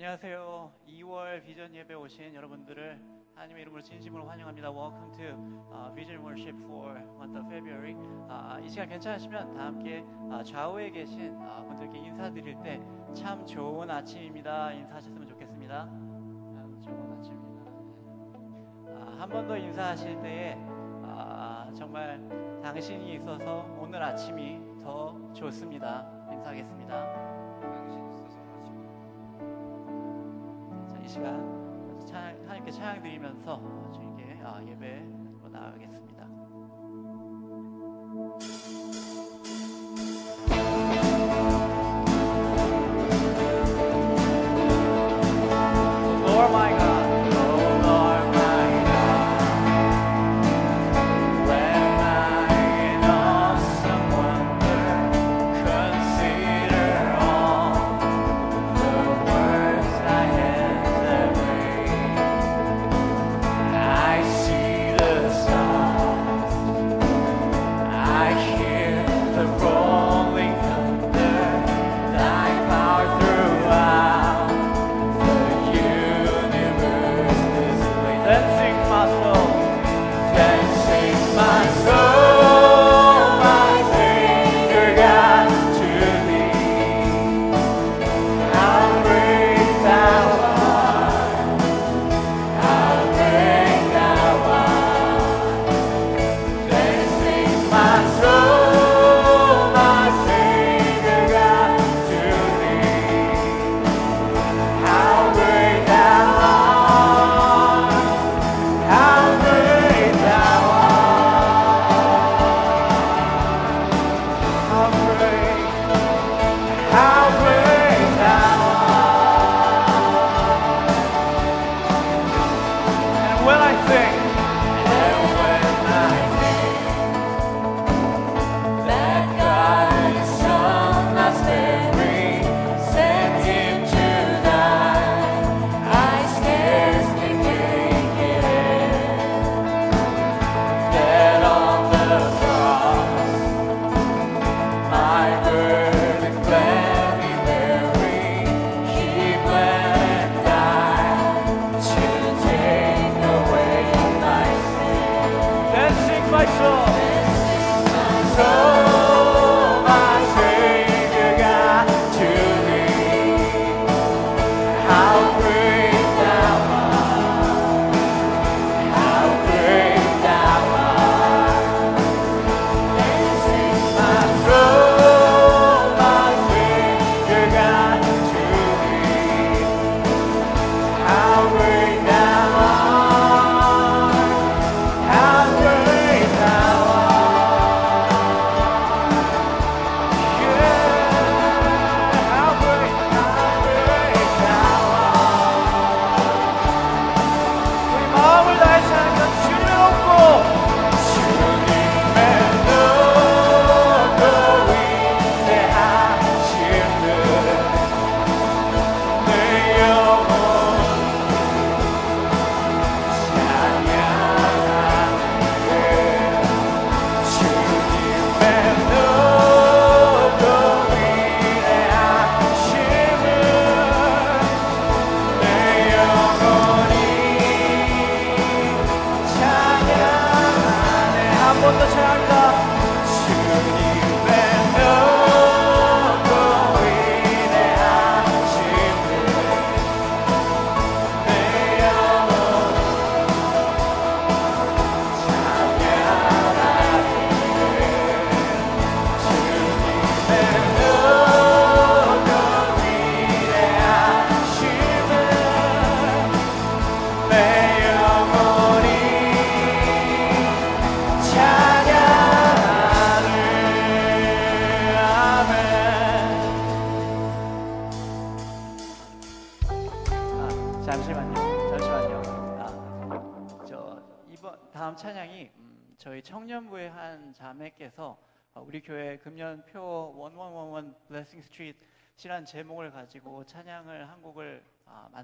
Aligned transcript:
안녕하세요. 0.00 0.70
2월 0.86 1.42
비전 1.42 1.74
예배 1.74 1.92
오신 1.92 2.32
여러분들을 2.32 3.00
하나님의 3.34 3.62
이름으로 3.62 3.82
진심으로 3.82 4.28
환영합니다. 4.28 4.70
Welcome 4.70 5.10
to 5.10 5.24
uh, 5.74 5.92
Vision 5.92 6.24
Worship 6.24 6.56
for 6.66 7.00
month 7.16 7.36
of 7.36 7.48
February. 7.48 7.96
Uh, 8.30 8.64
이 8.64 8.70
시간 8.70 8.88
괜찮으시면 8.88 9.54
다 9.54 9.64
함께 9.66 10.04
uh, 10.30 10.44
좌우에 10.44 10.90
계신 10.92 11.34
uh, 11.34 11.66
분들께 11.66 11.98
인사드릴 11.98 12.62
때 12.62 12.80
참 13.12 13.44
좋은 13.44 13.90
아침입니다. 13.90 14.72
인사하셨으면 14.74 15.26
좋겠습니다. 15.26 15.86
참 15.86 16.80
좋은 16.80 17.18
아침입니다. 17.18 17.62
Uh, 18.86 19.18
한번 19.18 19.48
더 19.48 19.56
인사하실 19.56 20.22
때에 20.22 20.54
uh, 20.54 21.74
정말 21.74 22.22
당신이 22.62 23.14
있어서 23.16 23.66
오늘 23.76 24.00
아침이 24.00 24.60
더 24.80 25.18
좋습니다. 25.34 26.08
인사하겠습니다. 26.30 27.27
이 31.08 31.10
시간 31.10 31.40
하나님께 32.12 32.70
찬양 32.70 33.00
드리면서 33.02 33.58
주님께 33.94 34.40
아, 34.44 34.62
예배로 34.62 35.48
나가겠습니다. 35.50 36.07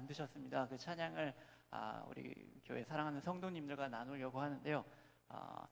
만드셨습니다. 0.05 0.67
그 0.67 0.77
찬양을 0.77 1.33
아, 1.71 2.03
우리 2.07 2.61
교회 2.63 2.83
사랑하는 2.83 3.19
성도님들과 3.21 3.89
나누려고 3.89 4.39
하는데요. 4.39 4.85
아, 5.29 5.67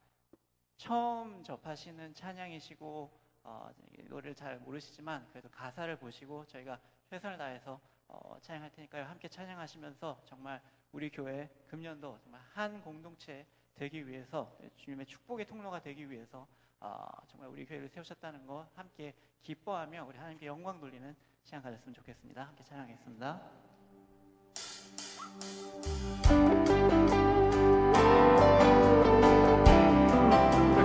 처음 0.77 1.43
접하시는 1.43 2.13
찬양이시고 2.13 3.23
어, 3.43 3.69
노래를 4.09 4.35
잘 4.35 4.59
모르시지만 4.59 5.27
그래도 5.29 5.49
가사를 5.49 5.95
보시고 5.97 6.45
저희가 6.45 6.79
최선을 7.05 7.37
다해서 7.37 7.79
어, 8.07 8.37
찬양할 8.41 8.71
테니까요. 8.71 9.05
함께 9.05 9.27
찬양하시면서 9.27 10.21
정말 10.25 10.61
우리 10.91 11.09
교회 11.09 11.49
금년도 11.67 12.19
정말 12.19 12.41
한 12.53 12.81
공동체 12.81 13.45
되기 13.75 14.07
위해서 14.07 14.55
주님의 14.77 15.05
축복의 15.05 15.45
통로가 15.45 15.81
되기 15.81 16.09
위해서 16.09 16.47
어, 16.79 17.07
정말 17.27 17.49
우리 17.49 17.65
교회를 17.65 17.87
세우셨다는 17.89 18.45
거 18.45 18.67
함께 18.75 19.13
기뻐하며 19.41 20.05
우리 20.05 20.17
하나님께 20.17 20.45
영광 20.45 20.79
돌리는 20.79 21.15
시간 21.43 21.61
가졌으면 21.61 21.93
좋겠습니다. 21.93 22.43
함께 22.43 22.63
찬양하겠습니다. 22.63 23.72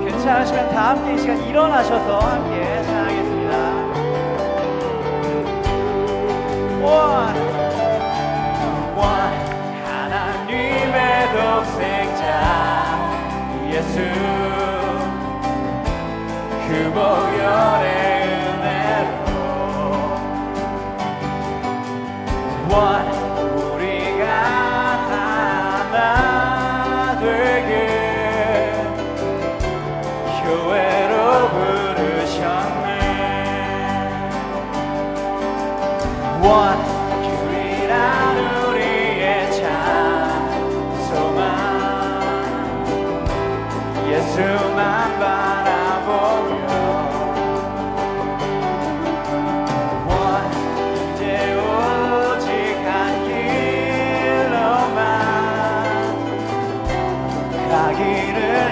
괜찮으시면 0.04 0.68
다 0.70 0.90
함께 0.90 1.14
이 1.14 1.18
시간 1.18 1.42
일어나셔서 1.44 2.18
함께 2.18 2.82
찬양하겠습니다. 2.82 3.58
One, 6.84 7.38
one, 8.96 9.38
하나님의 9.84 10.96
독생자 11.32 12.26
예수. 13.70 13.96
그 16.68 16.70
보혈의 16.92 17.88
은혜로. 18.44 19.08
one, 22.70 23.17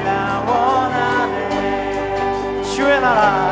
나 0.05 0.45
원하네. 0.47 2.63
주의 2.63 3.01
나라 3.01 3.46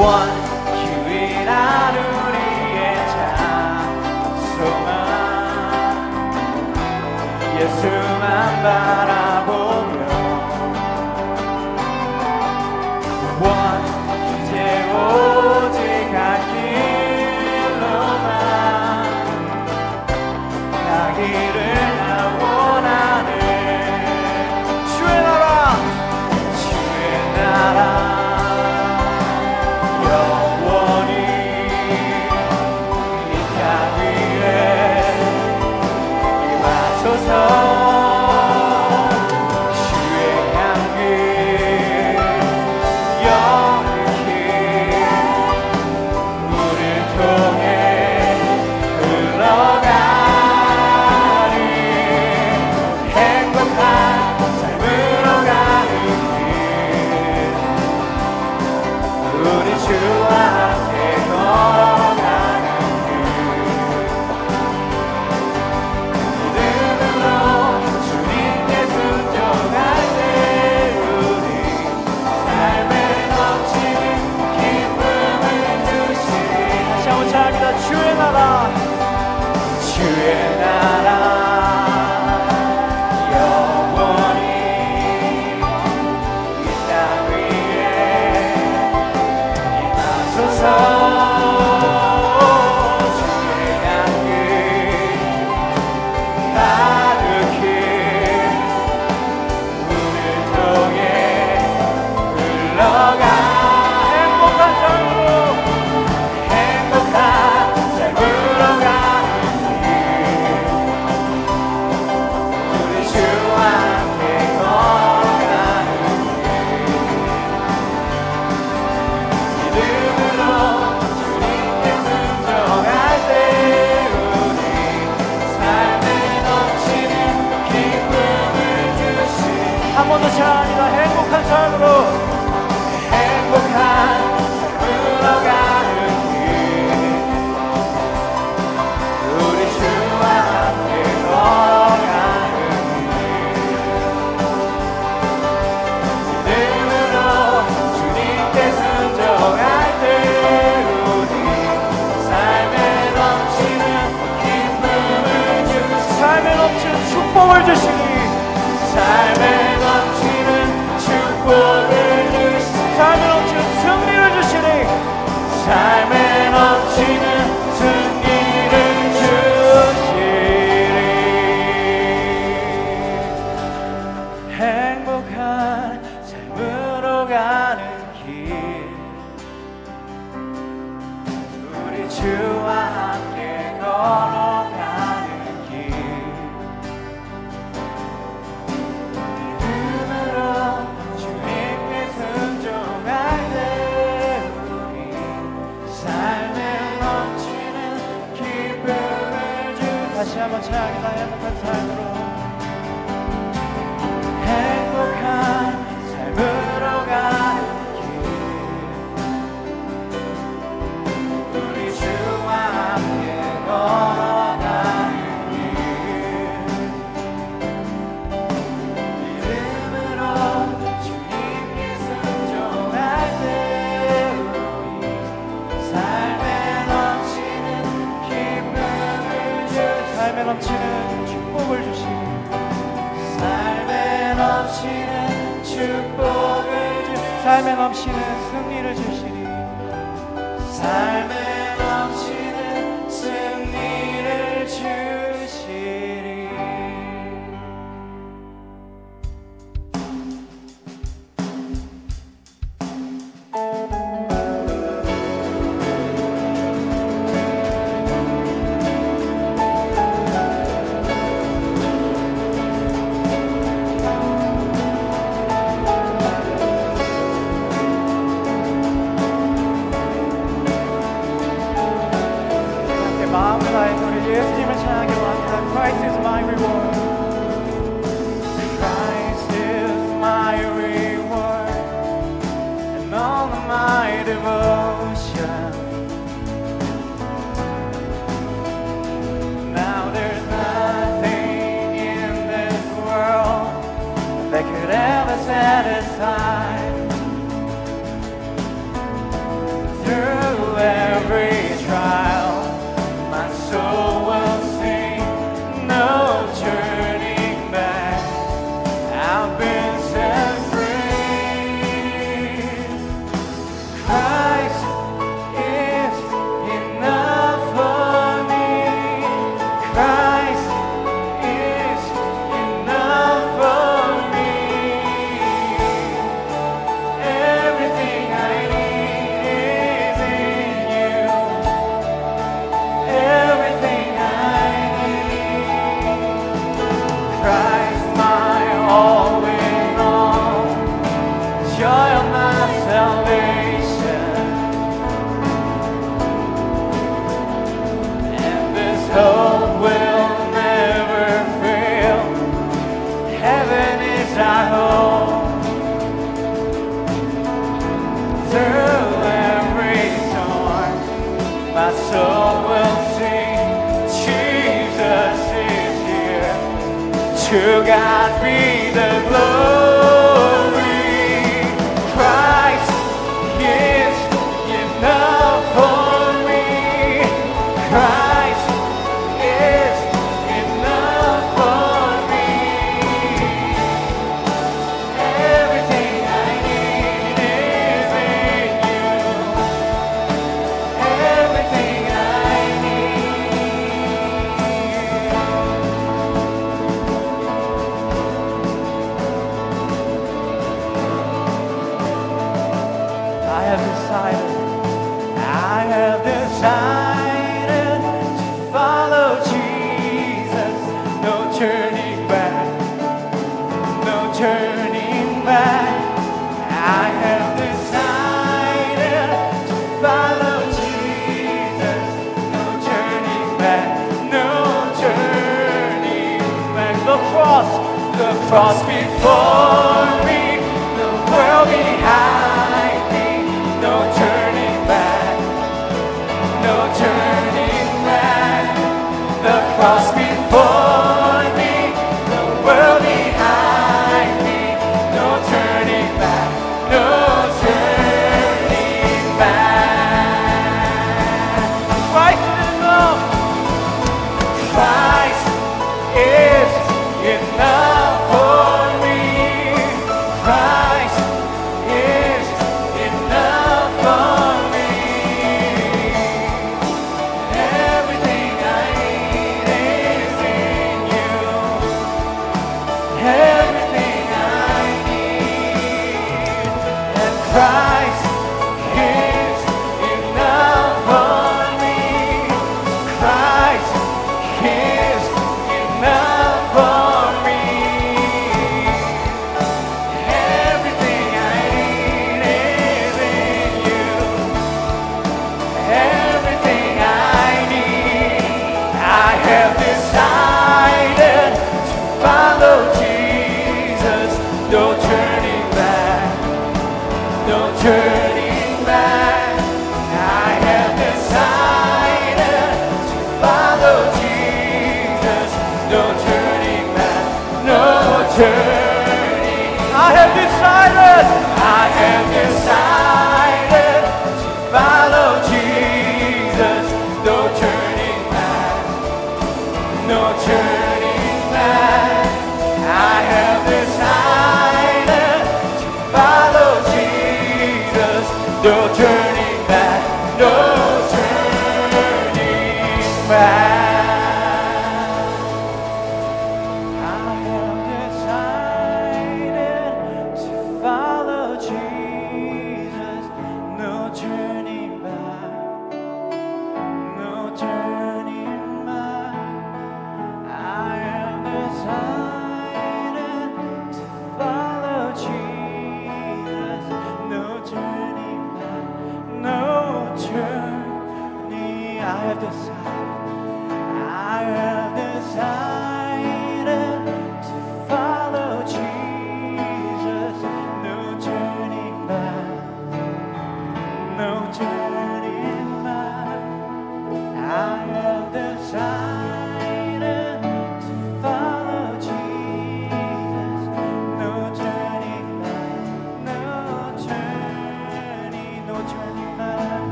One 0.00 0.39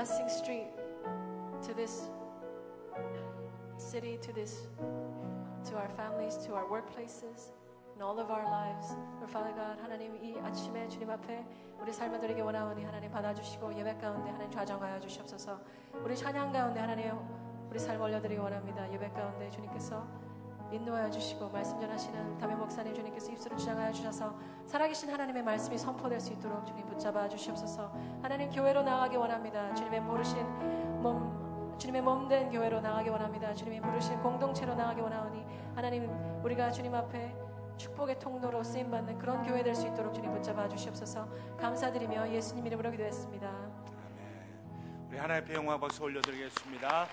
blessing 0.00 0.30
street 0.30 0.70
to 1.60 1.74
this 1.74 2.08
city, 3.76 4.18
to 4.22 4.32
this, 4.32 4.66
to 5.68 5.76
our 5.76 5.90
families, 5.90 6.38
to 6.38 6.54
our 6.54 6.64
workplaces, 6.64 7.52
in 7.94 8.00
all 8.00 8.18
of 8.18 8.30
our 8.30 8.44
lives. 8.44 8.96
Lord 9.18 9.30
Father 9.30 9.52
God, 9.52 9.78
하나님 9.82 10.16
이 10.16 10.38
아침에 10.40 10.88
주님 10.88 11.10
앞에 11.10 11.44
우리 11.82 11.92
삶을 11.92 12.18
드리기 12.18 12.40
원하오니 12.40 12.82
하나님 12.82 13.10
받아주시고 13.10 13.74
예배 13.74 13.98
가운데 13.98 14.30
하나님 14.30 14.50
좌정하여 14.50 14.98
주시옵소서. 15.00 15.60
우리 16.02 16.16
찬양 16.16 16.50
가운데 16.50 16.80
하나님 16.80 17.12
우리 17.68 17.78
삶 17.78 18.00
올려드리기 18.00 18.40
원합니다. 18.40 18.90
예배 18.90 19.10
가운데 19.10 19.50
주님께서 19.50 20.08
인도하여 20.72 21.10
주시고 21.10 21.48
말씀 21.50 21.80
전하시는 21.80 22.38
담임 22.38 22.58
목사님 22.58 22.94
주님께서 22.94 23.32
입술을 23.32 23.56
주장하여 23.56 23.92
주셔서 23.92 24.34
살아계신 24.66 25.10
하나님의 25.10 25.42
말씀이 25.42 25.76
선포될 25.76 26.20
수 26.20 26.32
있도록 26.32 26.66
주님 26.66 26.86
붙잡아 26.86 27.28
주시옵소서. 27.28 27.92
하나님 28.22 28.50
교회로 28.50 28.82
나가기 28.82 29.16
원합니다. 29.16 29.74
주님의 29.74 30.00
모르신 30.00 30.46
몸 31.02 31.76
주님의 31.78 32.02
몸된 32.02 32.50
교회로 32.50 32.80
나가기 32.80 33.08
원합니다. 33.08 33.54
주님이 33.54 33.80
부르신 33.80 34.20
공동체로 34.20 34.74
나가기 34.74 35.00
원하오니 35.00 35.44
하나님 35.74 36.10
우리가 36.44 36.70
주님 36.70 36.94
앞에 36.94 37.34
축복의 37.78 38.18
통로로 38.18 38.62
쓰임 38.62 38.90
받는 38.90 39.18
그런 39.18 39.42
교회 39.42 39.62
될 39.62 39.74
수 39.74 39.86
있도록 39.86 40.12
주님 40.14 40.30
붙잡아 40.32 40.68
주시옵소서. 40.68 41.26
감사드리며 41.58 42.30
예수님 42.30 42.66
이름으로 42.66 42.90
기도했습니다. 42.90 43.48
아멘. 43.48 45.08
우리 45.08 45.18
하나님의 45.18 45.56
영광 45.56 45.80
박수 45.80 46.02
올려드리겠습니다. 46.04 47.06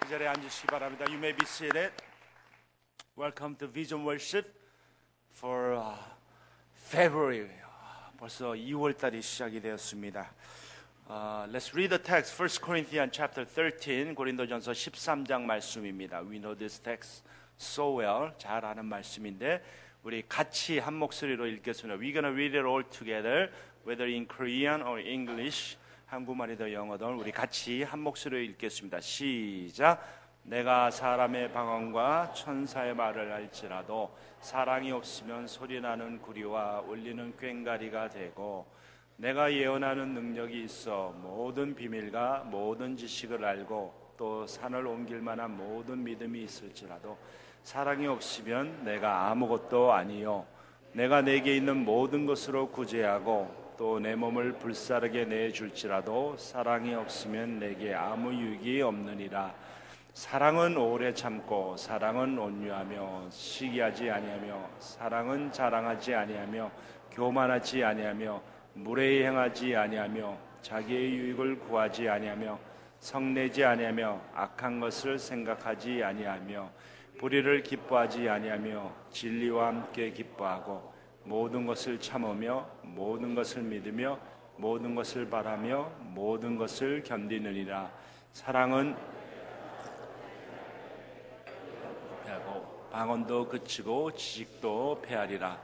그 0.00 0.08
자리에 0.08 0.26
앉으시기 0.28 0.66
바랍니다. 0.68 1.04
You 1.06 1.18
may 1.18 1.36
be 1.36 1.44
seated. 1.46 1.92
Welcome 3.16 3.54
to 3.60 3.68
Vision 3.68 4.04
Worship 4.04 4.44
for 5.30 5.74
uh, 5.74 5.94
February. 6.74 7.46
아, 7.62 8.10
벌써 8.18 8.54
2월 8.54 8.98
달이 8.98 9.22
시작이 9.22 9.60
되었습니다. 9.60 10.32
Uh, 11.08 11.46
let's 11.52 11.72
read 11.72 11.90
the 11.90 12.02
text. 12.02 12.34
1 12.34 12.48
Corinthians 12.60 13.12
chapter 13.14 13.46
13, 13.46 14.16
고린도전서 14.16 14.72
13장 14.72 15.42
말씀입니다. 15.42 16.22
We 16.22 16.40
know 16.40 16.56
this 16.56 16.80
text 16.80 17.22
so 17.56 18.00
well. 18.00 18.32
잘 18.36 18.64
아는 18.64 18.84
말씀인데 18.86 19.62
우리 20.02 20.24
같이 20.28 20.80
한 20.80 20.94
목소리로 20.94 21.46
읽겠습니다. 21.46 21.96
We're 21.96 22.14
gonna 22.14 22.34
read 22.34 22.58
it 22.58 22.66
all 22.66 22.82
together, 22.82 23.48
whether 23.86 24.10
in 24.10 24.26
Korean 24.26 24.82
or 24.82 25.00
English. 25.00 25.76
한국말이든 26.06 26.72
영어든 26.72 27.14
우리 27.14 27.30
같이 27.30 27.84
한 27.84 28.00
목소리로 28.00 28.42
읽겠습니다. 28.42 28.98
시작. 28.98 30.23
내가 30.44 30.90
사람의 30.90 31.52
방언과 31.52 32.32
천사의 32.34 32.94
말을 32.94 33.32
할지라도 33.32 34.14
사랑이 34.40 34.92
없으면 34.92 35.46
소리나는 35.46 36.20
구리와 36.20 36.80
울리는 36.80 37.34
꽹가리가 37.36 38.10
되고 38.10 38.66
내가 39.16 39.52
예언하는 39.52 40.12
능력이 40.12 40.64
있어 40.64 41.14
모든 41.22 41.74
비밀과 41.74 42.44
모든 42.50 42.96
지식을 42.96 43.42
알고 43.42 44.14
또 44.18 44.46
산을 44.46 44.86
옮길 44.86 45.20
만한 45.22 45.56
모든 45.56 46.04
믿음이 46.04 46.42
있을지라도 46.42 47.16
사랑이 47.62 48.06
없으면 48.06 48.84
내가 48.84 49.30
아무것도 49.30 49.92
아니요. 49.92 50.44
내가 50.92 51.22
내게 51.22 51.56
있는 51.56 51.84
모든 51.84 52.26
것으로 52.26 52.68
구제하고 52.68 53.64
또 53.76 53.98
내 53.98 54.14
몸을 54.14 54.52
불사르게 54.52 55.24
내 55.24 55.50
줄지라도 55.50 56.36
사랑이 56.36 56.94
없으면 56.94 57.58
내게 57.58 57.92
아무 57.94 58.32
유익이 58.32 58.82
없느니라 58.82 59.52
사랑은 60.14 60.76
오래 60.76 61.12
참고 61.12 61.76
사랑은 61.76 62.38
온유하며 62.38 63.30
시기하지 63.30 64.08
아니하며 64.08 64.70
사랑은 64.78 65.50
자랑하지 65.50 66.14
아니하며 66.14 66.70
교만하지 67.10 67.82
아니하며 67.82 68.42
무례히 68.74 69.24
행하지 69.24 69.74
아니하며 69.74 70.38
자기의 70.62 71.14
유익을 71.14 71.58
구하지 71.58 72.08
아니하며 72.08 72.58
성내지 73.00 73.64
아니하며 73.64 74.20
악한 74.34 74.78
것을 74.78 75.18
생각하지 75.18 76.04
아니하며 76.04 76.70
불의를 77.18 77.64
기뻐하지 77.64 78.28
아니하며 78.28 78.94
진리와 79.10 79.66
함께 79.66 80.12
기뻐하고 80.12 80.94
모든 81.24 81.66
것을 81.66 81.98
참으며 81.98 82.68
모든 82.82 83.34
것을 83.34 83.62
믿으며 83.62 84.20
모든 84.58 84.94
것을 84.94 85.28
바라며 85.28 85.90
모든 85.98 86.56
것을 86.56 87.02
견디느니라. 87.02 87.90
사랑은 88.32 88.96
패하고 92.24 92.83
방언도 92.94 93.48
그치고 93.48 94.12
지식도 94.12 95.02
패하리라. 95.02 95.58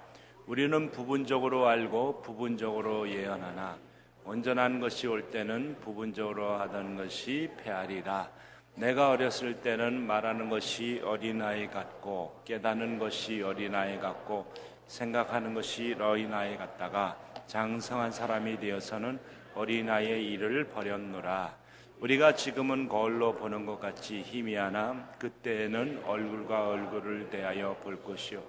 우리는 0.48 0.90
부분적으로 0.90 1.68
알고 1.68 2.22
부분적으로 2.22 3.08
예언하나 3.08 3.78
온전한 4.24 4.80
것이 4.80 5.06
올 5.06 5.30
때는 5.30 5.76
부분적으로 5.80 6.54
하던 6.58 6.96
것이 6.96 7.48
패하리라. 7.56 8.28
내가 8.74 9.10
어렸을 9.10 9.60
때는 9.60 10.04
말하는 10.08 10.50
것이 10.50 11.00
어린아이 11.04 11.68
같고 11.68 12.42
깨닫는 12.44 12.98
것이 12.98 13.40
어린아이 13.42 14.00
같고 14.00 14.52
생각하는 14.88 15.54
것이 15.54 15.94
어린아이 16.00 16.56
같다가 16.56 17.16
장성한 17.46 18.10
사람이 18.10 18.58
되어서는 18.58 19.20
어린아이의 19.54 20.32
일을 20.32 20.64
버렸노라 20.64 21.59
우리가 22.00 22.34
지금은 22.34 22.88
거울로 22.88 23.34
보는 23.34 23.66
것 23.66 23.78
같이 23.78 24.22
희미하나 24.22 25.12
그때에는 25.18 26.02
얼굴과 26.04 26.68
얼굴을 26.68 27.28
대하여 27.30 27.76
볼 27.82 28.02
것이요 28.02 28.42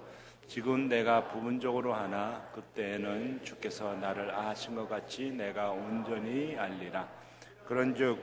지금 0.46 0.88
내가 0.88 1.28
부분적으로 1.28 1.94
하나 1.94 2.42
그때에는 2.54 3.44
주께서 3.44 3.94
나를 3.94 4.34
아신 4.34 4.74
것 4.74 4.88
같이 4.88 5.30
내가 5.30 5.70
온전히 5.70 6.56
알리라 6.56 7.08
그런즉 7.66 8.18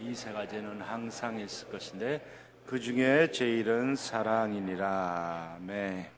이 0.00 0.12
세 0.14 0.32
가지는 0.32 0.80
항상 0.80 1.38
있을 1.38 1.70
것인데 1.70 2.20
그 2.66 2.80
중에 2.80 3.30
제일은 3.30 3.94
사랑이니라. 3.94 5.58
네. 5.60 6.10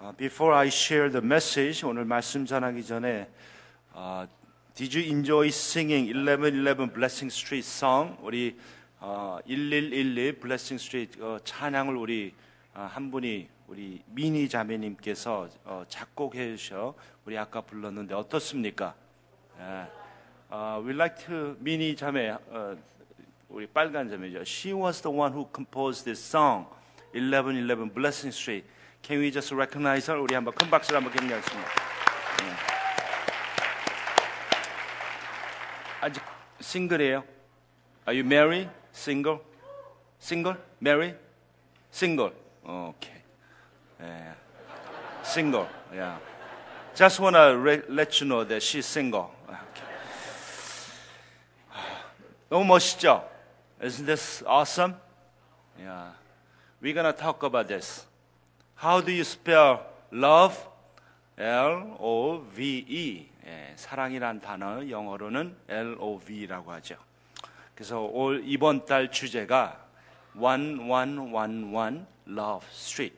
Uh, 0.00 0.16
before 0.16 0.56
I 0.56 0.66
share 0.66 1.10
the 1.10 1.24
message, 1.24 1.86
오늘 1.88 2.04
말씀 2.04 2.44
전하기 2.44 2.84
전에 2.84 3.28
uh, 3.96 4.28
Did 4.74 4.92
you 4.92 5.04
enjoy 5.04 5.50
singing 5.50 6.06
1111 6.06 6.88
Blessing 6.92 7.30
Street 7.32 7.64
song? 7.64 8.16
우리 8.20 8.58
어, 8.98 9.38
1111 9.46 10.40
Blessing 10.40 10.82
Street 10.82 11.22
어, 11.22 11.38
찬양을 11.44 11.94
우리 11.94 12.34
어, 12.74 12.90
한 12.92 13.08
분이 13.12 13.48
우리 13.68 14.02
미니 14.06 14.48
자매님께서 14.48 15.48
어, 15.64 15.84
작곡해 15.88 16.56
주셔 16.56 16.94
우리 17.24 17.38
아까 17.38 17.60
불렀는데 17.60 18.16
어떻습니까? 18.16 18.96
예. 19.60 19.86
어, 20.50 20.82
we 20.84 20.92
like 20.92 21.24
to 21.24 21.54
미니 21.60 21.94
자매 21.94 22.30
어, 22.30 22.76
우리 23.48 23.68
빨간 23.68 24.10
자매죠. 24.10 24.40
She 24.40 24.74
was 24.74 25.00
the 25.00 25.16
one 25.16 25.32
who 25.32 25.48
composed 25.54 26.04
this 26.04 26.20
song 26.20 26.66
1111 27.12 27.94
Blessing 27.94 28.34
Street. 28.34 28.66
Can 29.04 29.20
we 29.20 29.30
just 29.30 29.54
recognize 29.54 30.10
her? 30.10 30.20
우리 30.20 30.34
한번 30.34 30.52
큰 30.52 30.68
박수를 30.68 30.96
한번 30.96 31.14
격려하겠습니다. 31.14 31.93
아직 36.03 36.21
싱글이에요? 36.61 37.23
Are 38.05 38.17
you 38.17 38.23
married? 38.25 38.69
Single? 38.91 39.39
Single? 40.19 40.57
Married? 40.81 41.17
Single. 41.91 42.33
Okay. 42.65 43.23
Yeah. 43.99 44.33
Single. 45.23 45.67
Yeah. 45.93 46.17
Just 46.95 47.19
wanna 47.19 47.55
re- 47.57 47.83
let 47.87 48.19
you 48.19 48.27
know 48.27 48.43
that 48.43 48.61
she's 48.61 48.85
single. 48.85 49.31
Okay. 49.47 49.85
너무 52.49 52.65
멋있죠? 52.65 53.23
Isn't 53.81 54.05
this 54.05 54.43
awesome? 54.45 54.95
Yeah. 55.79 56.11
We're 56.81 56.93
gonna 56.93 57.13
talk 57.13 57.43
about 57.43 57.67
this. 57.67 58.05
How 58.75 59.01
do 59.01 59.11
you 59.11 59.23
spell 59.23 59.85
love? 60.11 60.57
L 61.37 61.95
O 62.01 62.39
V 62.39 62.85
E. 62.87 63.29
예, 63.46 63.72
사랑이란 63.76 64.40
단어 64.40 64.88
영어로는 64.88 65.56
L 65.68 65.96
O 65.98 66.18
V라고 66.18 66.72
하죠. 66.72 66.96
그래서 67.74 68.00
올 68.00 68.42
이번 68.44 68.86
달 68.86 69.10
주제가 69.10 69.84
1111 70.34 72.06
Love 72.28 72.66
Street. 72.72 73.16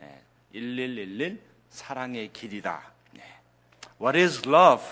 예, 0.00 0.22
1111 0.52 1.40
사랑의 1.68 2.30
길이다. 2.32 2.82
예. 3.18 3.22
What 4.00 4.18
is 4.18 4.48
love? 4.48 4.84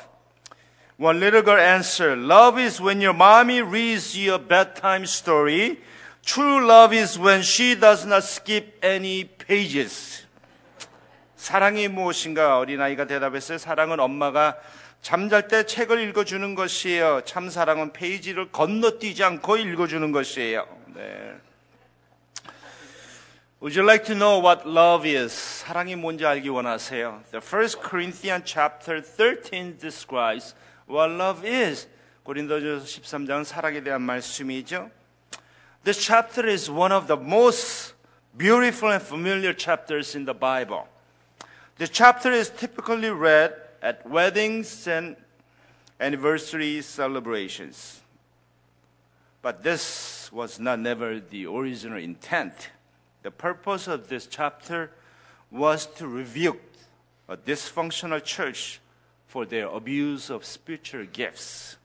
One 0.99 1.19
little 1.19 1.43
girl 1.43 1.59
answered, 1.59 2.19
Love 2.21 2.61
is 2.61 2.83
when 2.83 3.01
your 3.01 3.15
mommy 3.15 3.63
reads 3.63 4.15
you 4.15 4.35
a 4.35 4.39
bedtime 4.39 5.05
story. 5.05 5.79
True 6.23 6.67
love 6.67 6.93
is 6.95 7.19
when 7.19 7.41
she 7.41 7.75
does 7.75 8.05
not 8.07 8.23
skip 8.23 8.79
any 8.85 9.25
pages. 9.25 10.27
사랑이 11.41 11.89
무엇인가 11.89 12.59
어린아이가 12.59 13.07
대답했어요. 13.07 13.57
사랑은 13.57 13.99
엄마가 13.99 14.59
잠잘 15.01 15.49
때 15.49 15.65
책을 15.65 15.99
읽어주는 16.09 16.55
것이에요. 16.55 17.23
참 17.25 17.49
사랑은 17.49 17.95
페이지를 17.95 18.53
건너뛰지 18.53 19.25
않고 19.25 19.57
읽어주는 19.57 20.13
것이에요. 20.13 20.69
네. 20.95 21.35
Would 23.63 23.75
you 23.75 23.89
like 23.89 24.05
to 24.05 24.15
know 24.15 24.47
what 24.47 24.69
love 24.69 25.11
is? 25.11 25.33
사랑이 25.65 25.97
뭔지 25.97 26.27
알기 26.27 26.51
원하세요? 26.51 27.23
The 27.31 27.43
first 27.43 27.81
Corinthians 27.81 28.45
chapter 28.45 29.03
13 29.03 29.79
describes 29.79 30.55
what 30.87 31.11
love 31.11 31.49
is. 31.49 31.89
고린도전서 32.25 32.85
13장은 32.85 33.45
사랑에 33.45 33.83
대한 33.83 34.03
말씀이죠. 34.03 34.91
This 35.85 35.99
chapter 35.99 36.47
is 36.47 36.71
one 36.71 36.95
of 36.95 37.07
the 37.07 37.19
most 37.19 37.95
beautiful 38.37 38.93
and 38.93 39.03
familiar 39.03 39.57
chapters 39.57 40.15
in 40.15 40.27
the 40.27 40.39
Bible. 40.39 40.85
This 41.80 41.90
chapter 41.90 42.32
is 42.32 42.50
typically 42.50 43.10
read 43.10 43.54
at 43.82 44.10
weddings 44.10 44.88
and 44.88 45.16
anniversary 46.00 46.82
celebrations. 46.82 48.02
But 49.42 49.62
this 49.62 50.32
was 50.32 50.60
not 50.60 50.80
never 50.80 51.20
the 51.20 51.46
original 51.46 51.98
intent. 51.98 52.54
The 53.24 53.32
purpose 53.32 53.88
of 53.88 54.08
this 54.08 54.26
chapter 54.26 54.92
was 55.52 55.86
to 55.98 56.08
rebuke 56.08 56.62
a 57.28 57.38
dysfunctional 57.38 58.24
church 58.24 58.80
for 59.28 59.46
their 59.46 59.68
abuse 59.68 60.30
of 60.30 60.46
spiritual 60.46 61.06
gifts. 61.12 61.78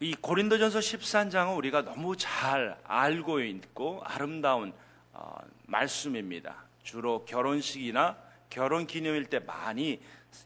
이 0.00 0.14
고린도전서 0.14 0.78
13장은 0.78 1.56
우리가 1.56 1.82
너무 1.82 2.16
잘 2.16 2.78
알고 2.84 3.40
있고 3.40 4.00
아름다운 4.04 4.72
어, 5.12 5.38
말씀입니다. 5.66 6.54
주로 6.83 7.25
결혼식이나 7.25 8.17
결혼 8.49 8.85
기념일 8.85 9.25
때 9.25 9.39
많이 9.39 10.01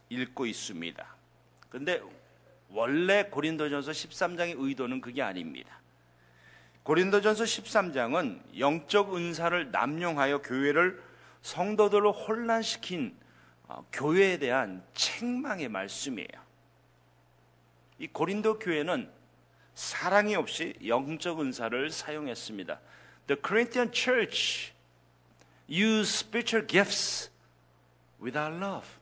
읽고 0.08 0.46
있습니다. 0.46 1.06
근데 1.68 2.00
원래 2.70 3.24
고린도전서 3.24 3.90
13장의 3.92 4.54
의도는 4.58 5.00
그게 5.00 5.22
아닙니다. 5.22 5.78
고린도전서 6.82 7.44
13장은 7.44 8.58
영적 8.58 9.14
은사를 9.14 9.70
남용하여 9.70 10.42
교회를 10.42 11.02
성도들을 11.42 12.10
혼란시킨 12.10 13.16
어, 13.64 13.86
교회에 13.92 14.38
대한 14.38 14.82
책망의 14.94 15.68
말씀이에요. 15.68 16.48
이 17.98 18.06
고린도 18.06 18.58
교회는 18.58 19.10
사랑이 19.74 20.34
없이 20.34 20.74
영적 20.86 21.40
은사를 21.40 21.90
사용했습니다. 21.90 22.80
The 23.26 23.40
Corinthian 23.46 23.92
church 23.92 24.72
used 25.67 26.11
spiritual 26.11 26.61
gifts 26.61 27.29
without 28.19 28.53
love. 28.53 28.99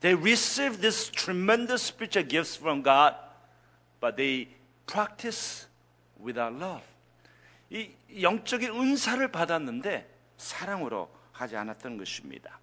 They 0.00 0.14
received 0.14 0.82
these 0.82 1.08
tremendous 1.08 1.82
spiritual 1.82 2.24
gifts 2.24 2.56
from 2.56 2.82
God, 2.82 3.14
but 4.00 4.16
they 4.16 4.48
practice 4.86 5.66
without 6.22 6.52
love. 6.54 6.82
이 7.70 7.90
영적인 8.20 8.70
은사를 8.70 9.26
받았는데 9.32 10.06
사랑으로 10.36 11.10
하지 11.32 11.56
않았던 11.56 11.96
것입니다. 11.96 12.58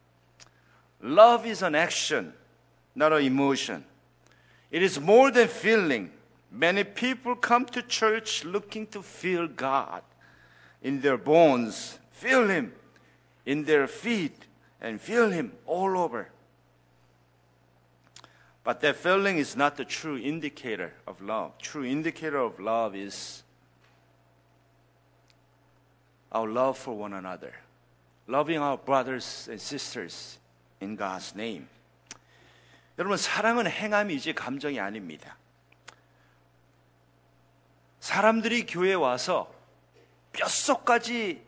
Love 1.04 1.50
is 1.50 1.64
an 1.64 1.76
action, 1.76 2.34
not 2.96 3.12
an 3.12 3.24
emotion. 3.24 3.84
It 4.72 4.84
is 4.84 5.00
more 5.00 5.32
than 5.32 5.50
feeling. 5.50 6.12
Many 6.52 6.84
people 6.84 7.36
come 7.36 7.66
to 7.68 7.82
church 7.82 8.46
looking 8.46 8.90
to 8.92 9.02
feel 9.02 9.48
God 9.48 10.04
in 10.82 11.02
their 11.02 11.18
bones, 11.18 12.00
feel 12.16 12.48
Him 12.48 12.74
in 13.46 13.66
their 13.66 13.88
feet, 13.88 14.46
and 14.80 15.02
feel 15.02 15.32
Him 15.32 15.54
all 15.66 15.98
over. 15.98 16.30
But 18.64 18.82
that 18.82 18.96
feeling 18.96 19.38
is 19.38 19.56
not 19.56 19.76
the 19.76 19.86
true 19.86 20.18
indicator 20.18 20.94
of 21.08 21.22
love. 21.22 21.58
True 21.58 21.84
indicator 21.84 22.38
of 22.38 22.60
love 22.60 22.96
is 22.96 23.44
our 26.32 26.48
love 26.48 26.78
for 26.78 26.96
one 26.96 27.14
another, 27.14 27.54
loving 28.28 28.60
our 28.60 28.78
brothers 28.78 29.48
and 29.50 29.60
sisters 29.60 30.38
in 30.80 30.96
God's 30.96 31.36
name. 31.36 31.68
여러분, 33.00 33.18
사랑은 33.18 33.66
행함이지 33.66 34.34
감정이 34.34 34.80
아닙니다. 34.80 35.36
사람들이 38.00 38.66
교회에 38.68 38.94
와서 38.94 39.52
뼛속까지 40.34 41.45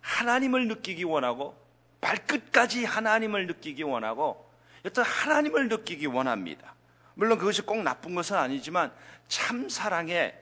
하나님을 0.00 0.68
느끼기 0.68 1.04
원하고 1.04 1.56
발끝까지 2.00 2.84
하나님을 2.84 3.46
느끼기 3.46 3.82
원하고 3.82 4.48
여튼 4.84 5.02
하나님을 5.02 5.68
느끼기 5.68 6.06
원합니다. 6.06 6.74
물론 7.14 7.38
그것이 7.38 7.62
꼭 7.62 7.82
나쁜 7.82 8.14
것은 8.14 8.36
아니지만 8.36 8.92
참 9.26 9.68
사랑의 9.68 10.38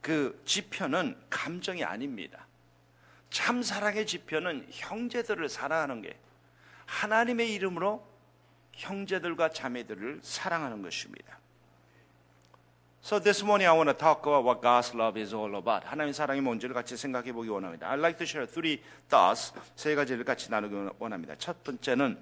그 0.00 0.40
지표는 0.44 1.18
감정이 1.30 1.84
아닙니다. 1.84 2.46
참 3.30 3.62
사랑의 3.62 4.06
지표는 4.06 4.66
형제들을 4.70 5.48
사랑하는 5.48 6.02
게 6.02 6.18
하나님의 6.86 7.52
이름으로 7.54 8.06
형제들과 8.72 9.50
자매들을 9.50 10.20
사랑하는 10.22 10.82
것입니다. 10.82 11.37
So 13.01 13.19
this 13.19 13.43
morning 13.43 13.67
I 13.67 13.73
want 13.73 13.89
to 13.89 13.93
talk 13.93 14.25
about 14.25 14.45
what 14.45 14.61
God's 14.61 14.95
love 14.95 15.19
is 15.19 15.35
all 15.35 15.53
about. 15.55 15.85
하나님의 15.85 16.13
사랑이 16.13 16.39
뭔지를 16.39 16.73
같이 16.73 16.95
생각해 16.95 17.33
보기 17.33 17.49
원합니다. 17.49 17.89
I'd 17.91 17.99
like 17.99 18.17
to 18.17 18.25
share 18.25 18.47
three 18.49 18.81
thoughts. 19.09 19.51
세 19.75 19.93
가지를 19.93 20.23
같이 20.23 20.49
나누기 20.49 20.73
원합니다. 20.99 21.35
첫 21.37 21.63
번째는 21.65 22.17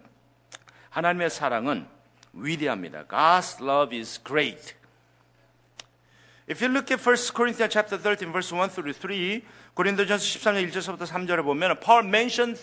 하나님의 0.90 1.30
사랑은 1.30 1.88
위대합니다. 2.34 3.06
God's 3.06 3.62
love 3.62 3.96
is 3.96 4.20
great. 4.24 4.74
If 6.50 6.64
you 6.66 6.74
look 6.74 6.92
at 6.92 7.00
1 7.00 7.16
Corinthians 7.34 7.72
chapter 7.72 7.98
13 8.02 8.32
verse 8.32 8.52
1 8.52 8.70
through 8.72 8.94
3, 8.94 9.44
고린도전서 9.76 10.26
13장 10.26 10.68
1절부터 10.68 11.06
3절을 11.06 11.44
보면 11.44 11.80
Paul 11.80 12.08
mentioned 12.08 12.60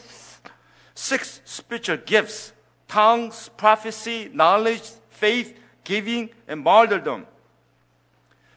six 0.97 1.41
spiritual 1.47 2.05
gifts: 2.05 2.53
tongues, 2.89 3.49
prophecy, 3.57 4.29
knowledge, 4.35 4.99
faith, 5.09 5.55
giving, 5.85 6.35
and 6.49 6.61
martyrdom. 6.61 7.25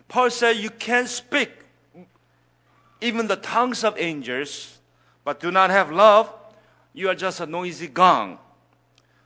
Paul 0.09 0.31
said 0.31 0.57
you 0.57 0.71
can 0.71 1.07
speak 1.07 1.51
even 3.01 3.27
the 3.27 3.37
tongues 3.37 3.85
of 3.85 3.99
angels, 3.99 4.79
but 5.25 5.41
do 5.41 5.51
not 5.51 5.71
have 5.71 5.91
love, 5.91 6.33
you 6.93 7.09
are 7.09 7.15
just 7.15 7.41
a 7.41 7.47
noisy 7.47 7.89
gong. 7.89 8.39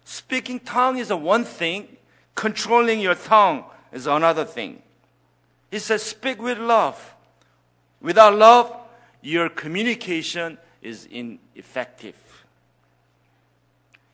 Speaking 0.05 0.59
tongue 0.59 0.99
is 0.99 1.11
a 1.11 1.17
one 1.17 1.45
thing, 1.45 1.97
controlling 2.35 3.01
your 3.01 3.15
tongue 3.15 3.65
is 3.93 4.07
another 4.07 4.45
thing. 4.45 4.83
He 5.71 5.79
says, 5.79 6.03
speak 6.03 6.43
with 6.43 6.59
love. 6.59 7.15
Without 8.01 8.35
love, 8.35 8.75
your 9.23 9.49
communication 9.49 10.59
is 10.83 11.07
ineffective. 11.11 12.17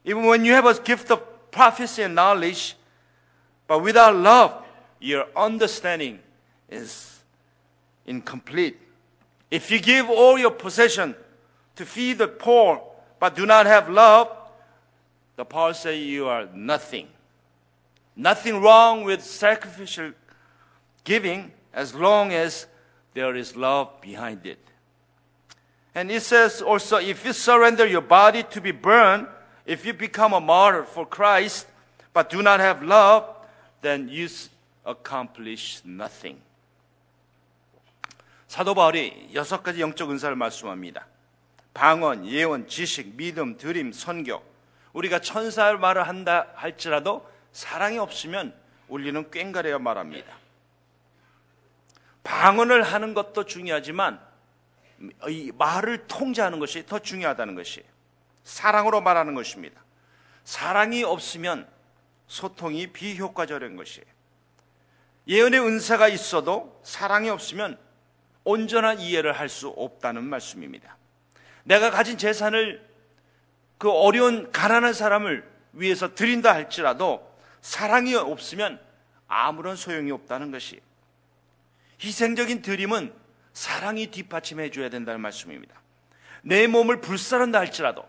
Even 0.05 0.25
when 0.25 0.45
you 0.45 0.53
have 0.53 0.67
a 0.67 0.75
gift 0.81 1.11
of 1.11 1.51
prophecy 1.51 2.03
and 2.03 2.15
knowledge, 2.15 2.77
but 3.67 3.83
without 3.83 4.15
love, 4.15 4.65
your 5.01 5.27
understanding 5.35 6.19
is 6.69 7.21
incomplete. 8.07 8.79
If 9.51 9.71
you 9.71 9.81
give 9.81 10.09
all 10.11 10.39
your 10.39 10.51
possession 10.51 11.15
to 11.77 11.87
feed 11.87 12.19
the 12.19 12.29
poor, 12.29 12.83
but 13.19 13.37
do 13.37 13.47
not 13.47 13.67
have 13.67 13.89
love, 13.89 14.29
the 15.37 15.45
Paul 15.45 15.75
says 15.75 15.99
you 15.99 16.27
are 16.27 16.49
nothing. 16.55 17.09
Nothing 18.17 18.61
wrong 18.63 19.05
with 19.05 19.23
sacrificial 19.23 20.13
giving 21.05 21.53
as 21.73 21.95
long 21.95 22.33
as 22.33 22.67
there 23.15 23.37
is 23.37 23.55
love 23.55 24.01
behind 24.01 24.47
it. 24.47 24.59
And 25.95 26.11
it 26.11 26.23
says 26.23 26.61
also, 26.61 26.97
if 26.97 27.25
you 27.25 27.33
surrender 27.33 27.87
your 27.87 28.03
body 28.03 28.43
to 28.51 28.61
be 28.61 28.73
burned, 28.73 29.27
if 29.65 29.85
you 29.85 29.93
become 29.93 30.33
a 30.33 30.41
martyr 30.41 30.85
for 30.85 31.07
Christ, 31.07 31.67
but 32.13 32.31
do 32.31 32.43
not 32.43 32.61
have 32.61 32.83
love, 32.83 33.29
then 33.83 34.09
you 34.09 34.29
accomplish 34.85 35.81
nothing. 35.85 36.41
사도 38.47 38.75
바울이 38.75 39.31
여섯 39.35 39.63
가지 39.63 39.81
영적 39.81 40.11
은사를 40.11 40.35
말씀합니다. 40.37 41.07
방언, 41.75 42.27
예언, 42.27 42.69
지식, 42.69 43.17
믿음, 43.17 43.57
드림, 43.57 43.93
선교. 43.93 44.43
우리가 44.93 45.19
천사의 45.19 45.79
말을 45.79 46.09
한다 46.09 46.47
할지라도 46.55 47.29
사랑이 47.53 47.99
없으면 47.99 48.55
우리는 48.89 49.31
꽹가려야 49.31 49.79
말합니다. 49.79 50.33
방언을 52.23 52.83
하는 52.83 53.15
것도 53.15 53.45
중요하지만 53.45 54.21
이 55.29 55.53
말을 55.57 56.07
통제하는 56.07 56.59
것이 56.59 56.87
더 56.87 56.99
중요하다는 56.99 57.55
것이 57.55 57.85
사랑으로 58.45 59.01
말하는 59.01 59.35
것입니다. 59.35 59.81
사랑이 60.45 61.03
없으면 61.05 61.69
소통이 62.27 62.89
비효과적인 62.89 63.77
것이에요. 63.77 64.07
예언의 65.29 65.61
은사가 65.61 66.09
있어도 66.09 66.81
사랑이 66.85 67.29
없으면 67.29 67.79
온전한 68.47 69.01
이해를 69.01 69.33
할 69.33 69.49
수 69.49 69.69
없다는 69.69 70.25
말씀입니다. 70.25 70.97
내가 71.65 71.91
가진 71.91 72.17
재산을 72.17 72.87
그 73.77 73.91
어려운 73.91 74.53
가난한 74.53 74.93
사람을 74.93 75.45
위해서 75.73 76.15
드린다 76.15 76.55
할지라도 76.55 77.29
사랑이 77.61 78.15
없으면 78.15 78.81
아무런 79.27 79.75
소용이 79.75 80.13
없다는 80.13 80.53
것이 80.53 80.81
희생적인 82.03 82.63
드림은 82.63 83.13
사랑이 83.53 84.07
뒷받침해 84.09 84.71
줘야 84.71 84.91
된다는 84.91 85.21
말씀입니다. 85.21 85.75
내 86.43 86.69
몸을 86.69 87.01
불사른다 87.01 87.59
할지라도 87.59 88.05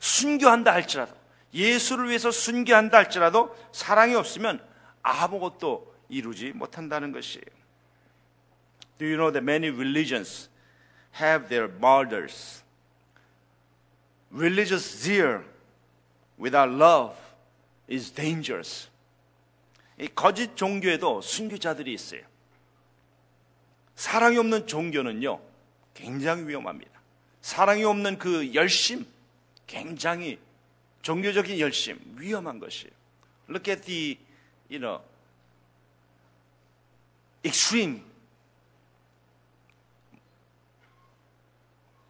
순교한다 0.00 0.72
할지라도 0.72 1.14
예수를 1.52 2.08
위해서 2.08 2.30
순교한다 2.30 2.96
할지라도 2.96 3.54
사랑이 3.72 4.14
없으면 4.14 4.64
아무것도 5.02 5.94
이루지 6.08 6.52
못한다는 6.52 7.12
것이에요. 7.12 7.61
Do 8.98 9.06
you 9.06 9.16
know 9.16 9.30
that 9.30 9.42
many 9.42 9.70
religions 9.70 10.48
have 11.12 11.48
their 11.48 11.68
martyrs? 11.68 12.62
Religious 14.30 14.84
zeal 15.02 15.42
without 16.38 16.70
love 16.70 17.16
is 17.88 18.10
dangerous. 18.10 18.88
이 19.98 20.08
거짓 20.08 20.56
종교에도 20.56 21.20
순교자들이 21.20 21.92
있어요. 21.92 22.22
사랑이 23.94 24.38
없는 24.38 24.66
종교는요, 24.66 25.40
굉장히 25.94 26.48
위험합니다. 26.48 26.90
사랑이 27.42 27.84
없는 27.84 28.18
그 28.18 28.54
열심, 28.54 29.06
굉장히 29.66 30.38
종교적인 31.02 31.58
열심, 31.58 31.98
위험한 32.16 32.58
것이에요. 32.58 32.92
Look 33.48 33.70
at 33.70 33.84
the, 33.84 34.18
you 34.70 34.80
know, 34.80 35.02
extreme 37.44 38.02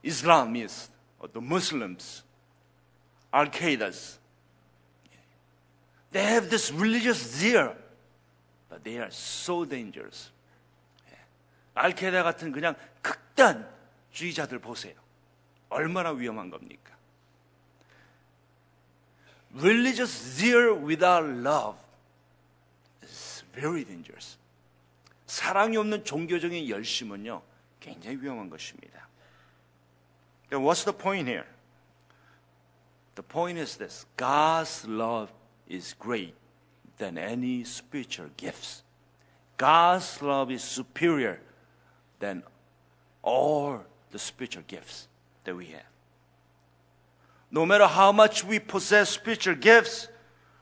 Islamists 0.04 0.88
or 1.18 1.28
the 1.28 1.40
Muslims, 1.40 2.22
Al 3.32 3.46
Qaeda's. 3.46 4.18
They 6.10 6.24
have 6.24 6.50
this 6.50 6.70
religious 6.72 7.18
zeal, 7.18 7.74
but 8.68 8.84
they 8.84 8.98
are 8.98 9.10
so 9.10 9.64
dangerous. 9.64 10.30
알케다 11.74 12.22
같은 12.22 12.52
그냥 12.52 12.74
극단주의자들 13.00 14.58
보세요. 14.58 14.94
얼마나 15.70 16.10
위험한 16.10 16.50
겁니까? 16.50 16.92
Religious 19.54 20.36
zeal 20.36 20.72
without 20.84 21.24
love 21.24 21.78
is 23.02 23.44
very 23.54 23.84
dangerous. 23.84 24.36
사랑이 25.26 25.78
없는 25.78 26.04
종교적인 26.04 26.68
열심은요, 26.68 27.42
굉장히 27.80 28.18
위험한 28.20 28.50
것입니다. 28.50 29.08
Then 30.52 30.60
what's 30.60 30.84
the 30.84 30.92
point 30.92 31.28
here? 31.28 31.46
The 33.14 33.22
point 33.22 33.56
is 33.56 33.76
this 33.76 34.04
God's 34.18 34.86
love 34.86 35.32
is 35.66 35.94
great 35.98 36.34
than 36.98 37.16
any 37.16 37.64
spiritual 37.64 38.26
gifts. 38.36 38.82
God's 39.56 40.20
love 40.20 40.50
is 40.50 40.62
superior 40.62 41.40
than 42.18 42.42
all 43.22 43.80
the 44.10 44.18
spiritual 44.18 44.64
gifts 44.66 45.08
that 45.44 45.56
we 45.56 45.68
have. 45.68 45.88
No 47.50 47.64
matter 47.64 47.86
how 47.86 48.12
much 48.12 48.44
we 48.44 48.58
possess 48.58 49.08
spiritual 49.08 49.54
gifts, 49.54 50.08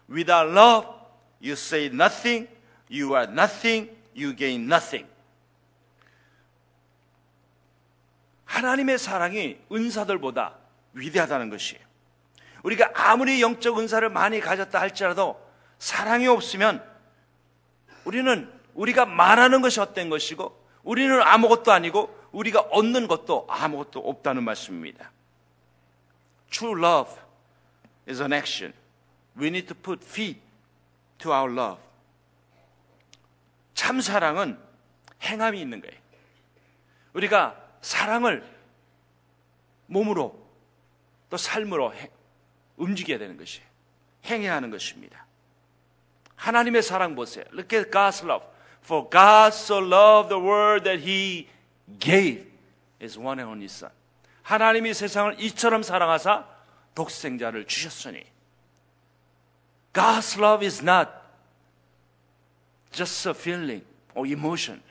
without 0.08 0.50
love, 0.50 0.86
you 1.40 1.56
say 1.56 1.88
nothing, 1.88 2.46
you 2.86 3.14
are 3.14 3.26
nothing, 3.26 3.88
you 4.14 4.34
gain 4.34 4.68
nothing. 4.68 5.06
하나님의 8.50 8.98
사랑이 8.98 9.58
은사들보다 9.70 10.56
위대하다는 10.94 11.50
것이에요. 11.50 11.80
우리가 12.64 12.90
아무리 12.94 13.40
영적 13.40 13.78
은사를 13.78 14.06
많이 14.10 14.40
가졌다 14.40 14.78
할지라도 14.78 15.40
사랑이 15.78 16.26
없으면 16.26 16.84
우리는 18.04 18.52
우리가 18.74 19.06
말하는 19.06 19.62
것이 19.62 19.78
헛된 19.78 20.10
것이고 20.10 20.68
우리는 20.82 21.22
아무것도 21.22 21.70
아니고 21.70 22.18
우리가 22.32 22.60
얻는 22.60 23.06
것도 23.06 23.46
아무것도 23.48 24.00
없다는 24.00 24.42
말씀입니다. 24.42 25.12
True 26.50 26.76
love 26.84 27.14
is 28.08 28.20
an 28.20 28.32
action. 28.32 28.74
We 29.38 29.46
need 29.46 29.68
to 29.68 29.76
put 29.76 30.04
feet 30.04 30.40
to 31.18 31.32
our 31.32 31.52
love. 31.52 31.80
참 33.74 34.00
사랑은 34.00 34.58
행함이 35.22 35.60
있는 35.60 35.80
거예요. 35.80 35.96
우리가 37.12 37.69
사랑을 37.80 38.44
몸으로 39.86 40.38
또 41.28 41.36
삶으로 41.36 41.94
해, 41.94 42.10
움직여야 42.76 43.18
되는 43.18 43.36
것이에요. 43.36 43.66
행해야 44.26 44.54
하는 44.54 44.70
것입니다. 44.70 45.26
하나님의 46.36 46.82
사랑 46.82 47.14
보세요. 47.14 47.44
Look 47.52 47.76
at 47.78 47.90
God's 47.90 48.24
love. 48.24 48.46
For 48.82 49.08
God 49.10 49.54
so 49.54 49.78
loved 49.78 50.28
the 50.28 50.42
world 50.42 50.84
that 50.84 51.06
He 51.06 51.48
gave 51.98 52.46
His 53.00 53.18
one 53.18 53.40
and 53.40 53.50
only 53.50 53.66
Son. 53.66 53.90
하나님이 54.42 54.94
세상을 54.94 55.40
이처럼 55.40 55.82
사랑하사 55.82 56.46
독생자를 56.94 57.66
주셨으니. 57.66 58.24
God's 59.92 60.38
love 60.38 60.64
is 60.64 60.82
not 60.82 61.10
just 62.90 63.28
a 63.28 63.34
feeling 63.34 63.84
or 64.14 64.26
emotion. 64.26 64.82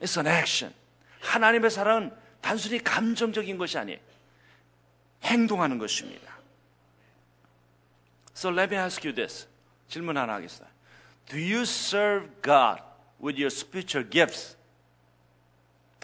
It's 0.00 0.18
an 0.18 0.26
action. 0.26 0.74
하나님의 1.24 1.70
사랑은 1.70 2.14
단순히 2.40 2.78
감정적인 2.78 3.56
것이 3.58 3.78
아니에요. 3.78 3.98
행동하는 5.22 5.78
것입니다. 5.78 6.34
So 8.36 8.50
let 8.50 8.74
me 8.74 8.80
ask 8.80 9.06
you 9.06 9.14
this. 9.14 9.48
질문 9.88 10.16
하나 10.16 10.34
하겠어요. 10.34 10.68
Do 11.26 11.38
you 11.38 11.62
serve 11.62 12.28
God 12.42 12.82
with 13.22 13.40
your 13.40 13.46
spiritual 13.46 14.08
gifts 14.08 14.56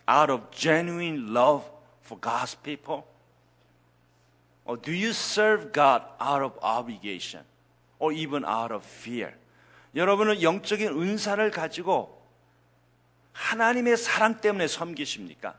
out 0.08 0.32
of 0.32 0.50
genuine 0.50 1.34
love 1.34 1.66
for 2.02 2.18
God's 2.18 2.56
people? 2.62 3.04
Or 4.64 4.80
do 4.80 4.92
you 4.92 5.10
serve 5.10 5.72
God 5.72 6.02
out 6.20 6.42
of 6.42 6.56
obligation 6.62 7.44
or 7.98 8.12
even 8.12 8.44
out 8.44 8.72
of 8.72 8.86
fear? 8.86 9.34
여러분은 9.94 10.42
영적인 10.42 10.88
은사를 10.88 11.50
가지고 11.50 12.19
하나님의 13.32 13.96
사랑 13.96 14.40
때문에 14.40 14.68
섬기십니까? 14.68 15.56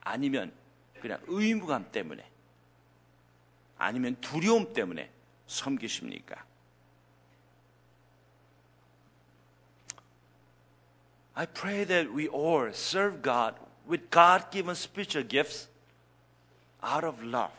아니면 0.00 0.52
그냥 1.00 1.20
의무감 1.26 1.90
때문에? 1.92 2.28
아니면 3.78 4.16
두려움 4.20 4.72
때문에 4.72 5.10
섬기십니까? 5.46 6.44
I 11.34 11.46
pray 11.46 11.84
that 11.84 12.12
we 12.12 12.26
all 12.28 12.68
serve 12.70 13.22
God 13.22 13.54
with 13.88 14.10
God 14.10 14.50
given 14.50 14.74
spiritual 14.74 15.22
gifts 15.22 15.68
out 16.82 17.06
of 17.06 17.22
love. 17.22 17.52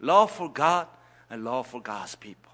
Love 0.00 0.32
for 0.32 0.52
God 0.52 0.86
and 1.28 1.44
love 1.44 1.66
for 1.68 1.82
God's 1.82 2.16
people. 2.16 2.52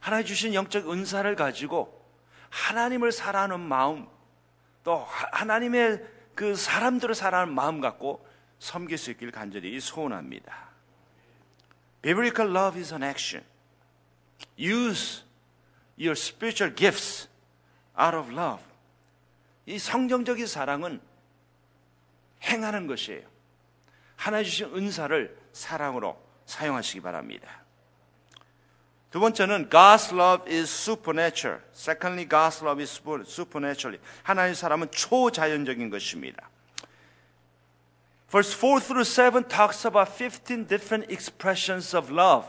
하나님 0.00 0.26
주신 0.26 0.54
영적 0.54 0.90
은사를 0.90 1.36
가지고 1.36 1.92
하나님을 2.48 3.12
사랑하는 3.12 3.60
마음, 3.60 4.08
또 4.86 5.04
하나님의 5.32 6.00
그 6.36 6.54
사람들을 6.54 7.12
사랑하는 7.16 7.52
마음 7.52 7.80
갖고 7.80 8.24
섬길 8.60 8.96
수 8.96 9.10
있길 9.10 9.32
간절히 9.32 9.80
소원합니다. 9.80 10.68
Biblical 12.02 12.56
love 12.56 12.78
is 12.80 12.94
an 12.94 13.02
action. 13.02 13.44
Use 14.56 15.24
your 15.98 16.12
spiritual 16.12 16.72
gifts 16.72 17.28
out 18.00 18.16
of 18.16 18.30
love. 18.30 18.62
이 19.66 19.76
성경적인 19.76 20.46
사랑은 20.46 21.00
행하는 22.44 22.86
것이에요. 22.86 23.26
하나 24.14 24.40
주신 24.44 24.66
은사를 24.72 25.36
사랑으로 25.52 26.16
사용하시기 26.44 27.00
바랍니다. 27.00 27.65
두 29.16 29.20
번째는 29.20 29.70
God's 29.70 30.12
love 30.12 30.44
is 30.46 30.68
supernatural. 30.70 31.62
Secondly, 31.72 32.28
God's 32.28 32.62
love 32.62 32.82
is 32.82 33.00
supernaturally. 33.24 33.98
하나님의 34.22 34.54
사람은 34.54 34.90
초자연적인 34.90 35.88
것입니다. 35.88 36.50
Verse 38.30 38.52
4 38.52 38.78
through 38.80 39.04
7 39.04 39.48
talks 39.48 39.86
about 39.86 40.12
15 40.12 40.68
different 40.68 41.10
expressions 41.10 41.96
of 41.96 42.12
love. 42.12 42.46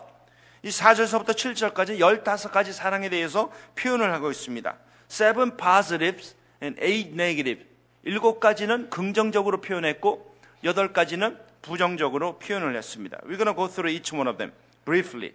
이 0.61 0.67
4절서부터 0.67 1.29
7절까지 1.29 1.99
15가지 1.99 2.73
사랑에 2.73 3.07
대해서 3.07 3.49
표현을 3.75 4.11
하고 4.11 4.29
있습니다. 4.29 4.75
Seven 5.09 5.55
positives 5.55 6.35
and 6.61 6.77
eight 6.83 7.13
negative. 7.13 7.63
일곱 8.03 8.41
가지는 8.41 8.89
긍정적으로 8.89 9.61
표현했고 9.61 10.35
여덟 10.65 10.91
가지는 10.91 11.39
부정적으로 11.61 12.39
표현을 12.39 12.75
했습니다. 12.75 13.19
We're 13.19 13.37
going 13.37 13.45
to 13.45 13.55
go 13.55 13.69
through 13.69 13.89
each 13.89 14.13
one 14.13 14.27
of 14.27 14.37
them 14.37 14.51
briefly. 14.83 15.31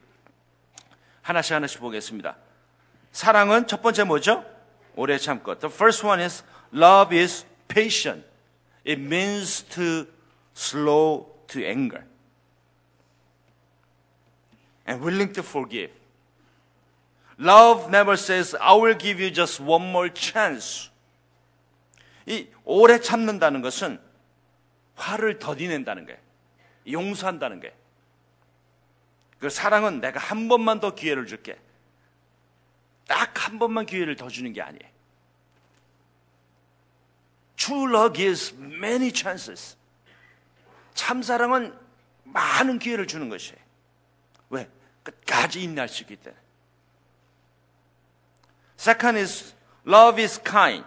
하나씩 1.23 1.55
하나씩 1.55 1.81
보겠습니다. 1.81 2.37
사랑은 3.13 3.67
첫 3.67 3.83
번째 3.83 4.05
뭐죠? 4.05 4.45
오래 4.95 5.19
참고. 5.19 5.59
The 5.59 5.73
first 5.73 6.07
one 6.07 6.23
is 6.23 6.45
love 6.73 7.17
is 7.17 7.47
patient. 7.69 8.27
It 8.87 9.01
means 9.01 9.63
to 9.69 10.07
slow 10.55 11.27
to 11.49 11.65
anger. 11.65 12.05
And 14.87 15.03
willing 15.05 15.33
to 15.35 15.43
forgive. 15.43 15.93
Love 17.39 17.89
never 17.89 18.15
says, 18.15 18.57
I 18.61 18.75
will 18.75 18.99
give 18.99 19.21
you 19.21 19.33
just 19.33 19.63
one 19.63 19.89
more 19.89 20.13
chance. 20.13 20.91
이 22.27 22.49
오래 22.65 23.01
참는다는 23.01 23.63
것은 23.63 24.01
화를 24.97 25.39
더디낸다는 25.39 26.07
거예요. 26.07 26.21
용서한다는 26.91 27.61
거예요. 27.61 27.75
그 29.43 29.51
사랑은 29.51 30.01
내가 30.01 30.21
한 30.21 30.47
번만 30.47 30.79
더 30.79 30.95
기회를 30.95 31.27
줄게. 31.27 31.59
딱 33.09 33.33
한 33.43 33.59
번만 33.59 33.87
기회를 33.87 34.15
더 34.15 34.29
주는 34.29 34.53
게 34.53 34.63
아니에요. 34.63 34.89
True 37.57 37.91
love 37.93 38.13
gives 38.17 38.55
many 38.55 39.11
chances. 39.13 39.77
참 40.95 41.23
사랑은 41.23 41.77
많은 42.23 42.79
기회를 42.79 43.09
주는 43.09 43.29
것이에요. 43.29 43.59
왜? 44.51 44.69
끝까지 45.03 45.61
인내할 45.61 45.89
수 45.89 46.05
있기 46.05 46.15
때문에. 46.15 46.41
Second 48.79 49.19
is 49.19 49.55
love 49.85 50.23
is 50.23 50.41
kind. 50.41 50.87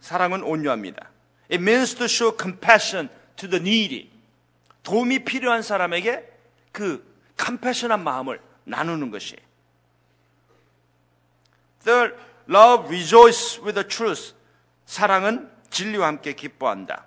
사랑은 0.00 0.42
온유합니다. 0.42 1.08
It 1.52 1.62
means 1.62 1.94
to 1.94 2.06
show 2.06 2.36
compassion 2.36 3.08
to 3.36 3.48
the 3.48 3.62
needy. 3.62 4.10
도움이 4.82 5.20
필요한 5.24 5.62
사람에게 5.62 6.35
그 6.76 7.02
컴패션한 7.38 8.04
마음을 8.04 8.38
나누는 8.64 9.10
것이에요. 9.10 9.40
Third, 11.82 12.14
love 12.50 12.88
rejoice 12.88 13.58
with 13.64 13.72
the 13.72 13.88
truth. 13.88 14.34
사랑은 14.84 15.50
진리와 15.70 16.06
함께 16.06 16.34
기뻐한다. 16.34 17.06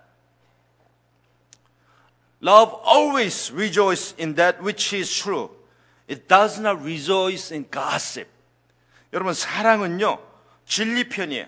Love 2.42 2.78
always 2.84 3.54
rejoice 3.54 4.16
in 4.20 4.34
that 4.34 4.58
which 4.60 4.96
is 4.98 5.08
true. 5.08 5.52
It 6.10 6.28
does 6.28 6.60
not 6.60 6.82
rejoice 6.82 7.54
in 7.54 7.70
gossip. 7.70 8.28
여러분 9.14 9.36
사랑은요 9.36 10.18
진리 10.66 11.10
편이에요. 11.10 11.46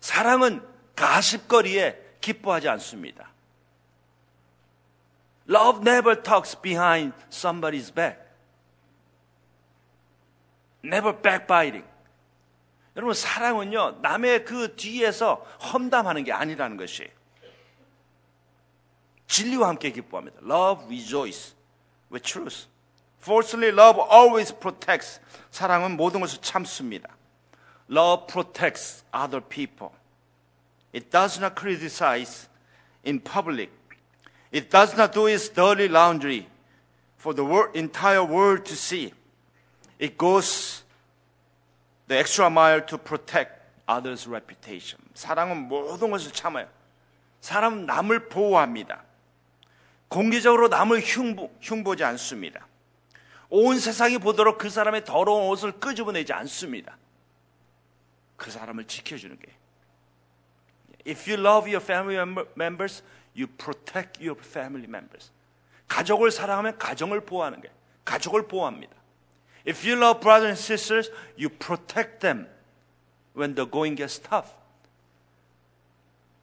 사랑은 0.00 0.60
가십거리에 0.94 2.18
기뻐하지 2.20 2.68
않습니다. 2.68 3.32
Love 5.47 5.81
never 5.81 6.21
talks 6.21 6.55
behind 6.55 7.13
somebody's 7.29 7.93
back. 7.93 8.19
Never 10.83 11.13
backbiting. 11.21 11.85
여러분 12.95 13.13
사랑은요 13.13 13.99
남의 14.01 14.45
그 14.45 14.75
뒤에서 14.75 15.45
험담하는 15.73 16.23
게 16.23 16.31
아니라는 16.31 16.77
것이 16.77 17.09
진리와 19.27 19.69
함께 19.69 19.91
기뻐합니다. 19.91 20.39
Love 20.43 20.85
rejoice 20.85 21.55
with 22.11 22.23
truth. 22.23 22.67
Fourthly, 23.19 23.69
love 23.69 23.99
always 24.11 24.53
protects. 24.53 25.19
사랑은 25.49 25.95
모든 25.95 26.19
것을 26.19 26.39
참습니다. 26.41 27.09
Love 27.89 28.27
protects 28.27 29.03
other 29.13 29.41
people. 29.41 29.91
It 30.93 31.09
does 31.09 31.39
not 31.39 31.55
criticize 31.55 32.49
in 33.05 33.19
public. 33.23 33.71
It 34.52 34.70
does 34.70 34.96
not 34.96 35.12
do 35.12 35.26
its 35.26 35.48
dirty 35.48 35.88
laundry 35.88 36.46
for 37.16 37.34
the 37.34 37.44
world, 37.44 37.76
entire 37.76 38.24
world 38.24 38.64
to 38.64 38.74
see. 38.74 39.12
It 39.98 40.16
goes 40.16 40.84
the 42.06 42.16
extra 42.16 42.48
mile 42.48 42.80
to 42.86 42.98
protect 42.98 43.52
others' 43.86 44.26
reputation. 44.28 45.00
사랑은 45.14 45.68
모든 45.68 46.10
것을 46.10 46.32
참아요. 46.32 46.68
사람은 47.40 47.86
남을 47.86 48.28
보호합니다. 48.28 49.02
공개적으로 50.08 50.68
남을 50.68 51.00
흉보, 51.00 51.50
흉보지 51.60 52.02
않습니다. 52.04 52.66
온 53.50 53.78
세상이 53.78 54.18
보도록 54.18 54.58
그 54.58 54.70
사람의 54.70 55.04
더러운 55.04 55.48
옷을 55.48 55.72
끄집어내지 55.72 56.32
않습니다. 56.32 56.96
그 58.36 58.50
사람을 58.50 58.84
지켜주는 58.84 59.38
게. 59.38 59.52
If 61.06 61.30
you 61.30 61.40
love 61.40 61.70
your 61.70 61.82
family 61.82 62.16
members, 62.56 63.02
you 63.38 63.46
protect 63.46 64.20
your 64.20 64.38
family 64.38 64.88
members. 64.88 65.30
가족을 65.86 66.30
사랑하면 66.30 66.76
가정을 66.78 67.20
보호하는 67.22 67.60
게 67.60 67.70
가족을 68.04 68.48
보호합니다. 68.48 68.94
If 69.66 69.86
you 69.86 69.96
love 69.96 70.20
brothers 70.20 70.48
and 70.48 70.58
sisters, 70.58 71.10
you 71.38 71.48
protect 71.48 72.20
them 72.20 72.48
when 73.36 73.54
the 73.54 73.70
going 73.70 73.96
gets 73.96 74.18
tough. 74.18 74.54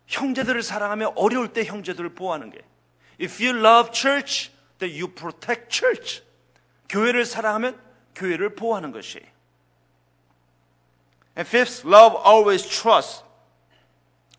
형제들을 0.07 0.61
사랑하면 0.61 1.13
어려울 1.15 1.51
때 1.51 1.65
형제들을 1.65 2.13
보호하는 2.15 2.51
게. 2.51 2.61
If 3.19 3.43
you 3.43 3.57
love 3.57 3.91
church, 3.91 4.51
then 4.77 4.93
you 4.93 5.13
protect 5.13 5.69
church. 5.69 6.23
교회를 6.89 7.25
사랑하면 7.25 7.79
교회를 8.13 8.55
보호하는 8.55 8.91
것이. 8.91 9.19
And 11.37 11.49
fifth, 11.49 11.87
love 11.87 12.15
always 12.25 12.63
trusts. 12.67 13.23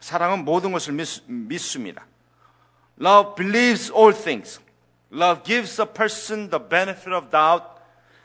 사랑은 0.00 0.44
모든 0.44 0.72
것을 0.72 0.92
믿, 0.92 1.22
믿습니다. 1.26 2.06
Love 2.99 3.35
believes 3.35 3.89
all 3.89 4.13
things. 4.13 4.59
Love 5.09 5.43
gives 5.43 5.79
a 5.79 5.85
person 5.85 6.49
the 6.49 6.59
benefit 6.59 7.13
of 7.13 7.31
doubt 7.31 7.81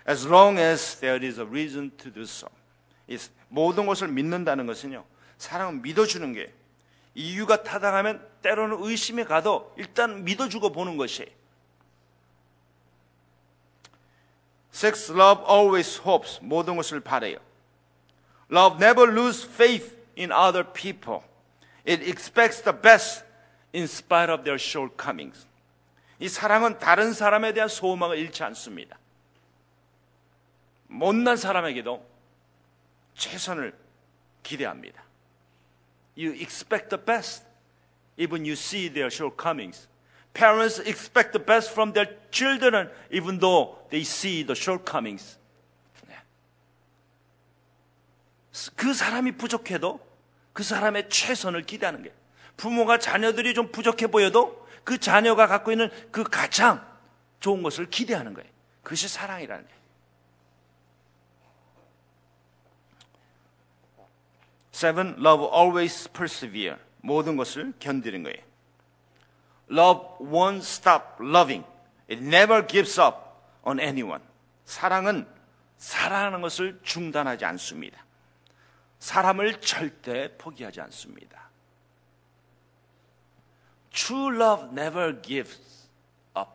as 0.06 0.26
long 0.26 0.58
as 0.58 1.00
there 1.00 1.22
is 1.22 1.38
a 1.38 1.46
reason 1.46 1.90
to 1.98 2.10
do 2.10 2.22
so. 2.22 2.48
모든 3.48 3.86
것을 3.86 4.08
믿는다는 4.08 4.66
것은요. 4.66 5.04
사랑은 5.38 5.82
믿어주는 5.82 6.32
게 6.32 6.52
이유가 7.14 7.62
타당하면 7.62 8.26
때로는 8.42 8.78
의심에 8.82 9.24
가도 9.24 9.72
일단 9.76 10.24
믿어주고 10.24 10.72
보는 10.72 10.96
것이. 10.96 11.26
Six, 14.72 15.10
love 15.10 15.42
always 15.48 16.00
hopes. 16.00 16.38
모든 16.42 16.76
것을 16.76 17.00
바래요. 17.00 17.38
Love 18.50 18.76
never 18.76 19.10
lose 19.10 19.42
faith 19.42 19.96
in 20.18 20.30
other 20.30 20.62
people. 20.62 21.22
It 21.86 22.02
expects 22.06 22.62
the 22.62 22.78
best 22.78 23.24
in 23.73 23.83
spite 23.83 24.31
of 24.31 24.43
their 24.43 24.59
shortcomings. 24.59 25.45
이 26.19 26.29
사랑은 26.29 26.79
다른 26.79 27.13
사람에 27.13 27.53
대한 27.53 27.67
소망을 27.67 28.17
잃지 28.17 28.43
않습니다. 28.43 28.97
못난 30.87 31.37
사람에게도 31.37 32.05
최선을 33.15 33.75
기대합니다. 34.43 35.03
You 36.17 36.33
expect 36.33 36.89
the 36.89 37.03
best, 37.03 37.45
even 38.17 38.43
you 38.43 38.53
see 38.53 38.89
their 38.89 39.07
shortcomings. 39.07 39.87
Parents 40.33 40.79
expect 40.81 41.31
the 41.31 41.43
best 41.43 41.71
from 41.71 41.93
their 41.93 42.17
children, 42.31 42.89
even 43.11 43.39
though 43.39 43.77
they 43.89 44.01
see 44.01 44.45
the 44.45 44.55
shortcomings. 44.55 45.39
그 48.75 48.93
사람이 48.93 49.33
부족해도 49.33 49.99
그 50.53 50.63
사람의 50.63 51.09
최선을 51.09 51.63
기대하는 51.63 52.03
게 52.03 52.13
부모가 52.57 52.99
자녀들이 52.99 53.53
좀 53.53 53.71
부족해 53.71 54.07
보여도 54.07 54.67
그 54.83 54.97
자녀가 54.97 55.47
갖고 55.47 55.71
있는 55.71 55.89
그 56.11 56.23
가장 56.23 56.85
좋은 57.39 57.63
것을 57.63 57.89
기대하는 57.89 58.33
거예요. 58.33 58.49
그것이 58.83 59.07
사랑이라는 59.07 59.65
거예요. 59.65 59.81
Seven, 64.73 65.15
love 65.19 65.45
always 65.53 66.09
persevere. 66.09 66.77
모든 67.01 67.35
것을 67.35 67.73
견디는 67.79 68.23
거예요. 68.23 68.37
Love 69.69 70.17
won't 70.19 70.61
stop 70.61 71.23
loving. 71.23 71.65
It 72.09 72.23
never 72.23 72.65
gives 72.65 72.99
up 72.99 73.17
on 73.63 73.79
anyone. 73.79 74.23
사랑은 74.65 75.27
사랑하는 75.77 76.41
것을 76.41 76.79
중단하지 76.83 77.45
않습니다. 77.45 78.05
사람을 78.99 79.61
절대 79.61 80.35
포기하지 80.37 80.81
않습니다. 80.81 81.50
True 83.91 84.35
love 84.35 84.69
never 84.71 85.21
gives 85.21 85.87
up. 86.35 86.51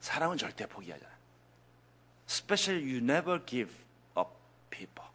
사랑은 0.00 0.36
절대 0.36 0.66
포기하지 0.66 1.04
않아요. 1.04 1.18
Especially 2.28 2.82
you 2.82 2.98
never 2.98 3.44
give 3.44 3.72
up 4.16 4.30
people. 4.70 5.08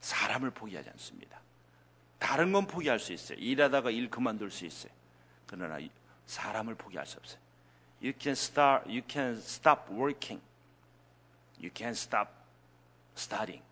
사람을 0.00 0.50
포기하지 0.50 0.90
않습니다. 0.90 1.40
다른 2.18 2.52
건 2.52 2.66
포기할 2.66 2.98
수 2.98 3.12
있어요. 3.12 3.38
일하다가 3.38 3.90
일 3.90 4.10
그만둘 4.10 4.50
수 4.50 4.66
있어요. 4.66 4.92
그러나 5.46 5.78
사람을 6.26 6.74
포기할 6.74 7.06
수 7.06 7.16
없어요. 7.18 7.40
You 8.02 8.12
can 8.18 8.32
start, 8.32 8.88
you 8.88 9.02
can 9.08 9.38
stop 9.38 9.90
working. 9.90 10.42
You 11.58 11.70
can 11.74 11.92
stop 11.92 12.30
studying. 13.16 13.62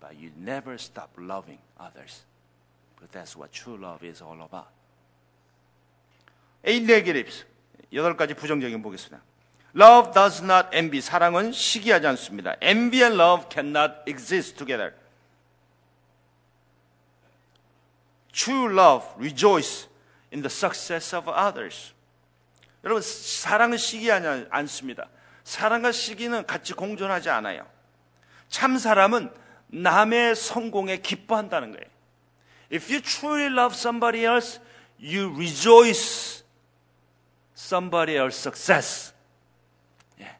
But 0.00 0.16
you 0.16 0.32
never 0.36 0.74
stop 0.74 1.10
loving 1.18 1.60
others. 1.78 2.24
But 2.98 3.12
that's 3.12 3.36
what 3.36 3.52
true 3.52 3.76
love 3.76 4.06
is 4.06 4.22
all 4.22 4.40
about. 4.42 4.68
Negatives. 6.64 7.46
여덟 7.92 8.16
가지 8.16 8.34
부정적인 8.34 8.82
보겠습니다. 8.82 9.22
Love 9.74 10.12
does 10.12 10.42
not 10.42 10.68
envy. 10.72 11.00
사랑은 11.00 11.52
시기하지 11.52 12.06
않습니다. 12.08 12.56
Envy 12.60 13.02
and 13.02 13.20
love 13.20 13.46
cannot 13.50 14.02
exist 14.06 14.56
together. 14.56 14.94
True 18.32 18.72
love 18.72 19.06
rejoice 19.16 19.88
in 20.32 20.42
the 20.42 20.50
success 20.50 21.14
of 21.14 21.30
others. 21.30 21.92
여러분 22.84 23.02
사랑은 23.02 23.78
시기하지 23.78 24.48
않습니다. 24.50 25.08
사랑과 25.44 25.92
시기는 25.92 26.46
같이 26.46 26.74
공존하지 26.74 27.30
않아요. 27.30 27.66
참 28.48 28.78
사람은 28.78 29.32
남의 29.68 30.36
성공에 30.36 30.98
기뻐한다는 30.98 31.72
거예요. 31.72 31.97
If 32.70 32.90
you 32.90 33.00
truly 33.00 33.48
love 33.48 33.74
somebody 33.74 34.24
else, 34.24 34.60
you 34.98 35.32
rejoice 35.34 36.42
somebody 37.54 38.16
else's 38.16 38.40
success. 38.40 39.14
예. 40.20 40.38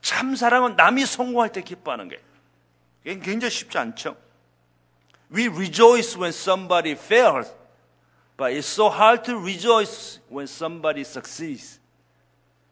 참 0.00 0.34
사랑은 0.34 0.76
남이 0.76 1.06
성공할 1.06 1.52
때 1.52 1.62
기뻐하는. 1.62 2.10
이게 3.04 3.18
굉장히 3.20 3.50
쉽지 3.50 3.78
않죠? 3.78 4.16
We 5.32 5.46
rejoice 5.46 6.16
when 6.16 6.32
somebody 6.32 6.92
fails, 6.92 7.54
but 8.36 8.52
it's 8.52 8.66
so 8.66 8.88
hard 8.88 9.24
to 9.24 9.38
rejoice 9.38 10.20
when 10.28 10.46
somebody 10.46 11.02
succeeds. 11.02 11.78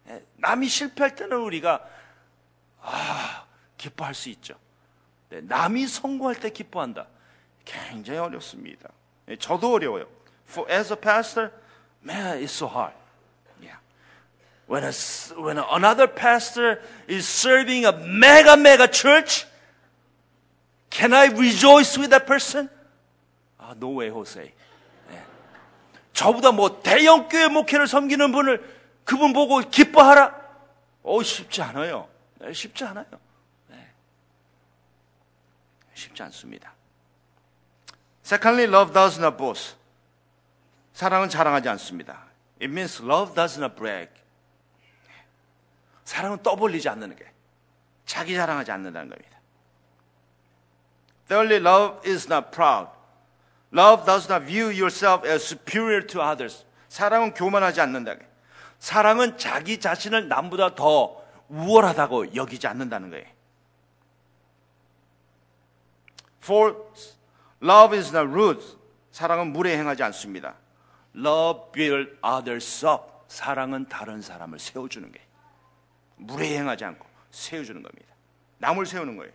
예, 0.09 0.25
남이 0.37 0.69
실패할 0.69 1.15
때는 1.15 1.37
우리가 1.37 1.85
아, 2.81 3.47
기뻐할 3.77 4.15
수 4.15 4.29
있죠. 4.31 4.59
네, 5.29 5.41
남이 5.43 5.87
성공할 5.87 6.41
때 6.41 6.51
기뻐한다. 6.51 7.07
굉장히 7.69 8.19
어렵습니다. 8.19 8.89
예, 9.29 9.37
저도 9.37 9.75
어려워요. 9.75 10.07
For 10.49 10.71
as 10.71 10.93
a 10.93 10.97
pastor, 10.97 11.53
man, 12.03 12.43
it's 12.43 12.53
so 12.53 12.67
hard. 12.67 12.95
Yeah. 13.61 13.77
When 14.67 14.85
a, 14.85 14.93
when 15.37 15.59
another 15.59 16.09
pastor 16.09 16.81
is 17.07 17.29
serving 17.29 17.85
a 17.85 17.93
mega 17.93 18.57
mega 18.57 18.89
church, 18.89 19.47
can 20.89 21.13
I 21.13 21.27
rejoice 21.27 21.99
with 21.99 22.11
that 22.11 22.27
person? 22.27 22.71
아, 23.59 23.75
no 23.77 24.01
way, 24.01 24.09
Jose. 24.09 24.51
네. 25.11 25.23
저보다 26.15 26.53
뭐 26.53 26.81
대형 26.83 27.29
교회 27.29 27.49
목회를 27.49 27.87
섬기는 27.87 28.33
분을 28.33 28.65
그분 29.05 29.35
보고 29.35 29.61
기뻐하라? 29.61 30.35
어, 31.03 31.23
쉽지 31.23 31.61
않아요. 31.61 32.09
네, 32.41 32.53
쉽지 32.55 32.85
않아요. 32.85 33.07
네. 33.69 33.77
쉽지 35.93 36.23
않습니다. 36.23 36.78
Secondly, 38.29 38.67
love 38.67 38.93
does 38.93 39.19
not 39.19 39.39
boast. 39.39 39.77
사랑은 40.93 41.31
자랑하지 41.31 41.67
않습니다. 41.71 42.27
It 42.61 42.67
means 42.67 43.03
love 43.03 43.35
does 43.35 43.59
not 43.59 43.75
brag. 43.75 44.11
사랑은 46.05 46.43
떠벌리지 46.43 46.91
않는 46.91 47.17
게 47.17 47.25
자기 48.05 48.35
자랑하지 48.35 48.71
않는다는 48.71 49.09
겁니다. 49.09 49.39
Thirdly, 51.27 51.57
love 51.57 52.07
is 52.07 52.31
not 52.31 52.51
proud. 52.51 52.91
Love 53.73 54.05
does 54.05 54.31
not 54.31 54.45
view 54.45 54.67
yourself 54.67 55.27
as 55.27 55.43
superior 55.43 56.07
to 56.07 56.21
others. 56.21 56.67
사랑은 56.91 57.33
교만하지 57.33 57.81
않는다. 57.81 58.17
사랑은 58.79 59.39
자기 59.39 59.81
자신을 59.81 60.29
남보다 60.29 60.75
더 60.75 61.25
우월하다고 61.49 62.35
여기지 62.35 62.67
않는다는 62.67 63.09
거예요. 63.09 63.25
Fourth, 66.43 67.18
love 67.63 67.97
is 67.97 68.15
not 68.15 68.31
rude. 68.31 68.63
사랑은 69.11 69.53
물에 69.53 69.77
행하지 69.79 70.03
않습니다. 70.05 70.55
Love 71.17 71.73
build 71.73 72.13
others 72.25 72.85
up. 72.85 73.03
사랑은 73.29 73.89
다른 73.89 74.23
사람을 74.23 74.59
세워주는 74.59 75.11
거예요. 75.11 75.27
물에 76.17 76.59
행하지 76.59 76.85
않고 76.85 77.07
세워주는 77.31 77.83
겁니다. 77.83 78.09
남을 78.59 78.87
세우는 78.87 79.17
거예요. 79.17 79.33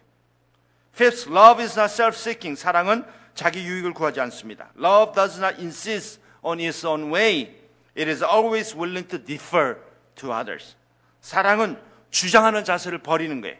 Fifth, 0.93 1.29
love 1.29 1.63
is 1.63 1.77
not 1.79 1.91
self-seeking. 1.91 2.59
사랑은 2.59 3.05
자기 3.33 3.65
유익을 3.65 3.93
구하지 3.93 4.21
않습니다. 4.21 4.69
Love 4.77 5.13
does 5.13 5.39
not 5.39 5.59
insist 5.59 6.19
on 6.41 6.59
its 6.59 6.85
own 6.85 7.11
way. 7.11 7.55
It 7.97 8.09
is 8.09 8.23
always 8.23 8.75
willing 8.75 9.07
to 9.07 9.23
defer 9.23 9.77
to 10.15 10.31
others. 10.31 10.75
사랑은 11.21 11.79
주장하는 12.11 12.63
자세를 12.63 12.99
버리는 12.99 13.41
거예요. 13.41 13.57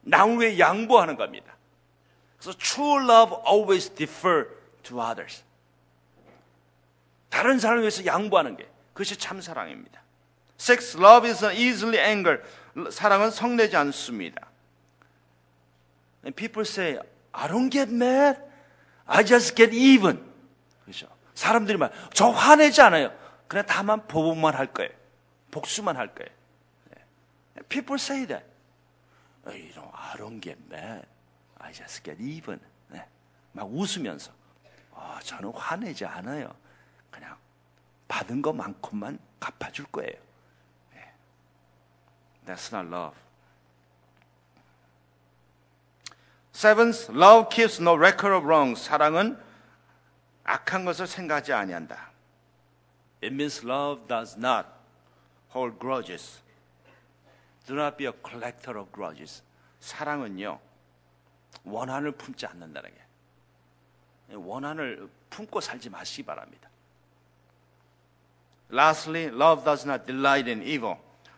남 0.00 0.38
위에 0.38 0.58
양보하는 0.58 1.16
겁니다. 1.16 1.54
그래서 2.40 2.58
true 2.58 3.04
love 3.04 3.36
always 3.46 3.90
defer 3.90 4.48
to 4.82 4.98
others. 4.98 5.44
다른 7.28 7.58
사람을 7.58 7.82
위해서 7.82 8.04
양보하는 8.04 8.56
게 8.56 8.66
그것이 8.94 9.16
참 9.16 9.40
사랑입니다. 9.40 10.02
Sex 10.58 10.96
love 10.96 11.28
is 11.28 11.44
easily 11.44 11.98
anger. 11.98 12.42
사랑은 12.90 13.30
성내지 13.30 13.76
않습니다. 13.76 14.48
And 16.24 16.34
people 16.34 16.66
say, 16.66 16.98
I 17.32 17.48
don't 17.48 17.70
get 17.70 17.92
mad. 17.92 18.40
I 19.06 19.24
just 19.24 19.54
get 19.54 19.74
even. 19.76 20.22
그렇죠? 20.84 21.08
사람들이 21.34 21.78
말, 21.78 21.90
저 22.12 22.28
화내지 22.28 22.80
않아요. 22.82 23.12
그냥 23.48 23.64
다만 23.66 24.06
보복만 24.06 24.54
할 24.54 24.66
거예요. 24.66 24.90
복수만 25.50 25.96
할 25.96 26.14
거예요. 26.14 26.30
People 27.68 27.96
say 27.96 28.26
that. 28.26 28.44
You 29.46 29.72
know, 29.74 29.90
I 29.94 30.16
don't 30.16 30.40
get 30.40 30.58
mad. 30.70 31.06
I 31.60 31.72
just 31.72 32.02
get 32.02 32.20
even. 32.20 32.60
네. 32.88 33.06
막 33.52 33.66
웃으면서, 33.70 34.32
어, 34.92 35.18
저는 35.22 35.52
화내지 35.52 36.04
않아요. 36.04 36.54
그냥 37.10 37.36
받은 38.08 38.42
것만큼만 38.42 39.18
갚아줄 39.38 39.86
거예요. 39.86 40.18
네. 40.92 41.12
That's 42.46 42.72
not 42.74 42.88
love. 42.88 43.16
Seventh, 46.52 47.10
love 47.10 47.48
keeps 47.48 47.80
no 47.80 47.96
record 47.96 48.34
of 48.34 48.44
wrong. 48.44 48.74
사랑은 48.74 49.40
악한 50.44 50.84
것을 50.84 51.06
생각하지 51.06 51.52
아니한다. 51.52 52.10
It 53.22 53.32
means 53.34 53.64
love 53.64 54.06
does 54.08 54.36
not 54.36 54.66
hold 55.54 55.78
grudges. 55.78 56.42
Do 57.66 57.74
not 57.76 57.96
be 57.96 58.06
a 58.06 58.12
collector 58.12 58.78
of 58.78 58.90
grudges. 58.92 59.42
사랑은요, 59.80 60.58
원한을 61.64 62.12
품지 62.12 62.46
않는다는 62.46 62.90
게. 62.90 64.34
원한을 64.34 65.08
품고 65.30 65.60
살지 65.60 65.90
마시기 65.90 66.22
바랍니다. 66.24 66.68
Lastly, 68.72 69.26
love 69.26 69.64
does 69.64 69.86
not 69.86 70.06
delight 70.06 70.48
in 70.48 70.62
evil. 70.62 70.96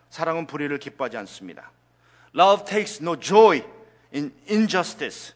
사랑은 0.09 0.45
불의를 0.45 0.77
기뻐하지 0.77 1.17
않습니다. 1.17 1.71
Love 2.35 2.65
takes 2.65 3.01
no 3.01 3.19
joy 3.19 3.63
in 4.13 4.33
injustice. 4.49 5.33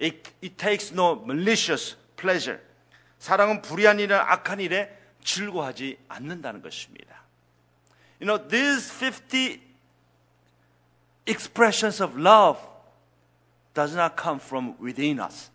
It, 0.00 0.30
it 0.42 0.56
takes 0.56 0.92
no 0.92 1.20
malicious 1.24 1.96
pleasure. 2.16 2.60
사랑은 3.18 3.62
불의한 3.62 3.98
일이나 3.98 4.20
악한 4.32 4.60
일에 4.60 4.96
즐거워하지 5.24 5.98
않는다는 6.08 6.62
것입니다. 6.62 7.20
You 8.20 8.26
know, 8.26 8.48
these 8.48 8.90
50 8.90 9.60
expressions 11.26 12.02
of 12.02 12.18
love 12.18 12.69
does 13.74 13.94
not 13.94 14.14
come 14.20 14.40
from 14.40 14.74
within 14.80 15.20
us. 15.20 15.50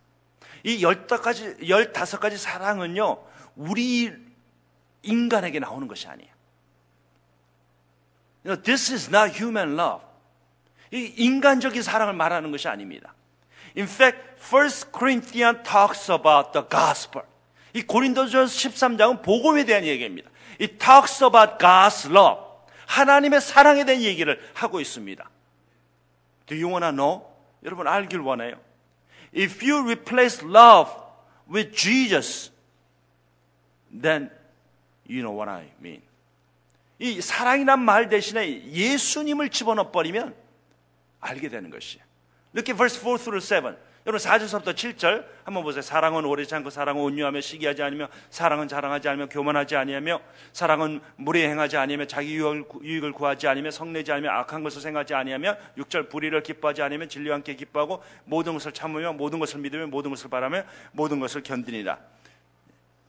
이 0.63 0.81
열다섯 0.81 1.21
가지, 1.21 1.55
열다섯 1.67 2.19
가지 2.19 2.37
사랑은요, 2.37 3.23
우리 3.55 4.11
인간에게 5.03 5.59
나오는 5.59 5.87
것이 5.87 6.07
아니에요. 6.07 6.29
You 8.43 8.55
know, 8.55 8.63
this 8.63 8.91
is 8.91 9.09
not 9.09 9.35
human 9.39 9.73
love. 9.73 10.05
이 10.91 11.13
인간적인 11.17 11.81
사랑을 11.81 12.13
말하는 12.13 12.51
것이 12.51 12.67
아닙니다. 12.67 13.13
In 13.75 13.87
fact, 13.87 14.19
1 14.39 14.91
Corinthians 14.91 15.63
talks 15.63 16.11
about 16.11 16.51
the 16.53 16.65
gospel. 16.69 17.27
이 17.73 17.81
고린도전서 17.81 18.53
13장은 18.55 19.21
복음에 19.21 19.65
대한 19.65 19.83
얘기입니다. 19.83 20.29
It 20.61 20.77
talks 20.77 21.23
about 21.23 21.57
God's 21.57 22.09
love. 22.09 22.41
하나님의 22.87 23.41
사랑에 23.41 23.83
대한 23.83 24.01
얘기를 24.01 24.39
하고 24.53 24.79
있습니다. 24.79 25.29
Do 26.45 26.55
you 26.55 26.67
want 26.69 26.85
to 26.85 26.91
know? 26.91 27.34
여러분 27.64 27.86
알길 27.86 28.20
원해요. 28.20 28.54
If 29.34 29.64
you 29.66 29.84
replace 29.86 30.44
love 30.44 30.92
with 31.48 31.72
Jesus, 31.72 32.52
then 33.90 34.30
you 35.08 35.22
know 35.22 35.36
what 35.36 35.50
I 35.50 35.70
mean. 35.80 36.02
이 36.98 37.20
사랑이란 37.20 37.80
말 37.80 38.08
대신에 38.08 38.66
예수님을 38.66 39.48
집어넣어 39.50 39.90
버리면 39.90 40.34
알게 41.20 41.48
되는 41.48 41.70
것이에요. 41.70 42.04
Look 42.54 42.70
at 42.70 42.76
verse 42.76 42.98
4 42.98 43.18
through 43.18 43.40
7. 43.40 43.76
여러분 44.05 44.19
4절부터 44.19 44.75
7절 44.75 45.25
한번 45.43 45.63
보세요. 45.63 45.81
사랑은 45.81 46.25
오래 46.25 46.45
참고 46.45 46.69
사랑은 46.69 47.01
온유하며 47.01 47.41
시기하지 47.41 47.81
않으며 47.81 48.07
사랑은 48.29 48.67
자랑하지 48.67 49.09
않으며 49.09 49.27
교만하지 49.29 49.75
아니하며 49.75 50.21
사랑은 50.53 51.01
무례 51.15 51.49
행하지 51.49 51.77
아니하며 51.77 52.05
자기 52.05 52.35
유익을 52.35 53.13
구하지 53.13 53.47
않으며 53.47 53.71
성내지 53.71 54.11
않으며 54.11 54.29
악한 54.29 54.61
것을 54.61 54.81
생각하지 54.81 55.15
아니하며 55.15 55.55
6절 55.79 56.09
불의를 56.09 56.43
기뻐하지 56.43 56.83
않으며 56.83 57.07
진리와 57.07 57.37
함께 57.37 57.55
기뻐하고 57.55 58.03
모든 58.25 58.53
것을 58.53 58.73
참으며 58.73 59.13
모든 59.13 59.39
것을 59.39 59.59
믿으며 59.59 59.87
모든 59.87 60.11
것을 60.11 60.29
바라며 60.29 60.63
모든 60.91 61.19
것을 61.19 61.41
견디니라. 61.41 61.97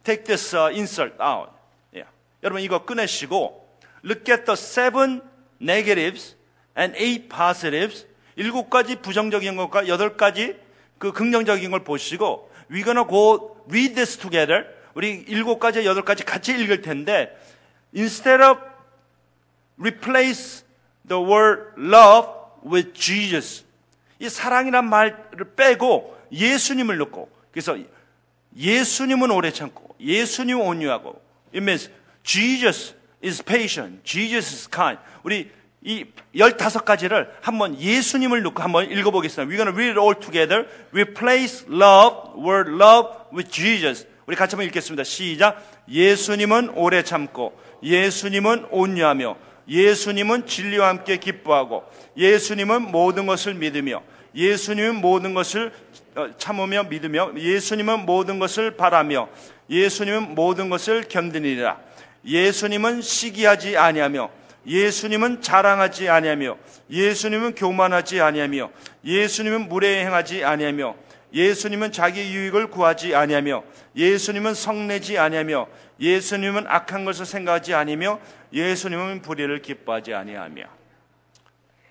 Take 0.02 0.24
this 0.24 0.56
uh, 0.56 0.74
insert 0.74 1.22
out. 1.22 1.50
Yeah. 1.92 2.10
여러분 2.42 2.62
이거 2.62 2.86
꺼내시고 2.86 3.68
look 4.02 4.32
at 4.32 4.46
the 4.46 4.54
seven 4.54 5.20
negatives 5.60 6.36
and 6.78 6.96
eight 6.96 7.28
positives 7.28 8.06
일곱 8.36 8.70
가지 8.70 8.96
부정적인 8.96 9.56
것과 9.56 9.88
여덟 9.88 10.16
가지 10.16 10.64
그 10.98 11.12
긍정적인 11.12 11.70
걸 11.70 11.84
보시고 11.84 12.50
we're 12.70 12.84
gonna 12.84 13.06
go 13.06 13.56
read 13.68 13.94
this 13.94 14.16
together. 14.16 14.66
우리 14.94 15.24
일곱 15.28 15.58
가지, 15.58 15.84
여덟 15.84 16.04
가지 16.04 16.24
같이 16.24 16.52
읽을 16.52 16.80
텐데 16.80 17.36
instead 17.94 18.42
of 18.42 18.60
replace 19.78 20.64
the 21.06 21.22
word 21.22 21.72
love 21.78 22.28
with 22.64 22.92
Jesus. 22.94 23.64
이 24.18 24.28
사랑이란 24.28 24.88
말을 24.88 25.54
빼고 25.54 26.16
예수님을 26.32 26.96
넣고 26.98 27.30
그래서 27.52 27.76
예수님은 28.56 29.30
오래 29.30 29.50
참고 29.50 29.94
예수님은 30.00 30.66
온유하고 30.66 31.20
it 31.54 31.58
means 31.58 31.90
Jesus 32.22 32.94
is 33.22 33.42
patient. 33.42 34.02
Jesus 34.02 34.54
is 34.54 34.70
kind. 34.70 34.98
우리 35.22 35.50
이 35.86 36.04
열다섯 36.36 36.84
가지를 36.84 37.30
한번 37.40 37.80
예수님을 37.80 38.42
놓고 38.42 38.60
한번 38.60 38.90
읽어보겠습니다. 38.90 39.48
We're 39.48 39.64
to 39.64 39.72
read 39.72 39.90
it 39.90 40.00
all 40.00 40.18
together. 40.18 40.66
Replace 40.92 41.64
love, 41.70 42.34
word 42.44 42.72
love 42.72 43.08
with 43.32 43.48
Jesus. 43.48 44.04
우리 44.26 44.34
같이 44.34 44.56
한번 44.56 44.66
읽겠습니다. 44.66 45.04
시작. 45.04 45.64
예수님은 45.88 46.70
오래 46.70 47.04
참고, 47.04 47.56
예수님은 47.84 48.66
온유하며, 48.72 49.36
예수님은 49.68 50.46
진리와 50.48 50.88
함께 50.88 51.18
기뻐하고, 51.18 51.84
예수님은 52.16 52.90
모든 52.90 53.26
것을 53.26 53.54
믿으며, 53.54 54.02
예수님은 54.34 54.96
모든 54.96 55.34
것을 55.34 55.72
참으며 56.38 56.82
믿으며, 56.82 57.30
예수님은 57.36 58.06
모든 58.06 58.40
것을 58.40 58.76
바라며, 58.76 59.28
예수님은 59.70 60.34
모든 60.34 60.68
것을 60.68 61.04
견디니라. 61.08 61.78
예수님은 62.26 63.02
시기하지 63.02 63.76
아니하며, 63.76 64.45
예수님은 64.66 65.42
자랑하지 65.42 66.08
아니하며 66.08 66.56
예수님은 66.90 67.54
교만하지 67.54 68.20
아니하며 68.20 68.70
예수님은 69.04 69.68
무례 69.68 70.04
행하지 70.04 70.44
아니하며 70.44 70.96
예수님은 71.32 71.92
자기 71.92 72.34
유익을 72.34 72.68
구하지 72.70 73.14
아니하며 73.14 73.62
예수님은 73.94 74.54
성내지 74.54 75.18
아니하며 75.18 75.66
예수님은 76.00 76.66
악한 76.66 77.04
것을 77.04 77.26
생각하지 77.26 77.74
아니며 77.74 78.20
예수님은 78.52 79.22
불의를 79.22 79.62
기뻐하지 79.62 80.14
아니하며 80.14 80.76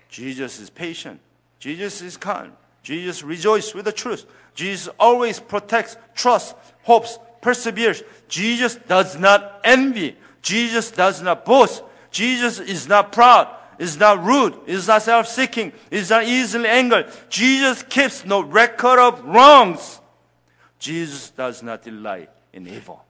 Jesus 0.08 0.60
is 0.60 0.70
patient. 0.70 1.20
Jesus 1.58 2.02
is 2.02 2.16
kind. 2.18 2.52
Jesus 2.82 3.24
rejoices 3.24 3.74
with 3.74 3.84
the 3.84 3.92
truth. 3.92 4.26
Jesus 4.54 4.88
always 4.98 5.40
protects, 5.40 5.98
trusts, 6.14 6.54
hopes, 6.84 7.18
perseveres. 7.42 8.02
Jesus 8.28 8.78
does 8.88 9.18
not 9.18 9.60
envy. 9.64 10.16
Jesus 10.42 10.90
does 10.90 11.20
not 11.20 11.44
boast. 11.44 11.82
Jesus 12.15 12.59
is 12.59 12.87
not 12.87 13.11
proud, 13.11 13.47
is 13.79 13.97
not 13.97 14.23
rude, 14.23 14.55
is 14.67 14.87
not 14.87 15.01
self-seeking, 15.01 15.73
is 15.89 16.09
not 16.09 16.25
easily 16.25 16.67
angered. 16.67 17.11
Jesus 17.29 17.83
keeps 17.83 18.25
no 18.25 18.41
record 18.41 18.99
of 18.99 19.23
wrongs. 19.25 19.99
Jesus 20.79 21.29
does 21.29 21.63
not 21.63 21.83
delight 21.83 22.29
in 22.53 22.67
evil. 22.67 23.03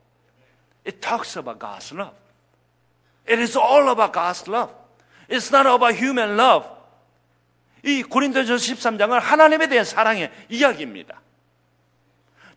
It 0.83 1.01
talks 1.01 1.35
about 1.35 1.59
God's 1.59 1.91
love. 1.91 2.13
It 3.25 3.39
is 3.39 3.55
all 3.55 3.89
about 3.89 4.13
God's 4.13 4.47
love. 4.47 4.73
It's 5.29 5.51
not 5.51 5.65
about 5.65 5.95
human 5.95 6.35
love. 6.37 6.67
이 7.83 8.03
고린도전 8.03 8.57
13장은 8.57 9.19
하나님에 9.19 9.67
대한 9.67 9.85
사랑의 9.85 10.31
이야기입니다. 10.49 11.19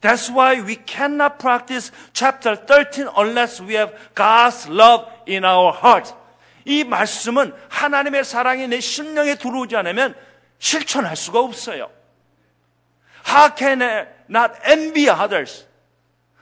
That's 0.01 0.29
why 0.29 0.61
we 0.61 0.77
cannot 0.85 1.39
practice 1.39 1.91
chapter 2.13 2.57
13 2.57 3.09
unless 3.17 3.59
we 3.59 3.75
have 3.75 3.95
God's 4.15 4.69
love 4.69 5.09
in 5.27 5.45
our 5.45 5.73
heart. 5.73 6.13
이 6.70 6.84
말씀은 6.84 7.52
하나님의 7.68 8.24
사랑이 8.24 8.68
내 8.68 8.80
심령에 8.80 9.36
들어오지 9.36 9.76
않으면 9.76 10.16
실천할 10.60 11.16
수가 11.16 11.40
없어요. 11.40 11.90
How 13.28 13.56
can 13.58 13.82
I 13.82 14.08
not 14.30 14.54
envy 14.70 15.10
others? 15.10 15.66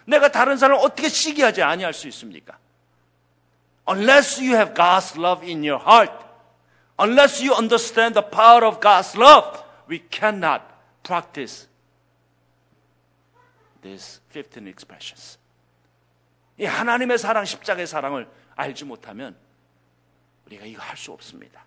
내가 0.04 0.30
다른 0.30 0.58
사람을 0.58 0.84
어떻게 0.84 1.08
시기하지 1.08 1.64
아니할 1.64 1.94
수 1.94 2.10
있습니까? 2.10 2.58
Unless 3.90 4.42
you 4.42 4.54
have 4.54 4.74
God's 4.74 5.18
love 5.18 5.48
in 5.48 5.64
your 5.64 5.82
heart, 5.82 6.14
unless 7.00 7.42
you 7.42 7.56
understand 7.56 8.20
the 8.20 8.30
power 8.30 8.66
of 8.66 8.82
God's 8.82 9.18
love, 9.18 9.64
we 9.90 10.04
cannot 10.12 10.62
practice 11.04 11.70
these 13.82 14.20
15 14.34 14.68
expressions. 14.68 15.40
이 16.58 16.66
하나님의 16.66 17.18
사랑, 17.18 17.46
십자가의 17.46 17.88
사랑을 17.88 18.28
알지 18.58 18.84
못하면 18.84 19.47
우리가 20.48 20.66
이거 20.66 20.82
할 20.82 20.98
수 20.98 21.12
없습니다. 21.12 21.66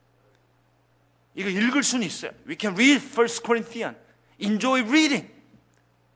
이거 1.34 1.48
읽을 1.48 1.82
수는 1.82 2.06
있어요. 2.06 2.32
We 2.46 2.56
can 2.58 2.74
read 2.74 3.00
1 3.00 3.28
Corinthians, 3.44 3.98
enjoy 4.40 4.82
reading, 4.82 5.30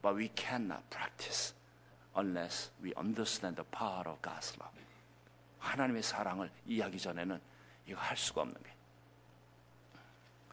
but 0.03 0.17
we 0.17 0.31
cannot 0.35 0.83
practice 0.91 1.55
unless 2.17 2.71
we 2.83 2.93
understand 2.97 3.57
the 3.57 3.67
power 3.71 4.09
of 4.09 4.21
God's 4.23 4.57
love. 4.59 4.75
하나님의 5.61 6.03
사랑을 6.03 6.51
이해하기 6.67 6.99
전에는 6.99 7.41
이거 7.87 8.01
할 8.01 8.17
수가 8.17 8.43
없는 8.43 8.55
거예요. 8.55 8.75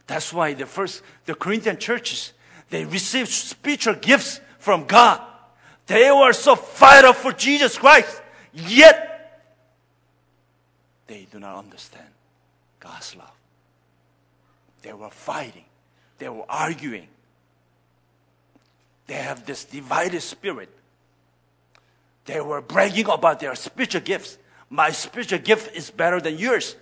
That's 0.07 0.33
why 0.33 0.53
the 0.55 0.69
first 0.69 1.03
the 1.25 1.35
Corinthian 1.35 1.79
churches 1.79 2.33
they 2.69 2.85
received 2.85 3.31
spiritual 3.31 3.99
gifts 3.99 4.41
from 4.59 4.87
God. 4.87 5.21
They 5.87 6.11
were 6.11 6.33
so 6.33 6.55
fired 6.55 7.05
up 7.05 7.17
for 7.17 7.35
Jesus 7.35 7.77
Christ, 7.79 8.21
yet 8.53 9.10
they 11.11 11.27
do 11.29 11.39
not 11.39 11.57
understand 11.57 12.07
God's 12.79 13.17
love. 13.17 13.35
They 14.81 14.93
were 14.93 15.09
fighting, 15.09 15.65
they 16.17 16.29
were 16.29 16.45
arguing. 16.47 17.07
They 19.07 19.17
have 19.17 19.45
this 19.45 19.65
divided 19.65 20.21
spirit. 20.21 20.69
They 22.23 22.39
were 22.39 22.61
bragging 22.61 23.09
about 23.09 23.39
their 23.39 23.55
spiritual 23.55 24.01
gifts. 24.01 24.37
My 24.69 24.91
spiritual 24.91 25.39
gift 25.39 25.75
is 25.75 25.91
better 25.91 26.21
than 26.21 26.37
yours. 26.37 26.77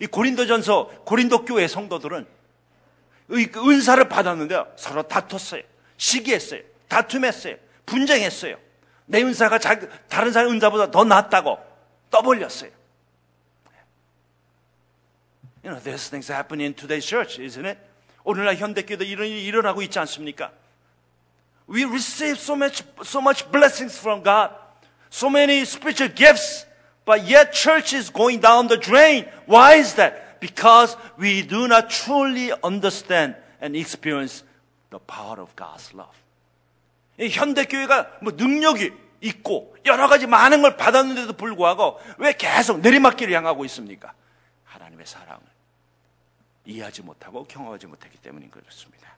이 0.00 0.06
고린도전서 0.06 1.04
고린도 1.04 1.44
교회 1.44 1.68
성도들은 1.68 2.26
의 3.28 3.52
은사를 3.54 4.08
받았는데 4.08 4.64
서로 4.76 5.02
다퉜어요. 5.02 5.62
시기했어요. 5.98 6.62
다툼했어요. 6.88 7.56
분쟁했어요. 7.84 8.56
내 9.04 9.22
은사가 9.22 9.58
다른 9.58 10.32
사람의 10.32 10.54
은사보다 10.54 10.90
더 10.90 11.04
낫다고 11.04 11.58
떠벌렸어요. 12.10 12.77
You 15.67 15.71
know, 15.71 15.79
there's 15.79 16.09
things 16.09 16.27
happening 16.27 16.67
in 16.67 16.73
today's 16.73 17.05
church, 17.05 17.39
isn't 17.39 17.65
it? 17.65 17.77
오늘날 18.25 18.55
현대교도 18.55 19.03
이런 19.03 19.27
일이 19.27 19.45
일어나고 19.45 19.81
있지 19.81 19.99
않습니까? 19.99 20.51
We 21.67 21.85
receive 21.85 22.37
so 22.37 22.55
much, 22.55 22.83
so 23.03 23.21
much 23.21 23.49
blessings 23.51 23.97
from 23.97 24.23
God, 24.23 24.51
so 25.09 25.29
many 25.29 25.61
spiritual 25.61 26.13
gifts, 26.13 26.65
but 27.05 27.23
yet 27.23 27.53
church 27.53 27.95
is 27.95 28.11
going 28.11 28.41
down 28.41 28.67
the 28.67 28.77
drain. 28.77 29.25
Why 29.45 29.75
is 29.75 29.95
that? 29.95 30.39
Because 30.39 30.97
we 31.17 31.41
do 31.41 31.67
not 31.67 31.89
truly 31.89 32.51
understand 32.63 33.35
and 33.61 33.75
experience 33.75 34.43
the 34.89 34.99
power 34.99 35.39
of 35.39 35.55
God's 35.55 35.93
love. 35.95 36.15
이 37.19 37.29
현대 37.29 37.65
교회가 37.65 38.19
뭐 38.21 38.33
능력이 38.35 38.91
있고 39.21 39.75
여러 39.85 40.07
가지 40.07 40.27
많은 40.27 40.61
걸 40.61 40.75
받았는데도 40.75 41.33
불구하고 41.33 41.99
왜 42.17 42.33
계속 42.33 42.79
내리막길을 42.79 43.33
향하고 43.33 43.63
있습니까? 43.65 44.13
하나님의 44.65 45.05
사랑을 45.05 45.41
이해하지 46.68 47.02
못하고 47.02 47.44
경험하지 47.44 47.86
못했기 47.86 48.18
때문인 48.18 48.50
그렇습니다. 48.50 49.16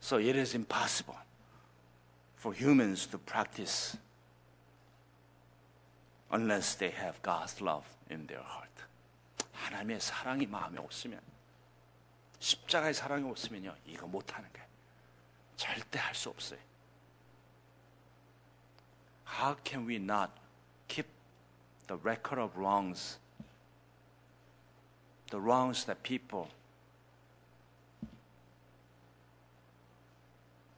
So 0.00 0.18
it 0.18 0.38
is 0.38 0.54
impossible 0.54 1.18
for 2.38 2.56
humans 2.56 3.08
to 3.08 3.18
practice 3.18 3.98
unless 6.30 6.76
they 6.78 6.94
have 6.94 7.20
God's 7.22 7.60
love 7.60 7.86
in 8.10 8.26
their 8.28 8.44
heart. 8.44 8.70
하나님의 9.52 10.00
사랑이 10.00 10.46
마음에 10.46 10.78
없으면 10.78 11.20
십자가의 12.38 12.94
사랑이 12.94 13.28
없으면요 13.28 13.74
이거 13.86 14.06
못하는 14.06 14.48
거예요. 14.52 14.68
절대 15.56 15.98
할 15.98 16.14
수 16.14 16.28
없어요. 16.28 16.60
How 19.26 19.56
can 19.64 19.88
we 19.88 19.96
not 19.96 20.30
the 21.86 21.96
record 21.96 22.38
of 22.38 22.56
wrongs, 22.56 23.18
the 25.30 25.40
wrongs 25.40 25.84
that 25.84 26.02
people 26.02 26.48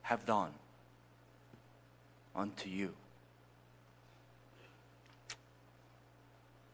have 0.02 0.24
done 0.26 0.50
unto 2.34 2.68
you? 2.68 2.92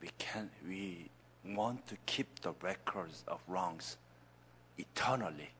We 0.00 0.10
can 0.18 0.50
we 0.66 1.08
want 1.44 1.86
to 1.88 1.96
keep 2.06 2.40
the 2.40 2.52
records 2.62 3.24
of 3.28 3.40
wrongs 3.48 3.96
eternally 4.78 5.50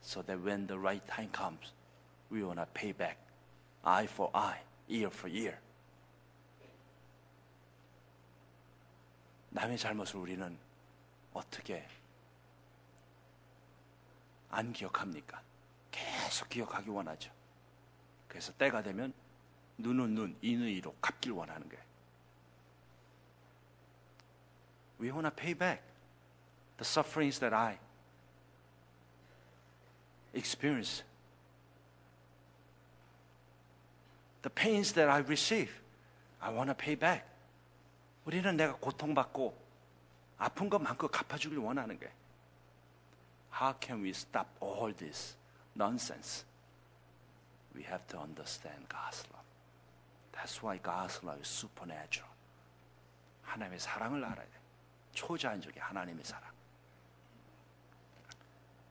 so 0.00 0.22
that 0.22 0.40
when 0.40 0.66
the 0.66 0.78
right 0.78 1.06
time 1.08 1.28
comes, 1.30 1.72
we 2.30 2.42
want 2.42 2.58
to 2.58 2.66
pay 2.74 2.92
back 2.92 3.16
eye 3.84 4.06
for 4.06 4.30
eye, 4.34 4.58
ear 4.88 5.10
for 5.10 5.28
ear. 5.28 5.58
남의 9.54 9.78
잘못을 9.78 10.16
우리는 10.16 10.58
어떻게 11.32 11.86
안 14.50 14.72
기억합니까? 14.72 15.40
계속 15.92 16.48
기억하기 16.48 16.90
원하죠. 16.90 17.30
그래서 18.26 18.52
때가 18.54 18.82
되면 18.82 19.14
눈은 19.78 20.14
눈, 20.14 20.36
이는 20.42 20.66
이로 20.68 20.92
갚길 21.00 21.30
원하는 21.30 21.68
거예요. 21.68 21.84
We 25.00 25.10
want 25.10 25.28
to 25.28 25.30
pay 25.30 25.54
back 25.54 25.82
the 26.76 26.84
sufferings 26.84 27.38
that 27.38 27.54
I 27.54 27.78
experience, 30.32 31.04
the 34.42 34.52
pains 34.52 34.92
that 34.94 35.08
I 35.08 35.20
receive. 35.20 35.70
I 36.40 36.52
want 36.52 36.70
to 36.70 36.74
pay 36.74 36.96
back. 36.96 37.33
우리는 38.24 38.56
내가 38.56 38.74
고통받고 38.76 39.64
아픈 40.38 40.68
것만큼 40.68 41.08
갚아주길 41.08 41.58
원하는 41.58 41.98
거예요. 41.98 42.12
How 43.52 43.74
can 43.80 44.02
we 44.02 44.10
stop 44.10 44.48
all 44.60 44.92
this 44.94 45.36
nonsense? 45.76 46.44
We 47.74 47.84
have 47.84 48.06
to 48.08 48.18
understand 48.18 48.88
God's 48.88 49.24
love. 49.32 49.46
That's 50.32 50.62
why 50.62 50.80
God's 50.82 51.22
love 51.24 51.40
is 51.40 51.48
supernatural. 51.48 52.30
하나님의 53.42 53.78
사랑을 53.78 54.24
알아야 54.24 54.44
돼. 54.44 54.50
초자연적인 55.12 55.80
하나님의 55.80 56.24
사랑. 56.24 56.52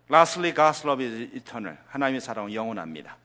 Lastly, 0.10 0.54
God's 0.54 0.86
love 0.86 1.04
is 1.04 1.36
eternal. 1.36 1.78
하나님의 1.88 2.22
사랑은 2.22 2.54
영원합니다. 2.54 3.18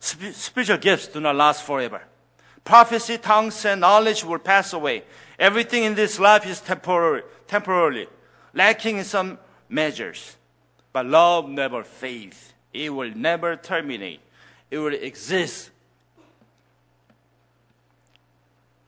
Spiritual 0.00 0.80
gifts 0.80 1.12
do 1.12 1.20
not 1.20 1.36
last 1.36 1.62
forever. 1.62 2.04
Prophecy, 2.64 3.18
tongues, 3.18 3.64
and 3.64 3.80
knowledge 3.80 4.24
will 4.24 4.38
pass 4.38 4.72
away. 4.72 5.02
Everything 5.38 5.84
in 5.84 5.94
this 5.94 6.18
life 6.18 6.46
is 6.46 6.60
temporary, 6.60 7.22
temporarily, 7.48 8.06
lacking 8.54 8.98
in 8.98 9.04
some 9.04 9.38
measures. 9.68 10.36
But 10.92 11.06
love 11.06 11.48
never 11.48 11.82
fades. 11.82 12.52
It 12.72 12.90
will 12.90 13.10
never 13.14 13.56
terminate. 13.56 14.20
It 14.70 14.78
will 14.78 14.94
exist 14.94 15.70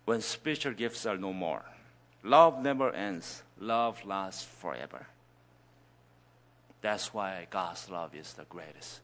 when 0.05 0.21
spiritual 0.21 0.73
gifts 0.73 1.07
are 1.07 1.17
no 1.17 1.33
more. 1.33 1.65
Love 2.23 2.63
never 2.63 2.93
ends. 2.93 3.43
Love 3.59 4.05
lasts 4.05 4.45
forever. 4.45 5.07
That's 6.81 7.13
why 7.13 7.47
God's 7.51 7.89
love 7.91 8.15
is 8.15 8.35
the 8.35 8.45
greatest. 8.45 9.01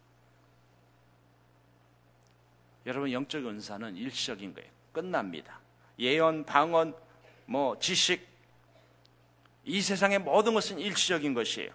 여러분 2.86 3.12
영적 3.12 3.46
은사는 3.46 3.96
일시적인 3.96 4.54
거예요. 4.54 4.70
끝납니다. 4.92 5.60
예언, 5.98 6.44
방언, 6.44 6.94
뭐 7.46 7.78
지식 7.78 8.26
이 9.64 9.80
세상의 9.80 10.20
모든 10.20 10.54
것은 10.54 10.78
일시적인 10.78 11.34
것이에요. 11.34 11.70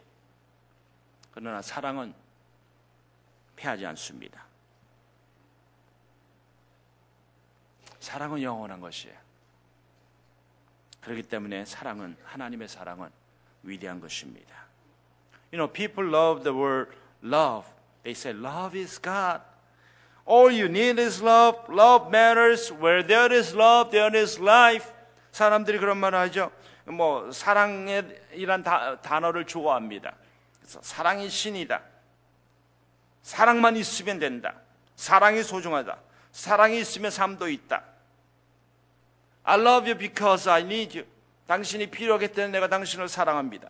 그러나 1.32 1.62
사랑은 1.62 2.14
패하지 3.56 3.86
않습니다. 3.86 4.46
사랑은 8.00 8.42
영원한 8.42 8.80
것이에요. 8.82 9.16
그렇기 11.02 11.24
때문에 11.24 11.66
사랑은 11.66 12.18
하나님의 12.24 12.68
사랑은 12.68 13.10
위대한 13.64 14.00
것입니다. 14.00 14.66
You 15.52 15.58
know, 15.58 15.72
people 15.72 16.10
love 16.10 16.44
the 16.44 16.58
word 16.58 16.92
love. 17.24 17.68
They 18.04 18.14
say 18.14 18.38
love 18.38 18.80
is 18.80 19.00
God. 19.02 19.42
All 20.28 20.52
you 20.52 20.66
need 20.66 21.00
is 21.00 21.22
love. 21.22 21.58
Love 21.70 22.10
matters. 22.10 22.72
Where 22.72 23.06
there 23.06 23.32
is 23.32 23.56
love, 23.56 23.92
there 23.92 24.16
is 24.18 24.42
life. 24.42 24.92
사람들이 25.32 25.78
그런 25.80 25.98
말을 25.98 26.18
하죠. 26.20 26.52
뭐 26.86 27.32
사랑이란 27.32 28.64
단어를 29.02 29.46
좋아합니다. 29.46 30.16
그래서 30.60 30.80
사랑이 30.82 31.30
신이다. 31.30 31.82
사랑만 33.22 33.76
있으면 33.78 34.20
된다. 34.20 34.54
사랑이 34.96 35.44
소중하다. 35.44 35.98
사랑이 36.32 36.80
있으면 36.80 37.12
삶도 37.12 37.50
있다. 37.50 37.84
I 39.44 39.60
love 39.60 39.90
you 39.90 39.98
because 39.98 40.50
I 40.50 40.62
need 40.62 40.98
you. 40.98 41.08
당신이 41.48 41.88
필요하기 41.88 42.30
때문에 42.30 42.52
내가 42.54 42.68
당신을 42.68 43.08
사랑합니다. 43.08 43.70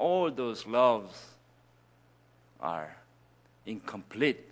All 0.00 0.34
those 0.34 0.68
loves 0.68 1.36
are 2.62 3.01
incomplete 3.66 4.44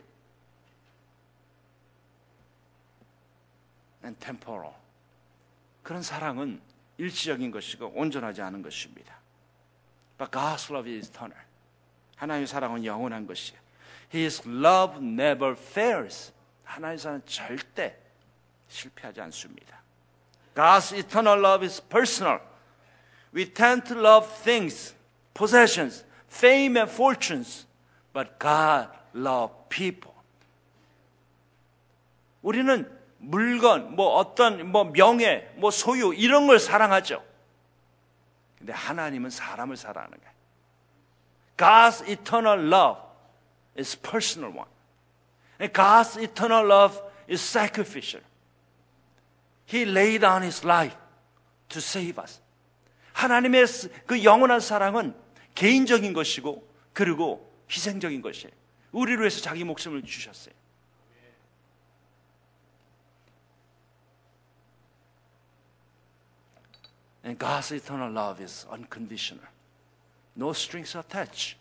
and 4.05 4.19
temporal. 4.19 4.75
그런 5.83 6.03
사랑은 6.03 6.61
일시적인 6.99 7.51
것이고 7.51 7.93
온전하지 7.95 8.43
않은 8.43 8.63
것입니다. 8.63 9.17
But 10.19 10.31
God's 10.31 10.71
love 10.71 10.91
is 10.93 11.09
eternal. 11.09 11.43
하나님의 12.17 12.47
사랑은 12.47 12.85
영원한 12.85 13.27
것이에요. 13.27 13.59
His 14.15 14.47
love 14.47 14.99
never 14.99 15.53
fails. 15.53 16.33
하나님의 16.65 16.99
사랑은 16.99 17.23
절대 17.27 17.97
실패하지 18.69 19.21
않습니다. 19.23 19.81
God's 20.55 20.93
eternal 20.97 21.39
love 21.39 21.65
is 21.65 21.81
personal. 21.89 22.41
We 23.33 23.47
tend 23.47 23.87
to 23.89 23.99
love 23.99 24.29
things, 24.43 24.95
possessions, 25.35 26.05
fame 26.29 26.77
and 26.77 26.91
fortunes, 26.91 27.67
but 28.13 28.39
God 28.39 29.00
loves 29.15 29.55
people. 29.69 30.15
우리는 32.43 32.91
물건, 33.19 33.95
뭐 33.95 34.17
어떤 34.17 34.71
뭐 34.71 34.85
명예, 34.85 35.53
뭐 35.57 35.71
소유 35.71 36.15
이런 36.15 36.47
걸 36.47 36.59
사랑하죠. 36.59 37.23
근데 38.59 38.73
하나님은 38.73 39.31
사람을 39.31 39.77
사랑하는 39.77 40.19
거예요. 40.19 40.31
God's 41.57 42.03
eternal 42.09 42.59
love 42.73 43.01
is 43.79 43.99
personal 44.01 44.57
one. 44.57 44.71
And 45.61 45.73
God's 45.73 46.17
eternal 46.19 46.67
love 46.67 47.01
is 47.29 47.43
sacrificial. 47.43 48.25
He 49.67 49.83
laid 49.83 50.21
down 50.21 50.43
his 50.43 50.65
life 50.65 50.97
to 51.69 51.79
save 51.79 52.21
us. 52.23 52.41
하나님의 53.13 53.67
그 54.07 54.25
영원한 54.25 54.61
사랑은 54.61 55.15
개인적인 55.55 56.15
것이고 56.15 56.67
그리고 56.93 57.53
희생적인 57.71 58.23
것이에요. 58.23 58.60
우리를 58.93 59.21
위해서 59.21 59.41
자기 59.41 59.65
목숨을 59.65 60.03
주셨어요. 60.03 60.55
And 67.25 67.39
God's 67.39 67.73
eternal 67.73 68.11
love 68.11 68.43
is 68.43 68.67
unconditional. 68.71 69.47
No 70.37 70.51
strings 70.51 70.97
attached. 70.97 71.59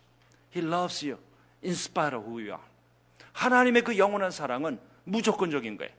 He 0.51 0.61
loves 0.61 1.05
you 1.05 1.19
in 1.63 1.73
spite 1.73 2.15
of 2.15 2.25
who 2.25 2.39
you 2.39 2.51
are. 2.51 2.63
하나님의 3.33 3.83
그 3.83 3.97
영원한 3.97 4.31
사랑은 4.31 4.79
무조건적인 5.03 5.77
거예요. 5.77 5.93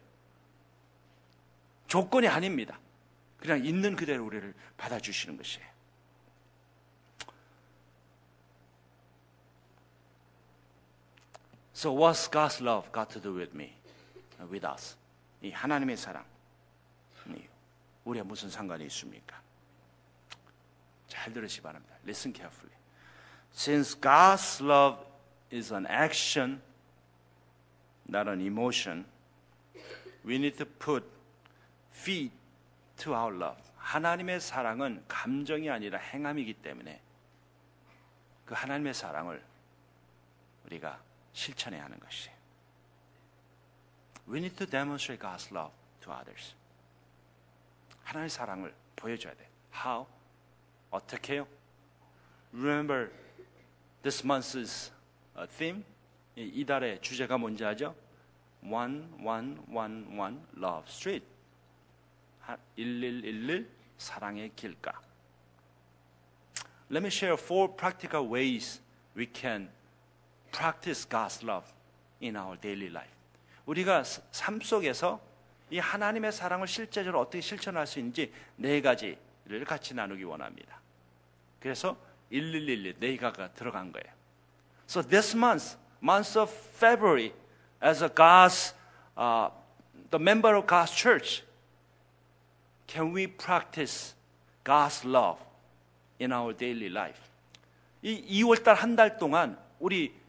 조건이 1.87 2.27
아닙니다. 2.29 2.79
그냥 3.39 3.65
있는 3.65 3.97
그대로 3.97 4.25
우리를 4.25 4.55
받아주시는 4.77 5.37
것이에요. 5.37 5.70
So 11.81 11.93
what's 11.93 12.29
God's 12.29 12.61
love 12.61 12.93
got 12.93 13.09
to 13.13 13.19
do 13.19 13.33
with 13.33 13.57
me, 13.57 13.73
with 14.51 14.67
us? 14.67 14.99
이 15.41 15.51
하나님의 15.51 15.97
사랑, 15.97 16.23
이 17.27 17.43
우리가 18.05 18.23
무슨 18.23 18.51
상관이 18.51 18.85
있습니까? 18.85 19.41
잘 21.09 21.33
들으시 21.33 21.63
바랍니다. 21.63 21.97
Listen 22.05 22.35
carefully. 22.35 22.77
Since 23.55 23.99
God's 23.99 24.63
love 24.63 25.07
is 25.51 25.73
an 25.73 25.87
action, 25.87 26.61
not 28.07 28.29
an 28.29 28.43
emotion, 28.43 29.07
we 30.23 30.35
need 30.35 30.59
to 30.59 30.67
put 30.67 31.03
feet 31.95 32.31
to 32.99 33.15
our 33.15 33.35
love. 33.35 33.59
하나님의 33.79 34.43
사랑은 34.43 35.03
감정이 35.09 35.71
아니라 35.71 35.99
행함이기 35.99 36.53
때문에 36.61 37.01
그 38.45 38.53
하나님의 38.53 38.93
사랑을 38.93 39.43
우리가 40.67 41.09
실천해야 41.33 41.85
하는 41.85 41.99
것이에요. 41.99 42.37
We 44.29 44.39
need 44.39 44.57
to 44.57 44.67
demonstrate 44.67 45.21
God's 45.21 45.51
love 45.53 45.75
to 46.03 46.13
others. 46.13 46.55
하나님의 48.05 48.31
사랑을 48.31 48.75
보여줘야 48.97 49.35
돼. 49.35 49.49
How? 49.75 50.07
어떻게요? 50.91 51.47
Remember 52.53 53.11
this 54.03 54.25
month's 54.25 54.93
theme? 55.57 55.85
이 56.37 56.65
달의 56.65 57.01
주제가 57.01 57.39
뭔지 57.39 57.65
아죠? 57.65 57.95
One, 58.63 59.09
one, 59.25 59.59
one, 59.69 60.19
one, 60.19 60.41
love 60.57 60.89
street. 60.89 61.27
1111 62.77 63.69
사랑의 63.97 64.51
길가. 64.57 65.01
Let 66.91 67.03
me 67.03 67.09
share 67.09 67.35
four 67.35 67.75
practical 67.77 68.29
ways 68.29 68.81
we 69.17 69.27
can 69.33 69.71
practice 70.51 71.09
God's 71.09 71.43
love 71.43 71.67
in 72.23 72.37
our 72.37 72.59
daily 72.61 72.89
life. 72.89 73.13
우리가 73.67 74.05
삶 74.05 74.61
속에서 74.61 75.21
이 75.71 75.79
하나님의 75.79 76.33
사랑을 76.33 76.67
실제적으로 76.67 77.21
어떻게 77.21 77.41
실천할 77.41 77.87
수 77.87 77.99
있는지 77.99 78.33
네 78.57 78.81
가지를 78.81 79.65
같이 79.67 79.95
나누기 79.95 80.25
원합니다. 80.25 80.81
그래서 81.61 81.97
1111 82.31 82.97
네가가 82.99 83.53
들어간 83.55 83.93
거예요. 83.93 84.13
So 84.89 85.03
this 85.03 85.37
month, 85.37 85.77
month 86.03 86.39
of 86.39 86.53
February, 86.77 87.33
as 87.81 88.03
a 88.03 88.09
God's, 88.09 88.75
uh, 89.17 89.51
the 90.11 90.19
member 90.21 90.57
of 90.57 90.67
God's 90.67 90.93
church, 90.93 91.45
can 92.89 93.15
we 93.15 93.29
practice 93.29 94.15
God's 94.65 95.05
love 95.05 95.39
in 96.19 96.33
our 96.33 96.53
daily 96.57 96.91
life? 96.91 97.21
이 98.03 98.43
2월달 98.43 98.75
한 98.75 98.97
달 98.97 99.19
동안 99.19 99.59
우리 99.79 100.13
어, 100.13 100.20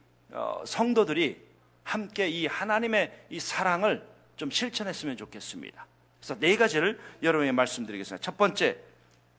성도들이 0.66 1.50
함께 1.84 2.30
이 2.30 2.46
하나님의 2.46 3.26
이 3.30 3.40
사랑을 3.40 4.08
좀 4.36 4.50
실천했으면 4.50 5.18
좋겠습니다. 5.18 5.86
그래서 6.20 6.40
네 6.40 6.56
가지를 6.56 7.00
여러분에게 7.22 7.52
말씀드리겠습니다. 7.52 8.24
첫 8.24 8.38
번째, 8.38 8.78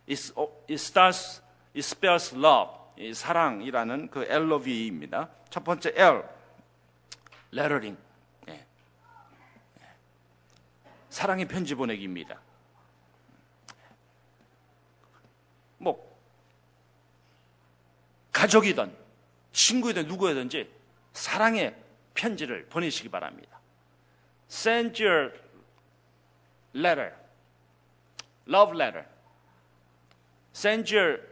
it 0.08 0.74
starts, 0.74 1.40
it 1.74 1.78
spells 1.78 2.34
love. 2.34 2.82
이 2.98 3.14
사랑이라는 3.14 4.10
그 4.10 4.24
L로V입니다. 4.24 5.30
첫 5.48 5.64
번째 5.64 5.92
L, 5.96 6.22
레터링. 7.52 7.96
예. 8.48 8.66
사랑의 11.08 11.46
편지 11.48 11.74
보내기입니다. 11.74 12.38
뭐 15.78 16.18
가족이든 18.32 18.94
친구이든 19.52 20.06
누구이든지 20.06 20.81
사랑의 21.12 21.74
편지를 22.14 22.66
보내시기 22.66 23.08
바랍니다. 23.08 23.58
Send 24.48 25.02
your 25.02 25.32
letter, 26.74 27.12
love 28.46 28.74
letter. 28.74 29.06
Send 30.54 30.94
your 30.94 31.22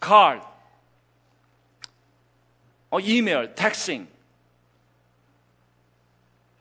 card, 0.00 0.46
or 2.90 3.02
email, 3.02 3.54
texting, 3.54 4.06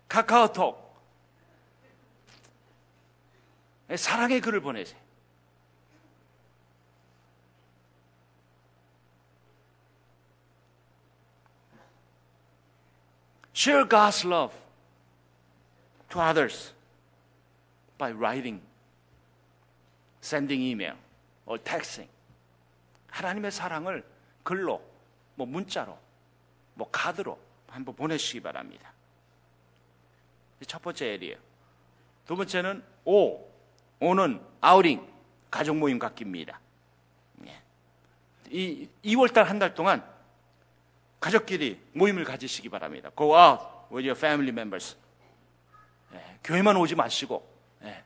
카카오톡. 0.08 0.86
사랑의 3.96 4.42
글을 4.42 4.62
보내세요. 4.62 5.05
Share 13.56 13.88
God's 13.88 14.26
love 14.26 14.54
to 16.10 16.20
others 16.20 16.74
by 17.98 18.12
writing, 18.12 18.60
sending 20.22 20.62
email, 20.62 20.96
or 21.46 21.58
texting. 21.64 22.10
하나님의 23.12 23.52
사랑을 23.52 24.04
글로, 24.44 24.82
뭐 25.36 25.48
문자로, 25.48 25.98
뭐 26.74 26.90
카드로 26.92 27.40
한번 27.70 27.96
보내시기 27.96 28.42
바랍니다. 28.42 28.92
첫 30.68 30.82
번째 30.82 31.14
L이에요. 31.14 31.38
두 32.26 32.36
번째는 32.36 32.84
O. 33.06 33.40
O는 34.02 34.42
아우링, 34.60 35.08
가족 35.50 35.78
모임 35.78 35.98
갖기입니다. 35.98 36.60
이 38.52 38.88
2월달 39.04 39.46
한 39.46 39.60
달 39.60 39.74
동안 39.74 40.04
가족끼리 41.26 41.80
모임을 41.94 42.24
가지시기 42.24 42.70
바랍니다. 42.70 43.10
Go 43.18 43.36
out 43.36 43.64
with 43.92 44.08
your 44.08 44.16
family 44.16 44.50
members. 44.50 44.96
예, 46.14 46.22
교회만 46.44 46.78
오지 46.78 46.94
마시고, 46.94 47.44
예, 47.84 48.04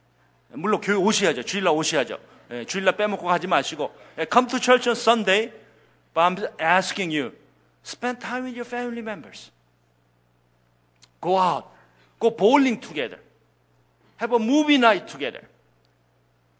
물론 0.51 0.79
교회 0.79 0.95
오셔야죠. 0.95 1.43
주일날 1.43 1.73
오셔야죠. 1.73 2.17
예, 2.51 2.63
주일날 2.63 2.95
빼먹고 2.95 3.25
가지 3.25 3.45
마시고, 3.45 3.93
예, 4.19 4.25
come 4.31 4.47
to 4.47 4.57
church 4.57 4.87
on 4.87 4.95
Sunday, 4.95 5.51
but 6.13 6.21
I'm 6.23 6.61
asking 6.61 7.13
you, 7.13 7.35
spend 7.85 8.21
time 8.21 8.45
with 8.45 8.55
your 8.55 8.65
family 8.65 9.01
members. 9.01 9.51
Go 11.19 11.37
out, 11.37 11.67
go 12.21 12.33
bowling 12.33 12.79
together, 12.79 13.19
have 14.15 14.33
a 14.33 14.39
movie 14.39 14.77
night 14.77 15.11
together. 15.11 15.43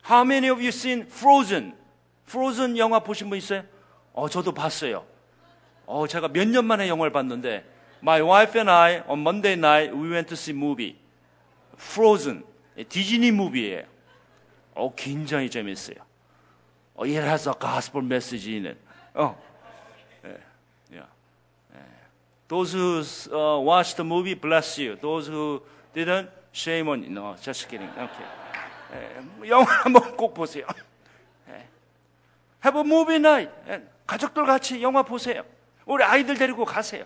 How 0.03 0.25
many 0.25 0.49
of 0.49 0.59
you 0.59 0.73
seen 0.73 1.07
Frozen? 1.07 1.71
Frozen 2.27 2.77
영화 2.77 2.99
보신 2.99 3.29
분 3.29 3.37
있어요? 3.37 3.63
어, 4.11 4.27
저도 4.27 4.53
봤어요. 4.53 5.05
어, 5.89 6.05
제가 6.05 6.27
몇 6.27 6.45
년 6.47 6.65
만에 6.65 6.87
영화를 6.87 7.11
봤는데 7.11 7.65
My 8.03 8.21
wife 8.21 8.57
and 8.59 8.69
I 8.69 9.01
on 9.07 9.21
Monday 9.21 9.53
night 9.57 9.91
we 9.91 10.07
went 10.11 10.27
to 10.29 10.35
see 10.35 10.55
movie 10.55 10.95
Frozen 11.75 12.43
디즈니 12.87 13.31
무비예요. 13.31 13.83
어, 14.75 14.93
굉장히 14.95 15.49
재밌어요. 15.49 15.97
어, 16.93 17.05
it 17.05 17.17
has 17.17 17.49
a 17.49 17.53
gospel 17.59 18.05
message 18.05 18.47
in 18.47 18.67
it. 18.67 18.79
어. 19.15 19.35
예, 20.25 20.37
예, 20.93 20.97
예. 21.73 21.79
Those 22.47 22.73
who 22.77 23.01
uh, 23.33 23.59
watched 23.59 23.97
the 23.97 24.05
movie 24.05 24.35
bless 24.39 24.77
you. 24.79 24.95
Those 25.01 25.27
who 25.27 25.61
didn't 25.95 26.29
shame 26.53 26.87
on 26.87 27.01
you. 27.03 27.09
No, 27.09 27.35
just 27.41 27.67
kidding. 27.67 27.89
Okay. 27.89 28.27
예, 28.93 29.49
영화 29.49 29.65
한번 29.83 30.15
꼭 30.15 30.33
보세요. 30.35 30.65
예. 31.49 31.65
Have 32.63 32.77
a 32.77 32.85
movie 32.85 33.17
night. 33.17 33.51
예, 33.67 33.81
가족들 34.05 34.45
같이 34.45 34.81
영화 34.83 35.01
보세요. 35.03 35.43
우리 35.88 36.02
아이들 36.02 36.36
데리고 36.36 36.64
가세요. 36.64 37.04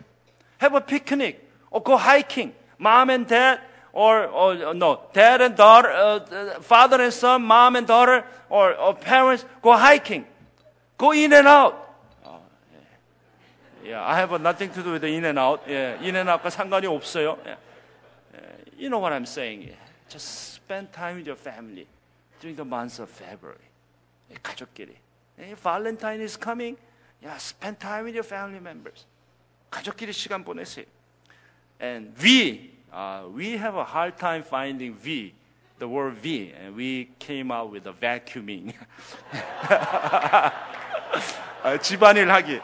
Have 0.61 0.76
a 0.76 0.85
picnic 0.85 1.41
or 1.70 1.83
go 1.83 1.97
hiking. 1.97 2.55
Mom 2.79 3.11
and 3.11 3.26
dad 3.26 3.61
or, 3.93 4.26
or 4.26 4.74
no, 4.74 5.01
dad 5.12 5.41
and 5.41 5.57
daughter, 5.57 5.91
uh, 5.91 6.61
father 6.61 7.03
and 7.03 7.12
son, 7.12 7.43
mom 7.43 7.76
and 7.76 7.87
daughter 7.87 8.24
or, 8.49 8.74
or 8.74 8.95
parents 8.95 9.45
go 9.62 9.72
hiking. 9.76 10.24
Go 10.97 11.12
in 11.12 11.33
and 11.33 11.49
out. 11.49 11.95
Oh, 12.24 12.39
yeah. 13.85 13.91
yeah, 13.91 14.05
I 14.05 14.16
have 14.16 14.41
nothing 14.41 14.70
to 14.70 14.83
do 14.83 14.93
with 14.93 15.03
the 15.03 15.09
in 15.09 15.24
and 15.24 15.39
out. 15.39 15.62
Yeah, 15.66 16.01
in 16.03 16.16
and 16.16 16.29
out과 16.29 16.51
상관이 16.51 16.87
없어요. 16.87 17.39
Yeah. 17.45 17.57
You 18.76 18.89
know 18.91 19.01
what 19.01 19.12
I'm 19.12 19.26
saying? 19.26 19.70
Just 20.09 20.55
spend 20.55 20.93
time 20.93 21.16
with 21.16 21.26
your 21.26 21.37
family 21.37 21.87
during 22.41 22.55
the 22.55 22.64
months 22.64 23.01
of 23.01 23.11
February. 23.11 23.59
가족끼리. 24.43 24.95
Valentine 25.57 26.20
is 26.20 26.37
coming. 26.37 26.76
Yeah, 27.22 27.37
spend 27.39 27.81
time 27.81 28.05
with 28.05 28.14
your 28.14 28.24
family 28.24 28.61
members. 28.61 29.07
가족끼리 29.70 30.12
시간 30.12 30.45
보내세요. 30.45 30.87
And 31.81 32.14
we, 32.22 32.70
uh, 32.93 33.24
we 33.33 33.57
have 33.57 33.76
a 33.76 33.85
hard 33.85 34.16
time 34.18 34.43
finding 34.43 34.95
V, 34.95 35.35
the 35.79 35.89
word 35.89 36.14
V, 36.14 36.53
and 36.59 36.74
we 36.74 37.11
came 37.18 37.51
out 37.51 37.70
with 37.70 37.87
a 37.87 37.93
vacuuming. 37.93 38.72
아, 41.62 41.76
집안일 41.81 42.29
하기. 42.29 42.61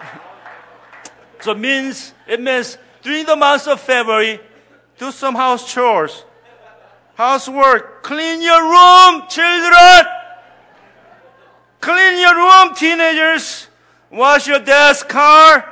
So 1.40 1.52
it 1.52 1.58
means, 1.58 2.14
it 2.26 2.40
means 2.40 2.78
during 3.02 3.26
the 3.26 3.36
month 3.36 3.68
of 3.68 3.80
February, 3.80 4.40
do 4.98 5.10
some 5.10 5.34
house 5.34 5.70
chores, 5.72 6.24
housework, 7.14 8.02
clean 8.02 8.40
your 8.40 8.62
room, 8.62 9.24
children. 9.28 10.06
Clean 11.80 12.18
your 12.18 12.34
room, 12.34 12.74
teenagers. 12.74 13.67
Wash 14.11 14.47
your 14.47 14.59
desk, 14.63 15.07
car. 15.07 15.65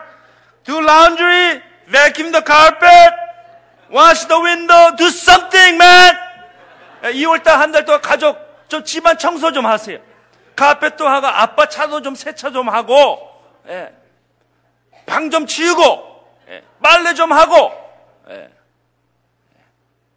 Do 0.63 0.81
laundry. 0.81 1.61
vacuum 1.87 2.33
the 2.33 2.41
carpet, 2.41 3.13
wash 3.89 4.25
the 4.25 4.37
window, 4.41 4.91
do 4.97 5.07
something, 5.09 5.77
man. 5.77 6.15
2월달 7.01 7.47
한 7.57 7.71
달 7.71 7.85
동안 7.85 8.01
가족 8.01 8.37
좀 8.67 8.83
집안 8.83 9.17
청소 9.17 9.51
좀 9.53 9.65
하세요. 9.65 9.99
카펫도 10.55 11.07
하고 11.07 11.27
아빠 11.27 11.69
차도 11.69 12.01
좀 12.01 12.15
세차 12.15 12.51
좀 12.51 12.67
하고 12.67 13.19
예. 13.69 13.93
방 15.05 15.29
좀 15.29 15.45
치우고 15.45 16.25
예. 16.49 16.63
빨래 16.83 17.13
좀 17.13 17.31
하고 17.31 17.71
예. 18.29 18.49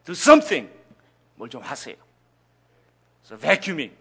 do 0.04 0.12
something 0.12 0.68
뭘 1.36 1.48
좀 1.48 1.62
하세요. 1.62 1.94
So 3.24 3.36
vacuuming. 3.36 3.92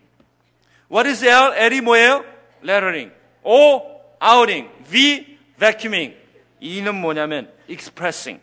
What 0.89 1.07
is 1.07 1.24
L? 1.24 1.53
L이 1.70 1.82
뭐예요? 1.82 2.26
Lettering. 2.63 3.11
O 3.43 3.99
outing. 4.22 4.70
V 4.86 5.38
vacuuming. 5.57 6.15
E는 6.61 6.95
뭐냐면 6.95 7.51
expressing. 7.70 8.41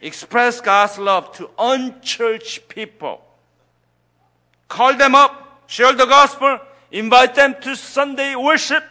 Express 0.00 0.60
God's 0.62 0.98
love 0.98 1.32
to 1.36 1.50
unchurched 1.58 2.68
people. 2.68 3.18
Call 4.68 4.96
them 4.96 5.14
up, 5.14 5.68
share 5.68 5.94
the 5.94 6.06
gospel, 6.06 6.58
invite 6.90 7.34
them 7.34 7.54
to 7.60 7.72
Sunday 7.76 8.34
worship, 8.34 8.82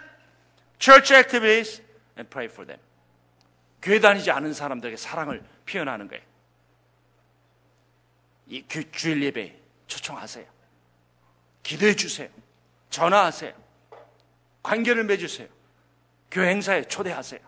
church 0.79 1.11
activities, 1.11 1.81
and 2.15 2.29
pray 2.29 2.45
for 2.45 2.65
them. 2.65 2.79
교회 3.81 3.99
다니지 3.99 4.29
않은 4.31 4.53
사람들에게 4.53 4.95
사랑을 4.95 5.43
표현하는 5.65 6.07
거예요. 6.07 6.23
이 8.47 8.61
교- 8.69 8.89
주일 8.91 9.23
예배 9.23 9.55
초청하세요. 9.87 10.45
기도해 11.63 11.95
주세요. 11.95 12.29
전화하세요. 12.89 13.53
관계를 14.61 15.03
맺으세요. 15.05 15.47
교회 16.31 16.49
행사에 16.49 16.83
초대하세요. 16.83 17.39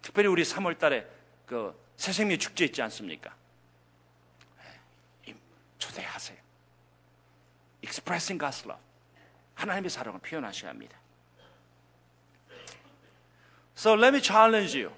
특별히 0.00 0.28
우리 0.28 0.42
3월 0.42 0.78
달에 0.78 1.06
그 1.44 1.78
새생命축제 1.96 2.64
있지 2.64 2.80
않습니까? 2.82 3.34
예, 5.28 5.34
초대하세요. 5.78 6.38
Expressing 7.82 8.42
God's 8.42 8.64
love. 8.64 8.82
하나님의 9.54 9.90
사랑을 9.90 10.20
표현하셔야 10.20 10.70
합니다. 10.70 10.98
So 13.76 13.94
let 13.94 14.14
me 14.14 14.22
challenge 14.22 14.74
you. 14.74 14.92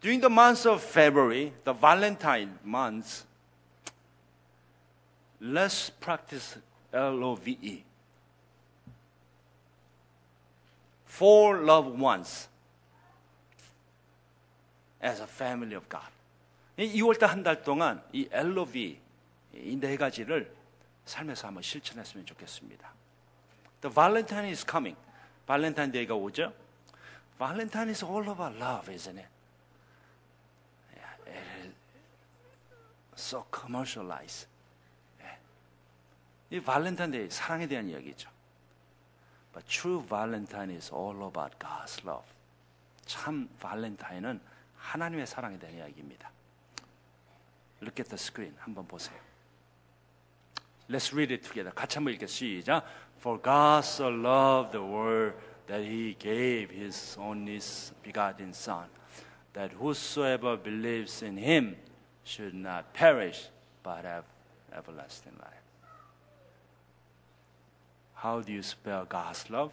During 0.00 0.20
the 0.20 0.32
month 0.32 0.68
of 0.68 0.82
February, 0.82 1.52
the 1.64 1.78
Valentine 1.78 2.58
month, 2.64 3.24
let's 5.40 5.90
practice 6.00 6.58
L-O-V-E. 6.92 7.84
For 11.14 11.62
loved 11.62 12.02
ones 12.02 12.48
as 15.00 15.20
a 15.20 15.28
family 15.28 15.76
of 15.76 15.86
God. 15.88 16.10
이 16.76 17.00
2월달 17.00 17.28
한 17.28 17.42
달 17.44 17.62
동안 17.62 18.02
이 18.12 18.28
LOV 18.32 18.98
이 19.54 19.76
네 19.76 19.96
가지를 19.96 20.52
삶에서 21.04 21.46
한번 21.46 21.62
실천했으면 21.62 22.26
좋겠습니다. 22.26 22.90
The 23.82 23.94
Valentine 23.94 24.48
is 24.48 24.64
coming. 24.68 24.98
발렌타인 25.46 25.92
데이가 25.92 26.14
오죠. 26.14 26.52
Valentine 27.38 27.90
is 27.90 28.04
all 28.04 28.28
about 28.28 28.56
love, 28.56 28.92
isn't 28.92 29.18
it? 29.18 29.28
It 31.28 31.74
is 33.14 33.22
so 33.22 33.44
commercialized. 33.54 34.48
예. 35.20 35.38
이 36.56 36.60
발렌타인 36.60 37.10
데이 37.12 37.30
사랑에 37.30 37.68
대한 37.68 37.88
이야기죠. 37.88 38.33
But 39.53 39.67
true 39.67 40.01
Valentine 40.07 40.71
is 40.71 40.91
all 40.93 41.15
about 41.27 41.57
God's 41.59 42.05
love. 42.05 42.25
참 43.05 43.49
발렌타인은 43.59 44.39
하나님의 44.77 45.27
사랑에 45.27 45.57
대한 45.57 45.75
이야기입니다. 45.75 46.29
Look 47.81 47.99
at 47.99 48.09
the 48.09 48.17
screen. 48.19 48.55
한번 48.59 48.87
보세요. 48.87 49.17
Let's 50.89 51.13
read 51.13 51.33
it 51.33 51.43
together. 51.43 51.73
같이 51.73 51.97
한번 51.97 52.13
읽겠습니다. 52.13 52.29
시작. 52.29 52.85
For 53.19 53.41
God 53.41 53.85
so 53.85 54.07
loved 54.07 54.71
the 54.71 54.85
world 54.85 55.35
that 55.67 55.83
he 55.83 56.15
gave 56.17 56.73
his 56.73 57.17
only 57.19 57.59
begotten 58.01 58.49
son 58.49 58.89
that 59.53 59.71
whosoever 59.73 60.57
believes 60.57 61.21
in 61.21 61.37
him 61.37 61.75
should 62.23 62.55
not 62.55 62.93
perish 62.93 63.49
but 63.83 64.05
have 64.05 64.23
everlasting 64.73 65.33
life. 65.39 65.62
How 68.23 68.41
do 68.41 68.51
you 68.51 68.61
spell 68.61 69.05
God's 69.05 69.49
love? 69.49 69.71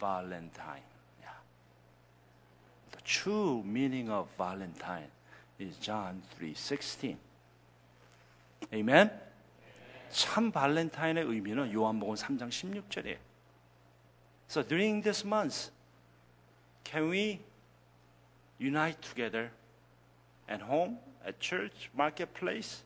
Valentine. 0.00 0.86
Yeah. 1.20 1.28
The 2.92 3.00
true 3.02 3.62
meaning 3.64 4.10
of 4.10 4.28
Valentine 4.36 5.10
is 5.58 5.76
John 5.78 6.22
3:16. 6.38 7.16
Amen. 8.72 9.10
참 10.10 10.50
발렌타인의 10.50 11.24
의미는 11.24 11.72
요한복음 11.72 12.14
3장 12.14 12.48
16절이에요. 12.48 13.18
So 14.48 14.62
during 14.62 15.02
this 15.02 15.26
month, 15.26 15.70
can 16.84 17.10
we 17.10 17.40
unite 18.58 19.00
together 19.02 19.50
at 20.48 20.62
home, 20.62 20.98
at 21.26 21.38
church, 21.38 21.90
marketplace? 21.94 22.82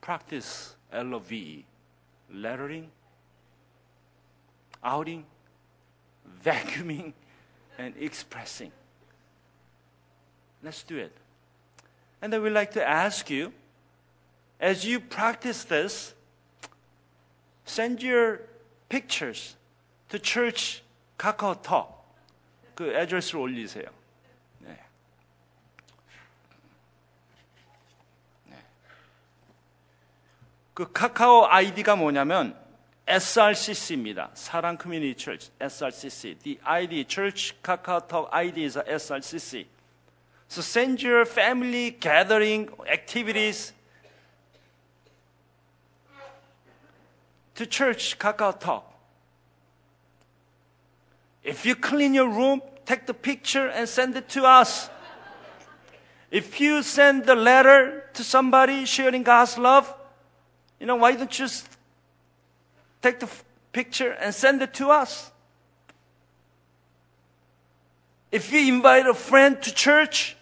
Practice 0.00 0.76
LOVE, 0.92 1.66
lettering, 2.30 2.90
outing, 4.82 5.24
vacuuming, 6.44 7.12
and 7.78 7.94
expressing. 7.98 8.72
Let's 10.62 10.82
do 10.82 10.96
it. 10.98 11.12
And 12.20 12.32
then 12.32 12.42
we'd 12.42 12.50
like 12.50 12.72
to 12.72 12.86
ask 12.86 13.30
you, 13.30 13.52
as 14.60 14.84
you 14.84 14.98
practice 14.98 15.64
this, 15.64 16.14
send 17.64 18.02
your 18.02 18.40
pictures 18.88 19.56
to 20.08 20.18
church 20.18 20.82
카카오톡 21.16 21.98
그 22.74 22.92
애드레스를 22.94 23.40
올리세요. 23.40 23.84
네. 24.60 24.78
네. 28.46 28.56
그 30.74 30.92
카카오 30.92 31.46
아이디가 31.46 31.96
뭐냐면 31.96 32.56
SRCC입니다. 33.06 34.30
사랑 34.34 34.76
커뮤니티 34.76 35.24
철치 35.24 35.50
SRCC. 35.60 36.38
The 36.42 36.58
ID 36.62 37.06
Church 37.08 37.54
카카오톡 37.62 38.28
ID 38.32 38.64
is 38.64 38.78
SRCC. 38.78 39.66
So 40.48 40.62
send 40.62 41.02
your 41.06 41.26
family 41.26 41.90
gathering 41.98 42.70
activities 42.90 43.72
to 47.54 47.66
church 47.66 48.18
KakaoTalk. 48.18 48.84
If 51.42 51.66
you 51.66 51.74
clean 51.74 52.14
your 52.14 52.28
room, 52.28 52.62
take 52.86 53.06
the 53.06 53.14
picture 53.14 53.68
and 53.68 53.88
send 53.88 54.16
it 54.16 54.28
to 54.30 54.44
us. 54.44 54.88
If 56.30 56.60
you 56.60 56.82
send 56.82 57.24
the 57.24 57.34
letter 57.34 58.04
to 58.14 58.22
somebody 58.22 58.84
sharing 58.84 59.22
God's 59.22 59.58
love, 59.58 59.92
you 60.78 60.86
know, 60.86 60.96
why 60.96 61.12
don't 61.14 61.36
you 61.38 61.46
s- 61.46 61.64
take 63.03 63.19
the 63.19 63.29
picture 63.71 64.11
and 64.13 64.33
send 64.33 64.63
it 64.63 64.73
to 64.75 64.89
us? 64.89 65.29
If 68.31 68.51
you 68.51 68.73
invite 68.73 69.05
a 69.05 69.13
friend 69.13 69.61
to 69.61 69.71
church, 69.71 70.35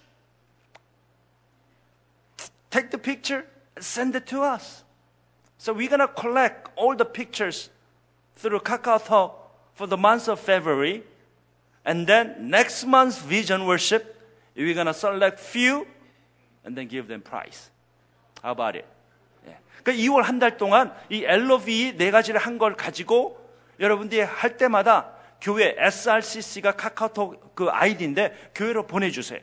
take 2.70 2.90
the 2.90 2.98
picture 2.98 3.46
and 3.76 3.84
send 3.84 4.16
it 4.16 4.28
to 4.28 4.44
us. 4.44 4.86
So 5.58 5.74
we're 5.74 5.90
going 5.90 6.00
to 6.00 6.08
collect 6.08 6.70
all 6.78 6.96
the 6.96 7.04
pictures 7.04 7.70
through 8.38 8.60
KakaoTalk 8.60 9.34
for 9.74 9.88
the 9.88 9.98
month 9.98 10.30
of 10.30 10.40
February. 10.40 11.04
And 11.84 12.08
then 12.08 12.50
next 12.50 12.86
month's 12.86 13.20
vision 13.20 13.66
worship, 13.66 14.22
we're 14.56 14.74
going 14.74 14.88
to 14.88 14.94
select 14.94 15.40
few 15.40 15.86
and 16.64 16.78
then 16.78 16.88
give 16.88 17.08
them 17.08 17.22
prize. 17.22 17.70
How 18.42 18.52
about 18.54 18.76
it? 18.76 18.86
예. 19.82 19.84
그 19.84 19.92
2월 19.94 20.22
한 20.24 20.40
달 20.40 20.58
동안 20.58 20.94
이 21.10 21.24
LOV 21.26 21.98
네 21.98 22.12
가지를 22.12 22.40
한 22.40 22.58
걸 22.58 22.76
가지고 22.76 23.40
여러분들이 23.80 24.22
할 24.22 24.58
때마다 24.58 25.12
교회 25.42 25.76
SRCC가 25.78 26.74
카카오톡 26.74 27.56
그 27.56 27.70
아이디인데 27.70 28.52
교회로 28.56 28.86
보내주세요. 28.88 29.40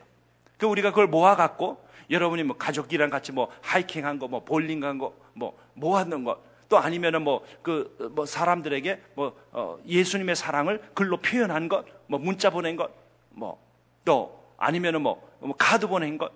그 0.57 0.65
우리가 0.65 0.89
그걸 0.91 1.07
모아갖고 1.07 1.83
여러분이 2.09 2.43
뭐 2.43 2.57
가족이랑 2.57 3.09
같이 3.09 3.31
뭐 3.31 3.49
하이킹 3.61 4.05
한 4.05 4.17
거, 4.19 4.27
뭐 4.27 4.43
볼링 4.43 4.83
한 4.83 4.97
거, 4.97 5.13
뭐 5.33 5.57
모았는 5.73 6.23
거, 6.23 6.41
또 6.69 6.77
아니면은 6.77 7.21
뭐 7.23 7.43
그 7.61 7.95
뭐 8.15 8.25
사람들에게 8.25 9.01
뭐 9.15 9.37
어, 9.51 9.77
예수님의 9.85 10.35
사랑을 10.35 10.81
글로 10.93 11.17
표현한 11.17 11.67
것, 11.69 11.85
뭐 12.07 12.19
문자 12.19 12.49
보낸 12.49 12.75
것, 12.75 12.91
뭐 13.29 13.57
또 14.05 14.39
아니면은 14.57 15.01
뭐, 15.01 15.21
뭐 15.39 15.53
카드 15.57 15.87
보낸 15.87 16.17
것, 16.17 16.31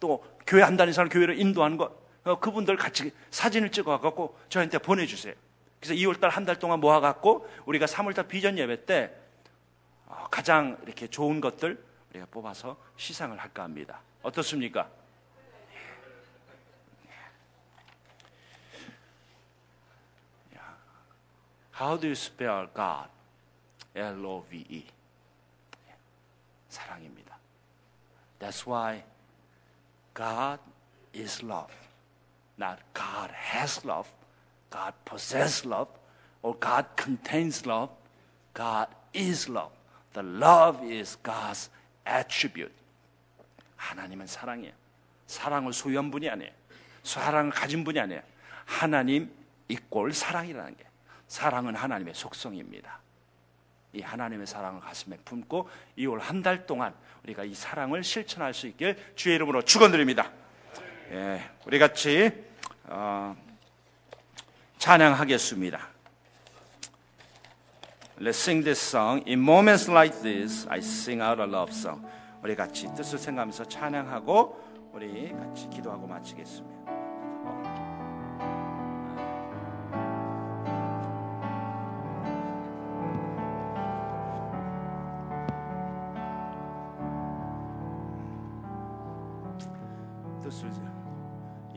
또 0.00 0.24
교회 0.46 0.62
한 0.62 0.76
다니는 0.76 0.92
사람 0.92 1.08
교회로 1.08 1.34
인도한 1.34 1.76
것, 1.76 1.86
어, 1.86 1.94
그분들 2.24 2.76
같이 2.76 3.12
사진을 3.30 3.70
찍어갖고 3.70 4.38
저한테 4.48 4.78
보내주세요. 4.78 5.34
그래서 5.78 5.94
2월달 5.94 6.30
한 6.30 6.46
달 6.46 6.58
동안 6.58 6.80
모아갖고 6.80 7.46
우리가 7.66 7.84
3월달 7.84 8.26
비전 8.28 8.56
예배 8.56 8.86
때 8.86 9.14
어, 10.06 10.26
가장 10.30 10.78
이렇게 10.84 11.06
좋은 11.06 11.40
것들 11.40 11.82
우리가 12.10 12.26
뽑아서 12.30 12.76
시상을 12.96 13.36
할까 13.38 13.64
합니다. 13.64 14.00
어떻습니까? 14.22 14.88
How 21.78 21.96
do 21.96 22.06
you 22.06 22.14
spell 22.14 22.68
God? 22.72 23.08
L-O-V-E. 23.96 24.86
사랑입니다. 26.68 27.36
That's 28.38 28.66
why 28.66 29.04
God 30.14 30.60
is 31.14 31.42
love. 31.44 31.83
Not 32.58 32.78
God 32.94 33.32
has 33.52 33.84
love, 33.86 34.08
God 34.70 34.94
possesses 35.04 35.66
love, 35.66 35.90
or 36.42 36.58
God 36.60 36.86
contains 36.96 37.66
love. 37.66 37.90
God 38.54 38.88
is 39.14 39.50
love. 39.50 39.72
The 40.12 40.26
love 40.26 40.84
is 40.84 41.18
God's 41.22 41.70
attribute. 42.06 42.72
하나님은 43.76 44.26
사랑이에요. 44.26 44.72
사랑을 45.26 45.72
소유한 45.72 46.10
분이 46.10 46.28
아니에요. 46.28 46.52
사랑을 47.02 47.50
가진 47.50 47.82
분이 47.82 47.98
아니에요. 47.98 48.22
하나님 48.64 49.30
이꼴 49.68 50.12
사랑이라는 50.12 50.76
게. 50.76 50.84
사랑은 51.26 51.74
하나님의 51.74 52.14
속성입니다. 52.14 53.00
이 53.94 54.00
하나님의 54.00 54.46
사랑을 54.46 54.80
가슴에 54.80 55.16
품고 55.24 55.68
이올한달 55.96 56.66
동안 56.66 56.94
우리가 57.24 57.44
이 57.44 57.54
사랑을 57.54 58.02
실천할 58.04 58.52
수 58.52 58.66
있길 58.66 58.96
주의 59.14 59.34
이름으로 59.36 59.62
축원드립니다. 59.62 60.30
예, 61.12 61.40
우리 61.66 61.78
같이 61.78 62.30
어, 62.84 63.36
찬양하겠습니다. 64.78 65.78
Let's 68.18 68.28
sing 68.30 68.64
this 68.64 68.80
song. 68.80 69.22
In 69.28 69.40
moments 69.40 69.90
like 69.90 70.22
this, 70.22 70.66
I 70.68 70.78
sing 70.78 71.20
out 71.22 71.40
a 71.40 71.48
love 71.48 71.72
song. 71.72 72.06
우리 72.42 72.54
같이 72.54 72.86
뜻을 72.94 73.18
생각하면서 73.18 73.64
찬양하고 73.64 74.90
우리 74.92 75.32
같이 75.32 75.68
기도하고 75.68 76.06
마치겠습니다. 76.06 76.83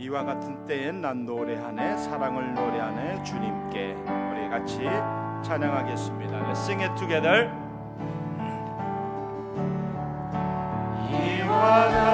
이와 0.08 0.24
같은 0.24 0.66
때엔 0.66 1.02
난 1.02 1.26
노래하네 1.26 1.98
사랑을 1.98 2.54
노래하네 2.54 3.24
주님께 3.24 3.94
우리 4.32 4.48
같이 4.50 4.80
찬양하겠습니다. 5.44 6.48
Let's 6.48 6.52
sing 6.52 6.82
it 6.82 6.96
together. 6.98 7.52
이와 11.12 11.90
같은 11.90 12.07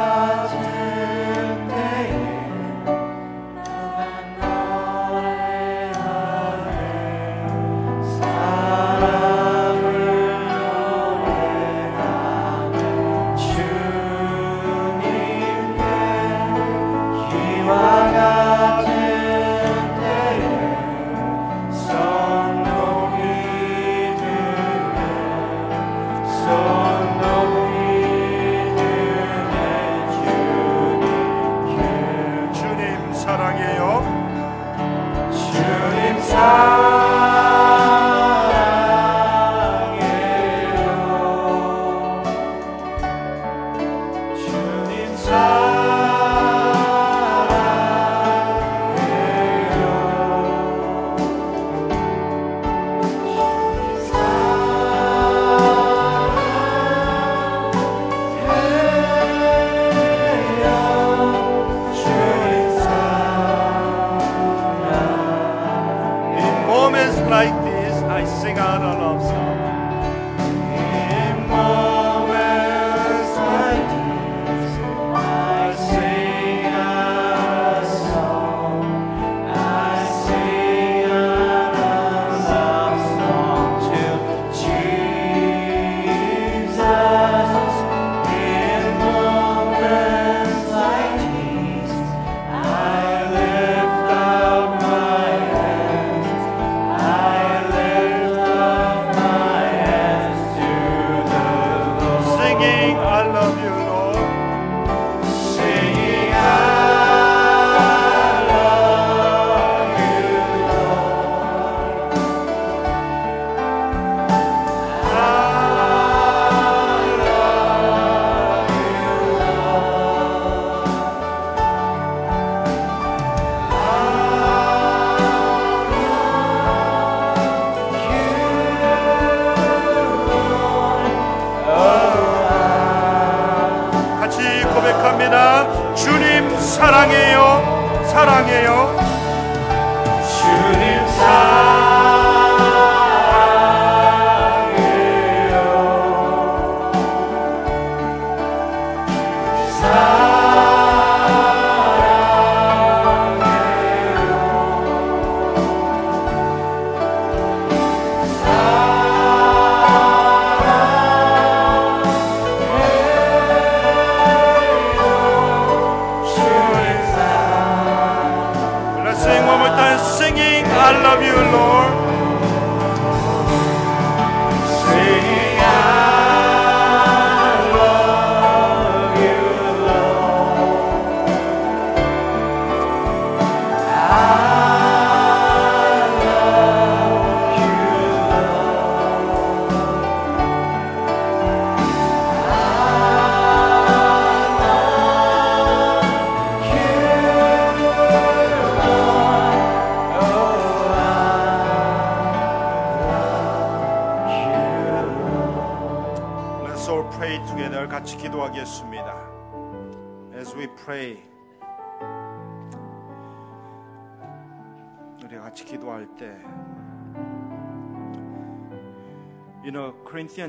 like 67.30 67.64
this, 67.64 67.94
I 68.04 68.26
sing 68.42 68.58
out 68.58 68.82
a 68.82 69.00
love 69.00 69.22
song. 69.22 69.83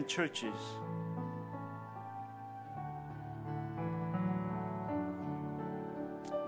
Corinthian 0.04 0.08
churches. 0.08 0.60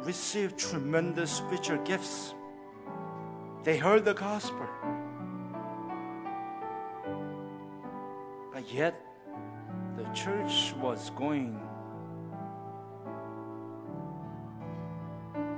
Received 0.05 0.59
tremendous 0.59 1.31
spiritual 1.31 1.78
gifts. 1.85 2.35
They 3.65 3.77
heard 3.77 4.05
the 4.05 4.15
gospel. 4.15 4.66
But 8.53 8.73
yet, 8.73 8.95
the 9.97 10.05
church 10.15 10.74
was 10.81 11.11
going 11.11 11.61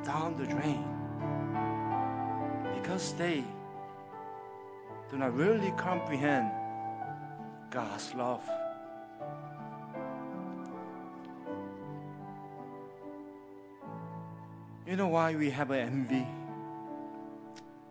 down 0.04 0.36
the 0.36 0.46
drain 0.46 0.84
because 2.74 3.12
they 3.14 3.44
do 5.10 5.18
not 5.18 5.34
really 5.34 5.72
comprehend 5.76 6.50
God's 7.70 8.14
love. 8.14 8.42
You 14.86 14.96
know 14.96 15.08
why 15.08 15.34
we 15.34 15.50
have 15.50 15.70
envy? 15.70 16.26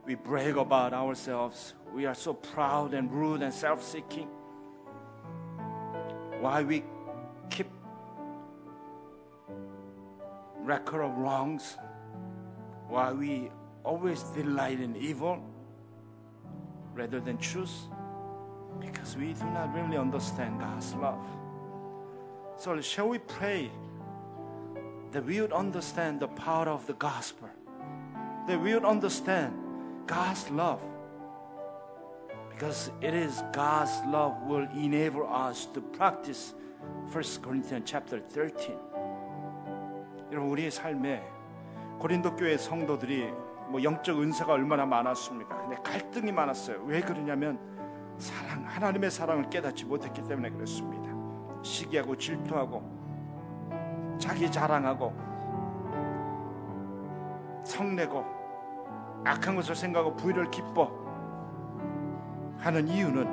We 0.06 0.16
brag 0.16 0.58
about 0.58 0.94
ourselves. 0.94 1.76
We 1.94 2.06
are 2.06 2.16
so 2.16 2.34
proud 2.34 2.96
and 2.96 3.12
rude 3.12 3.44
and 3.44 3.54
self 3.54 3.84
seeking. 3.84 4.28
Why 6.40 6.64
we 6.64 6.84
keep 7.52 7.68
record 10.62 11.02
of 11.02 11.18
wrongs? 11.18 11.78
Why 12.88 13.12
we 13.12 13.52
always 13.84 14.24
delight 14.24 14.80
in 14.80 14.96
evil 14.96 15.44
rather 16.96 17.20
than 17.20 17.38
truth? 17.38 17.74
Because 18.80 19.18
we 19.18 19.34
do 19.34 19.46
not 19.46 19.74
really 19.74 19.98
understand 19.98 20.60
God's 20.60 20.94
love. 20.96 21.26
So, 22.58 22.80
shall 22.82 23.10
we 23.10 23.20
pray 23.20 23.70
that 25.12 25.26
we 25.26 25.42
would 25.42 25.54
understand 25.54 26.20
the 26.20 26.28
power 26.28 26.68
of 26.68 26.88
the 26.88 26.94
gospel? 26.94 27.50
That 28.48 28.62
we 28.62 28.74
would 28.74 28.86
understand 28.86 29.54
God's 30.08 30.50
love. 30.50 30.84
Because 32.50 32.90
it 33.02 33.14
is 33.14 33.44
God's 33.54 33.92
love 34.08 34.42
will 34.48 34.68
enable 34.76 35.28
us 35.28 35.68
to 35.74 35.82
practice 35.82 36.54
1 37.12 37.24
Corinthians 37.44 37.84
chapter 37.86 38.20
13. 38.20 38.76
여러분 40.32 40.50
우리의 40.52 40.72
삶에 40.72 41.24
고린도 42.00 42.36
교회 42.36 42.58
성도들이 42.58 43.32
뭐 43.70 43.82
영적 43.84 44.22
은사가 44.22 44.54
얼마나 44.54 44.86
많았습니까? 44.86 45.58
근데 45.58 45.76
갈등이 45.84 46.32
많았어요. 46.32 46.84
왜 46.86 47.02
그러냐면 47.02 47.60
사랑 48.18 48.66
하나님의 48.66 49.12
사랑을 49.12 49.50
깨닫지 49.50 49.86
못했기 49.86 50.24
때문에 50.24 50.50
그렇습니다. 50.50 51.08
시기하고 51.64 52.16
질투하고 52.16 54.18
자기 54.18 54.52
자랑하고 54.52 55.14
성내고 57.64 58.26
악한 59.26 59.56
것을 59.56 59.76
생각하고 59.76 60.16
부의를 60.16 60.50
기뻐 60.50 60.92
하는 62.60 62.88
이유는 62.88 63.28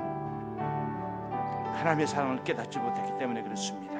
하나님의 1.74 2.06
사랑을 2.06 2.42
깨닫지 2.44 2.78
못했기 2.78 3.18
때문에 3.18 3.42
그렇습니다. 3.42 3.94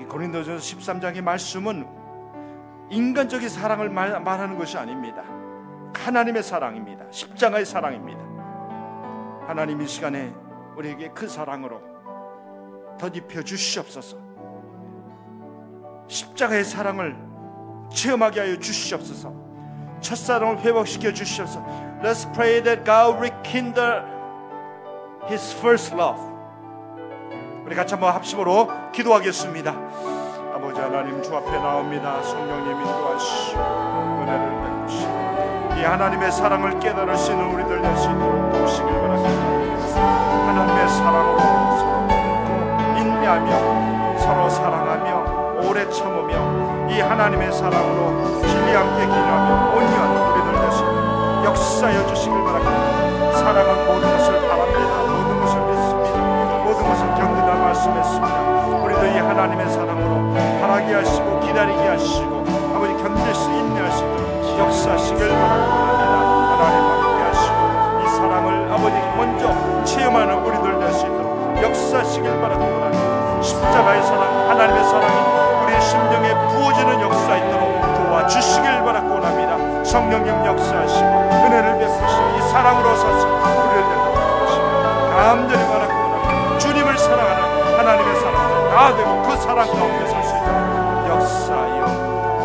이 0.00 0.04
고린도전서 0.04 0.62
13장의 0.62 1.22
말씀은 1.22 1.86
인간적인 2.90 3.48
사랑을 3.48 3.90
말, 3.90 4.18
말하는 4.20 4.56
것이 4.56 4.78
아닙니다. 4.78 5.22
하나님의 5.94 6.42
사랑입니다. 6.42 7.04
십자가의 7.10 7.66
사랑입니다. 7.66 8.27
하나님 9.48 9.80
이 9.80 9.88
시간에 9.88 10.30
우리에게 10.76 11.08
그 11.14 11.26
사랑으로 11.26 11.80
덧입혀 12.98 13.42
주시옵소서. 13.42 14.18
십자가의 16.06 16.64
사랑을 16.64 17.16
체험하게 17.90 18.40
하여 18.40 18.58
주시옵소서. 18.58 19.32
첫사랑을 20.02 20.58
회복시켜 20.58 21.14
주시옵소서. 21.14 21.64
Let's 22.02 22.30
pray 22.34 22.62
that 22.62 22.84
God 22.84 23.16
rekindle 23.16 24.02
His 25.30 25.56
first 25.56 25.94
love. 25.94 26.20
우리 27.64 27.74
같이 27.74 27.94
한번 27.94 28.12
합심으로 28.12 28.68
기도하겠습니다. 28.92 29.70
아버지 30.52 30.78
하나님 30.78 31.22
주 31.22 31.34
앞에 31.34 31.50
나옵니다. 31.52 32.22
성령님 32.22 32.80
인도하시오. 32.82 33.58
은혜를 34.20 34.62
베푸시오. 34.62 35.08
이 35.78 35.84
하나님의 35.84 36.32
사랑을 36.32 36.78
깨달으시는 36.78 37.54
우리들 37.54 37.80
될수 37.80 38.10
있도록 38.10 38.47
도우시길 38.68 39.00
바랍니다. 39.00 39.30
하나님의 40.46 40.88
사랑으로 40.88 41.38
서로 41.78 42.00
믿고 42.06 42.98
인내하며 42.98 44.18
서로 44.18 44.50
사랑하며 44.50 45.66
오래 45.66 45.88
참으며 45.90 46.88
이 46.90 47.00
하나님의 47.00 47.50
사랑으로 47.52 48.40
진리 48.42 48.74
함께 48.74 49.06
기도하며 49.06 49.74
온유한 49.74 50.32
우리들 50.32 50.52
있도록 50.60 51.44
역사여 51.46 52.06
주시길 52.08 52.44
바랍니다. 52.44 53.32
사랑은 53.38 53.86
모든 53.86 54.02
것을 54.18 54.48
바랍니다. 54.48 54.92
모든 55.08 55.40
것을 55.40 55.60
믿습니다. 55.60 56.18
모든 56.64 56.88
것을 56.88 57.06
견딘다 57.14 57.54
말씀했습니다. 57.54 58.36
우리도 58.84 59.06
이 59.06 59.18
하나님의 59.18 59.70
사랑으로 59.70 60.34
바라게 60.60 60.94
하시고 60.94 61.40
기다리게 61.40 61.88
하시고 61.88 62.44
아버지 62.74 62.92
견딜 63.02 63.34
수 63.34 63.50
있도록 63.50 64.58
역사하시길 64.58 65.28
바랍니다. 65.28 65.88
하나님 66.58 67.07
아버지 68.78 68.94
먼저 69.16 69.84
체험하는 69.84 70.38
우리들 70.44 70.78
될 70.78 70.92
수 70.92 71.04
있도록 71.06 71.60
역사하시길 71.60 72.40
바랍니다. 72.40 73.42
십자가의 73.42 74.02
사랑 74.04 74.50
하나님의 74.50 74.84
사랑이 74.84 75.64
우리의 75.64 75.80
심령에 75.82 76.32
부어지는 76.48 77.00
역사 77.00 77.36
있도록 77.38 77.80
도와주시길 77.96 78.84
바라고 78.84 79.14
원합니다. 79.14 79.84
성령님 79.84 80.46
역사하시고 80.46 81.06
은혜를 81.08 81.78
베푸시고 81.78 82.38
이 82.38 82.42
사랑으로 82.50 82.94
사서 82.96 83.26
우리를 83.26 83.82
내도하시고 83.88 84.64
간절히 85.10 85.62
바라고 85.66 85.92
원합니다. 85.92 86.58
주님을 86.58 86.98
사랑하는 86.98 87.78
하나님의 87.78 88.14
사랑 88.20 88.36
다 88.70 88.96
되고 88.96 89.22
그 89.22 89.36
사랑 89.38 89.66
가운데 89.66 90.06
설수 90.06 90.36
있도록 90.36 91.08
역사하여 91.10 91.86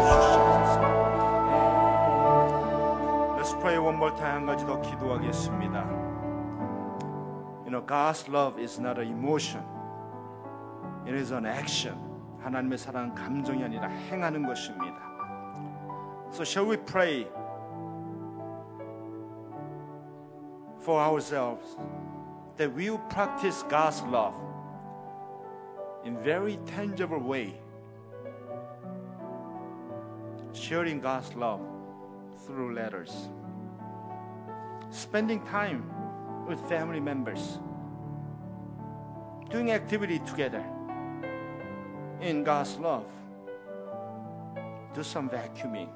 주시옵소서. 0.10 0.82
Let's 3.38 3.54
pray 3.62 3.78
one 3.78 3.96
more 3.98 4.16
time 4.16 4.34
한 4.34 4.46
가지 4.48 4.66
더 4.66 4.82
기도하겠습니다. 4.82 5.93
You 7.65 7.71
know, 7.71 7.81
God's 7.81 8.29
love 8.29 8.59
is 8.59 8.79
not 8.79 8.99
an 8.99 9.09
emotion. 9.09 9.63
It 11.07 11.15
is 11.15 11.33
an 11.33 11.47
action. 11.47 11.95
하나님의 12.43 12.79
사랑은 12.79 13.15
감정이 13.15 13.63
아니라 13.65 13.89
행하는 13.89 14.47
것입니다. 14.47 14.97
So 16.31 16.45
shall 16.45 16.69
we 16.69 16.77
pray 16.77 17.27
for 20.81 21.01
ourselves 21.01 21.77
that 22.57 22.73
we 22.75 22.91
will 22.91 23.03
practice 23.11 23.63
God's 23.69 24.03
love 24.05 24.35
in 26.05 26.17
very 26.23 26.59
tangible 26.67 27.19
way. 27.19 27.55
Sharing 30.53 31.01
God's 31.01 31.35
love 31.35 31.61
through 32.47 32.75
letters. 32.75 33.29
Spending 34.91 35.45
time 35.45 35.85
with 36.47 36.61
family 36.69 37.01
members. 37.01 37.59
Doing 39.51 39.73
activity 39.73 40.19
together 40.21 40.65
in 42.21 42.45
God's 42.45 42.77
love. 42.79 43.07
Do 44.95 45.03
some 45.03 45.29
vacuuming. 45.29 45.89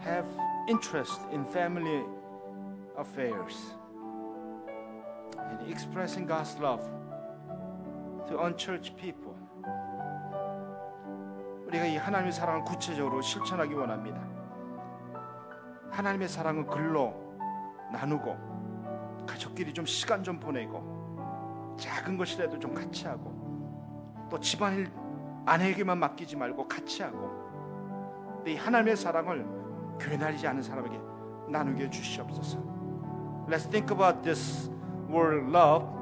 Have 0.00 0.26
interest 0.68 1.20
in 1.32 1.44
family 1.44 2.02
affairs. 2.96 3.56
And 5.38 5.70
expressing 5.70 6.26
God's 6.26 6.56
love 6.58 6.82
to 8.28 8.38
unchurched 8.40 8.96
people. 8.96 9.34
우리가 11.66 11.86
이 11.86 11.96
하나님의 11.96 12.32
사랑을 12.32 12.62
구체적으로 12.64 13.20
실천하기 13.20 13.74
원합니다. 13.74 14.20
하나님의 15.91 16.27
사랑은 16.27 16.65
글로 16.67 17.13
나누고 17.91 19.25
가족끼리 19.27 19.73
좀 19.73 19.85
시간 19.85 20.23
좀 20.23 20.39
보내고 20.39 21.75
작은 21.77 22.17
것이라도 22.17 22.59
좀 22.59 22.73
같이 22.73 23.07
하고 23.07 24.27
또 24.29 24.39
집안일 24.39 24.91
아내에게만 25.45 25.97
맡기지 25.97 26.35
말고 26.35 26.67
같이 26.67 27.03
하고 27.03 28.41
이 28.45 28.55
하나님의 28.55 28.95
사랑을 28.95 29.45
교회 29.99 30.17
다니지 30.17 30.47
않은 30.47 30.61
사람에게 30.61 30.99
나누게 31.49 31.85
해 31.85 31.89
주시옵소서. 31.89 32.57
Let's 33.47 33.69
think 33.69 33.91
about 33.91 34.21
this 34.23 34.69
word 35.09 35.49
love 35.49 35.99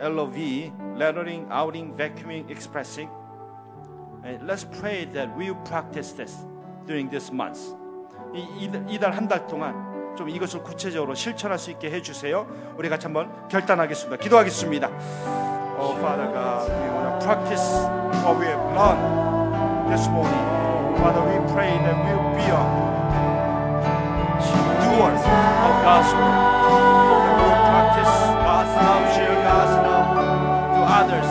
LOV, 0.00 0.72
lettering, 0.96 1.46
outing, 1.50 1.94
vacuuming, 1.94 2.50
expressing. 2.50 3.08
And 4.24 4.46
let's 4.46 4.64
pray 4.64 5.06
that 5.14 5.34
we 5.36 5.50
will 5.50 5.62
practice 5.64 6.12
this 6.12 6.44
during 6.86 7.08
this 7.08 7.32
month. 7.32 7.58
이달 8.34 9.12
한 9.12 9.28
달 9.28 9.46
동안 9.46 10.14
좀 10.16 10.28
이것을 10.30 10.62
구체적으로 10.62 11.14
실천할 11.14 11.58
수 11.58 11.70
있게 11.70 11.90
해주세요. 11.90 12.46
우리 12.76 12.88
같이 12.88 13.06
한번 13.06 13.30
결단하겠습니다. 13.48 14.16
기도하겠습니다. 14.22 14.88
Oh 15.78 15.94
Father 16.00 16.32
God, 16.32 16.70
we 16.72 16.88
want 16.88 17.20
to 17.20 17.26
practice 17.26 17.66
what 18.24 18.38
we 18.40 18.46
have 18.46 18.64
learned 18.72 19.92
this 19.92 20.08
morning. 20.08 20.40
Father, 20.96 21.20
we 21.20 21.36
pray 21.52 21.68
that 21.84 21.96
we 22.00 22.12
will 22.16 22.32
be 22.32 22.48
a 22.48 22.56
doers 24.80 25.20
of 25.20 25.74
God's 25.84 26.08
word. 26.16 26.32
That 26.64 27.36
we 27.36 27.44
will 27.44 27.60
practice 27.68 28.14
God's 28.40 28.72
love, 28.80 29.04
share 29.12 29.36
God's 29.44 29.76
love 29.84 30.08
to 30.72 30.80
others 30.96 31.28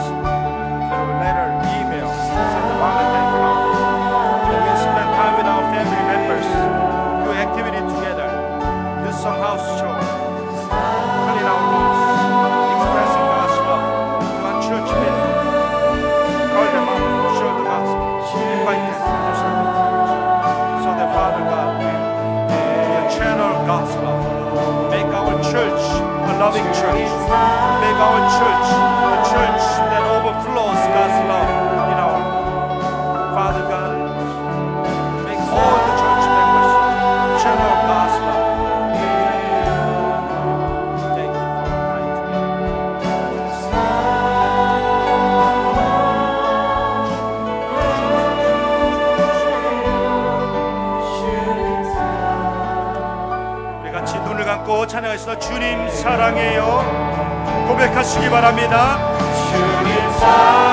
loving 26.46 26.70
church. 26.78 27.10
Make 27.82 27.98
our 28.06 28.22
church 28.38 28.70
a 28.70 29.18
church 29.34 29.66
that 29.90 30.04
overflows 30.14 30.82
God's 30.94 31.15
하시기 58.06 58.30
바랍니다. 58.30 59.18
주님 59.50 60.12
사랑 60.20 60.65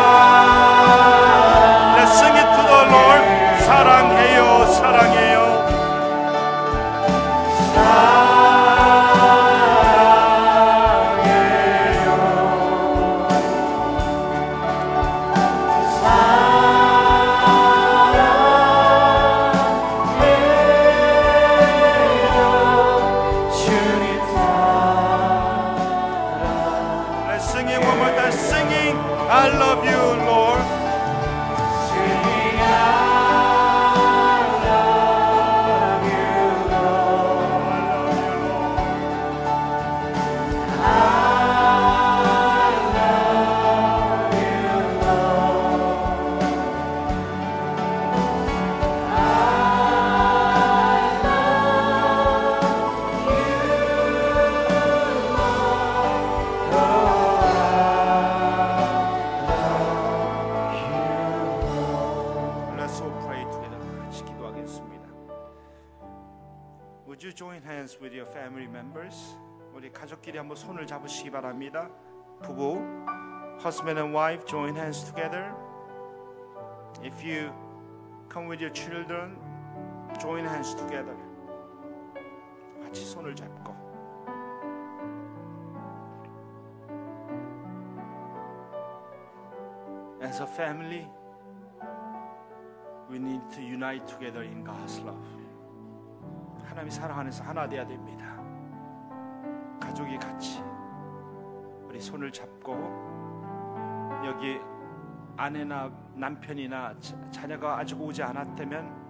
join 74.53 74.77
hands 74.77 75.03
together. 75.05 75.51
If 77.03 77.24
you 77.24 77.51
come 78.29 78.49
with 78.49 78.61
your 78.61 78.69
children, 78.69 79.39
join 80.20 80.45
hands 80.45 80.77
together. 80.77 81.16
같이 82.85 83.03
손을 83.07 83.35
잡고. 83.35 83.73
As 90.20 90.43
a 90.43 90.47
family, 90.47 91.09
we 93.09 93.19
need 93.19 93.41
to 93.55 93.62
unite 93.62 94.07
together 94.07 94.43
in 94.43 94.62
God's 94.62 95.01
love. 95.01 95.16
하나님 96.62 96.91
사랑 96.91 97.20
안에서 97.20 97.43
하나 97.43 97.66
되어야 97.66 97.87
됩니다. 97.87 98.37
가족이 99.81 100.19
같이 100.19 100.62
우리 101.89 101.99
손을 101.99 102.31
잡고 102.31 103.11
여기 104.24 104.61
아내나 105.36 105.90
남편이나 106.15 106.94
자- 107.01 107.16
자녀가 107.31 107.78
아직 107.78 108.01
오지 108.01 108.23
않았다면 108.23 109.03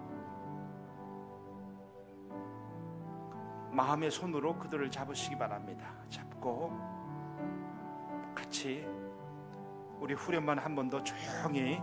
마음의 3.71 4.11
손으로 4.11 4.57
그들을 4.59 4.89
잡으시기 4.91 5.37
바랍니다. 5.37 5.87
잡고 6.09 6.71
같이 8.35 8.87
우리 9.99 10.13
후렴만 10.13 10.59
한 10.59 10.75
번 10.75 10.89
더 10.89 11.01
조용히 11.03 11.81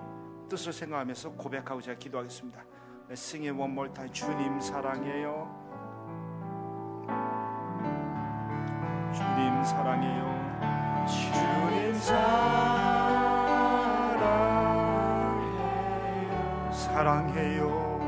뜻을 0.48 0.72
생각하면서 0.72 1.32
고백하고 1.32 1.80
제가 1.80 1.98
기도하겠습니다. 1.98 2.62
More 3.10 3.92
time. 3.92 4.12
주님 4.12 4.60
사랑해요. 4.60 5.48
주님 9.12 9.64
사랑해요. 9.64 11.06
주님 11.06 11.94
사랑해요. 11.94 12.69
사랑해요. 17.00 17.98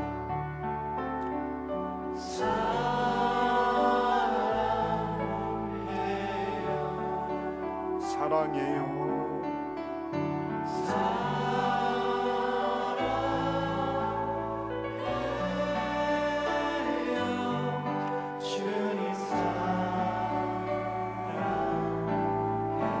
사랑해요. 7.99 8.93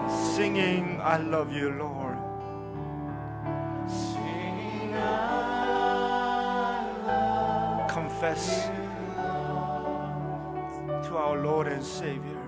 Singing, 0.09 0.99
I 1.01 1.17
love 1.17 1.51
you, 1.53 1.69
Lord. 1.69 2.32
Confess 8.23 8.67
to 11.05 11.17
our 11.17 11.43
Lord 11.43 11.67
and 11.67 11.83
Savior. 11.83 12.42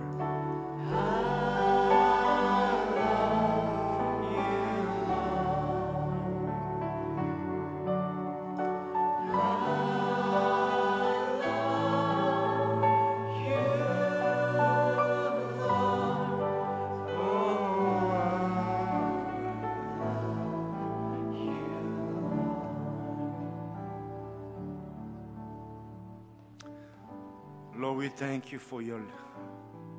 we 28.06 28.10
thank 28.10 28.52
you 28.52 28.60
for 28.60 28.84
your 28.84 29.02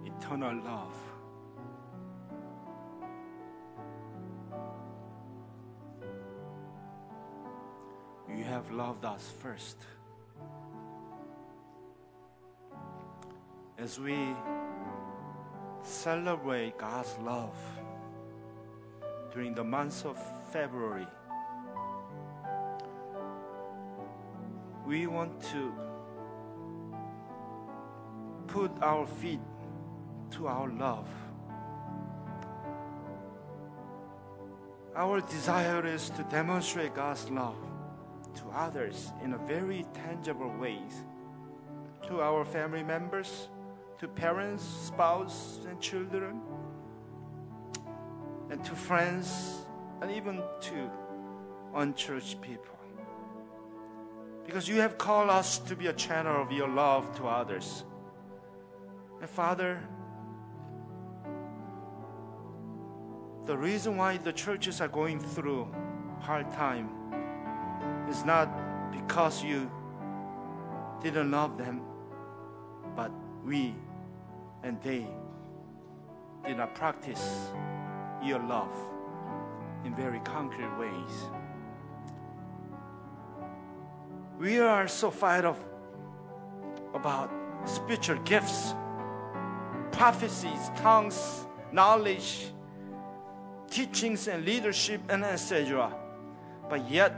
eternal 0.05 0.55
love. 0.63 0.95
You 8.29 8.45
have 8.45 8.71
loved 8.71 9.05
us 9.05 9.33
first. 9.43 9.79
As 13.77 13.99
we 13.99 14.17
celebrate 15.83 16.79
God's 16.79 17.19
love 17.19 17.59
during 19.35 19.53
the 19.53 19.65
month 19.65 20.07
of 20.07 20.17
February, 20.53 21.09
we 24.87 25.09
want 25.09 25.43
to 25.51 25.86
put 28.57 28.73
our 28.81 29.07
feet 29.07 29.41
to 30.31 30.47
our 30.47 30.71
love. 30.71 31.07
Our 34.95 35.21
desire 35.21 35.87
is 35.87 36.09
to 36.17 36.23
demonstrate 36.23 36.95
God's 36.95 37.29
love 37.29 37.59
to 38.37 38.45
others 38.55 39.13
in 39.23 39.35
a 39.35 39.39
very 39.47 39.85
tangible 39.93 40.51
ways. 40.59 41.05
To 42.09 42.23
our 42.23 42.47
family 42.47 42.83
members, 42.83 43.49
to 43.99 44.09
parents, 44.09 44.65
spouse, 44.65 45.61
and 45.69 45.79
children, 45.79 46.41
and 48.49 48.65
to 48.65 48.75
friends, 48.75 49.67
and 50.01 50.11
even 50.11 50.43
to 50.63 50.91
unchurched 51.75 52.41
people. 52.41 52.79
Because 54.47 54.67
you 54.67 54.81
have 54.81 54.97
called 54.97 55.29
us 55.29 55.59
to 55.59 55.77
be 55.77 55.89
a 55.89 55.93
channel 55.93 56.41
of 56.41 56.51
your 56.53 56.69
love 56.69 57.15
to 57.19 57.27
others. 57.27 57.85
And 59.21 59.31
Father, 59.31 59.81
the 63.45 63.57
reason 63.57 63.97
why 63.97 64.17
the 64.17 64.33
churches 64.33 64.81
are 64.81 64.89
going 64.89 65.21
through 65.21 65.69
hard 66.21 66.51
time 66.53 66.91
is 68.11 68.25
not 68.25 68.49
because 68.93 69.43
you 69.43 69.71
didn't 71.03 71.31
love 71.31 71.57
them, 71.57 71.83
but 72.97 73.11
we 73.45 73.75
and 74.63 74.81
they 74.83 75.07
did 76.45 76.57
not 76.57 76.75
practice 76.75 77.51
your 78.23 78.41
love 78.41 78.75
in 79.85 79.95
very 79.95 80.21
concrete 80.21 80.77
ways. 80.79 81.31
We 84.39 84.59
are 84.59 84.89
so 84.89 85.11
fired 85.11 85.45
up 85.45 85.59
about 86.95 87.31
spiritual 87.65 88.19
gifts, 88.19 88.75
prophecies, 89.97 90.71
tongues, 90.77 91.47
knowledge, 91.73 92.53
teachings, 93.71 94.29
and 94.29 94.45
leadership, 94.45 95.01
and 95.09 95.25
etc. 95.25 95.91
But 96.69 96.91
yet, 96.91 97.15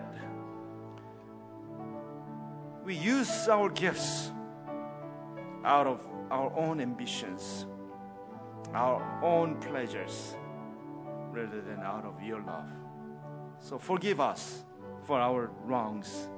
we 2.85 2.95
use 2.95 3.49
our 3.49 3.69
gifts 3.69 4.31
out 5.65 5.89
of 5.89 6.07
our 6.31 6.53
own 6.57 6.81
ambitions, 6.81 7.67
our 8.73 9.03
own 9.25 9.57
pleasures, 9.57 10.37
rather 11.33 11.61
than 11.61 11.81
out 11.81 12.05
of 12.05 12.23
your 12.23 12.41
love. 12.41 12.69
So 13.61 13.79
forgive 13.79 14.21
us 14.21 14.65
for 15.03 15.19
our 15.19 15.51
wrongs. 15.65 16.29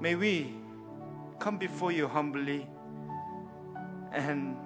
May 0.00 0.14
we 0.14 0.54
come 1.40 1.58
before 1.58 1.90
you 1.90 2.06
humbly 2.06 2.68
and 4.12 4.56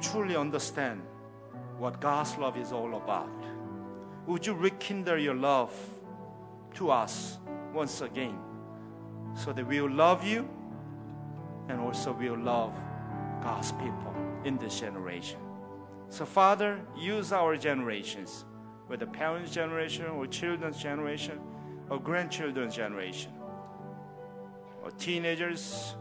truly 0.00 0.36
understand 0.36 1.02
what 1.78 2.00
God's 2.00 2.36
love 2.36 2.56
is 2.56 2.72
all 2.72 2.96
about. 2.96 3.30
Would 4.26 4.46
you 4.46 4.54
rekindle 4.54 5.18
your 5.18 5.34
love 5.34 5.72
to 6.74 6.90
us 6.90 7.38
once 7.72 8.00
again 8.00 8.38
so 9.34 9.52
that 9.52 9.66
we 9.66 9.80
will 9.80 9.90
love 9.90 10.24
you 10.24 10.48
and 11.68 11.80
also 11.80 12.12
we 12.12 12.28
will 12.28 12.38
love 12.38 12.74
God's 13.42 13.72
people 13.72 14.14
in 14.44 14.58
this 14.58 14.78
generation? 14.80 15.38
So, 16.10 16.26
Father, 16.26 16.80
use 16.96 17.32
our 17.32 17.56
generations, 17.56 18.44
whether 18.88 19.06
parents' 19.06 19.52
generation 19.52 20.06
or 20.06 20.26
children's 20.26 20.82
generation 20.82 21.38
or 21.88 22.00
grandchildren's 22.00 22.74
generation, 22.74 23.32
or 24.82 24.90
teenagers 24.92 25.94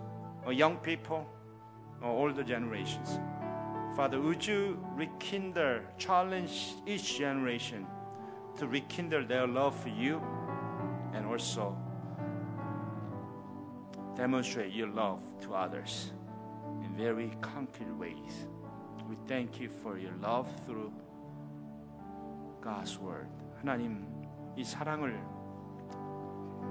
or 0.49 0.53
young 0.53 0.77
people 0.77 1.27
or 2.03 2.11
older 2.11 2.43
generations. 2.43 3.19
Father, 3.97 4.21
would 4.21 4.45
you 4.47 4.79
rekindle, 4.97 5.81
challenge 5.99 6.75
each 6.87 7.16
generation 7.19 7.87
to 8.59 8.66
rekindle 8.66 9.27
their 9.27 9.47
love 9.47 9.75
for 9.79 9.89
you 9.89 10.21
and 11.12 11.27
also 11.27 11.77
demonstrate 14.16 14.73
your 14.73 14.89
love 14.89 15.21
to 15.41 15.55
others 15.55 16.12
in 16.83 16.95
very 16.97 17.31
concrete 17.41 17.95
ways. 17.97 18.49
We 19.09 19.16
thank 19.27 19.61
you 19.61 19.69
for 19.69 19.99
your 19.99 20.15
love 20.21 20.49
through 20.66 20.93
God's 22.61 22.99
word. 22.99 23.29
하나님, 23.61 24.07
이 24.57 24.65
사랑을 24.65 25.21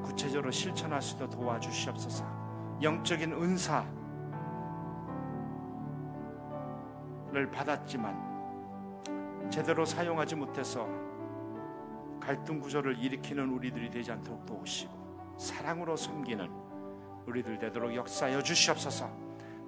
구체적으로 0.04 0.52
실천할 0.52 1.02
수 1.02 1.16
있도록 1.16 1.32
도와주시옵소서. 1.32 2.37
영적인 2.81 3.33
은사를 3.33 3.87
받았지만 7.51 8.29
제대로 9.51 9.85
사용하지 9.85 10.37
못해서 10.37 10.89
갈등 12.21 12.61
구조를 12.61 12.99
일으키는 12.99 13.51
우리들이 13.51 13.91
되지 13.91 14.13
않도록 14.13 14.47
도우시고 14.47 15.37
사랑으로 15.39 15.97
섬기는 15.97 16.49
우리들 17.27 17.59
되도록 17.59 17.95
역사여 17.95 18.43
주시옵소서. 18.43 19.11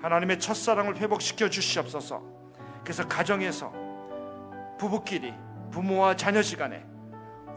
하나님의 0.01 0.39
첫사랑을 0.41 0.97
회복시켜 0.97 1.51
주시옵소서. 1.51 2.23
그래서 2.82 3.07
가정에서 3.07 3.73
부부끼리 4.78 5.35
부모와 5.70 6.16
자녀 6.16 6.43
시간에 6.43 6.85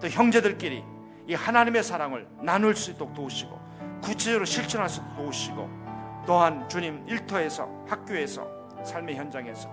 또 0.01 0.07
형제들끼리 0.09 0.83
이 1.27 1.33
하나님의 1.33 1.83
사랑을 1.83 2.27
나눌 2.41 2.75
수 2.75 2.91
있도록 2.91 3.13
도우시고 3.13 3.62
구체적으로 4.03 4.43
실천할 4.43 4.89
수 4.89 5.01
도우시고 5.15 5.69
또한 6.27 6.67
주님 6.67 7.07
일터에서 7.07 7.69
학교에서 7.87 8.45
삶의 8.83 9.15
현장에서 9.15 9.69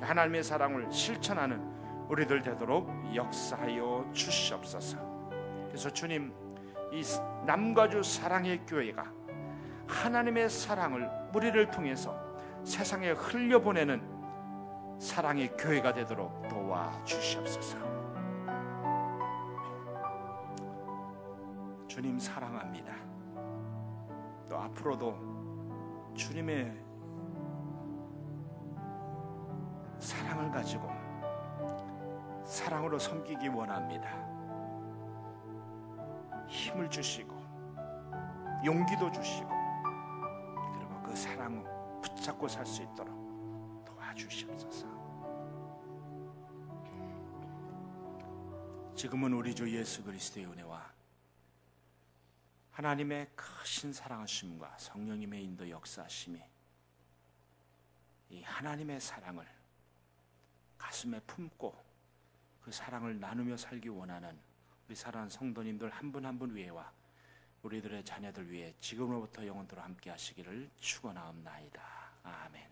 하나님의 0.00 0.44
사랑을 0.44 0.90
실천하는 0.90 1.60
우리들 2.08 2.42
되도록 2.42 2.88
역사하여 3.14 4.08
주시옵소서. 4.12 4.98
그래서 5.66 5.90
주님 5.90 6.32
이 6.92 7.02
남과주 7.46 8.02
사랑의 8.02 8.60
교회가 8.66 9.10
하나님의 9.88 10.48
사랑을 10.48 11.08
우리를 11.34 11.70
통해서 11.70 12.16
세상에 12.64 13.10
흘려보내는 13.10 14.02
사랑의 15.00 15.56
교회가 15.56 15.92
되도록 15.94 16.48
도와 16.48 16.92
주시옵소서. 17.04 17.78
주님 21.88 22.18
사랑합니다. 22.18 23.01
또 24.52 24.58
앞으로도 24.58 26.12
주님의 26.14 26.78
사랑을 29.98 30.50
가지고 30.50 30.90
사랑으로 32.44 32.98
섬기기 32.98 33.48
원합니다. 33.48 34.10
힘을 36.48 36.90
주시고 36.90 37.34
용기도 38.62 39.10
주시고 39.10 39.48
그리고 40.74 41.02
그 41.02 41.16
사랑을 41.16 41.64
붙잡고 42.02 42.46
살 42.46 42.66
수 42.66 42.82
있도록 42.82 43.84
도와주시옵소서. 43.86 44.86
지금은 48.94 49.32
우리 49.32 49.54
주 49.54 49.74
예수 49.74 50.04
그리스도의 50.04 50.44
은혜와 50.44 50.91
하나님의 52.72 53.30
크신 53.34 53.92
사랑하심과 53.92 54.78
성령님의 54.78 55.44
인도 55.44 55.68
역사하심이 55.68 56.40
이 58.30 58.42
하나님의 58.42 59.00
사랑을 59.00 59.46
가슴에 60.78 61.20
품고 61.20 61.74
그 62.62 62.72
사랑을 62.72 63.18
나누며 63.20 63.56
살기 63.56 63.88
원하는 63.88 64.38
우리 64.88 64.94
사랑하는 64.96 65.30
성도님들 65.30 65.90
한 65.90 66.10
분 66.12 66.24
한 66.24 66.38
분 66.38 66.54
위에와 66.54 66.90
우리들의 67.62 68.04
자녀들 68.04 68.50
위해 68.50 68.74
지금으로부터 68.80 69.46
영원토록 69.46 69.84
함께 69.84 70.10
하시기를 70.10 70.68
축원하옵나이다. 70.80 71.82
아멘. 72.24 72.71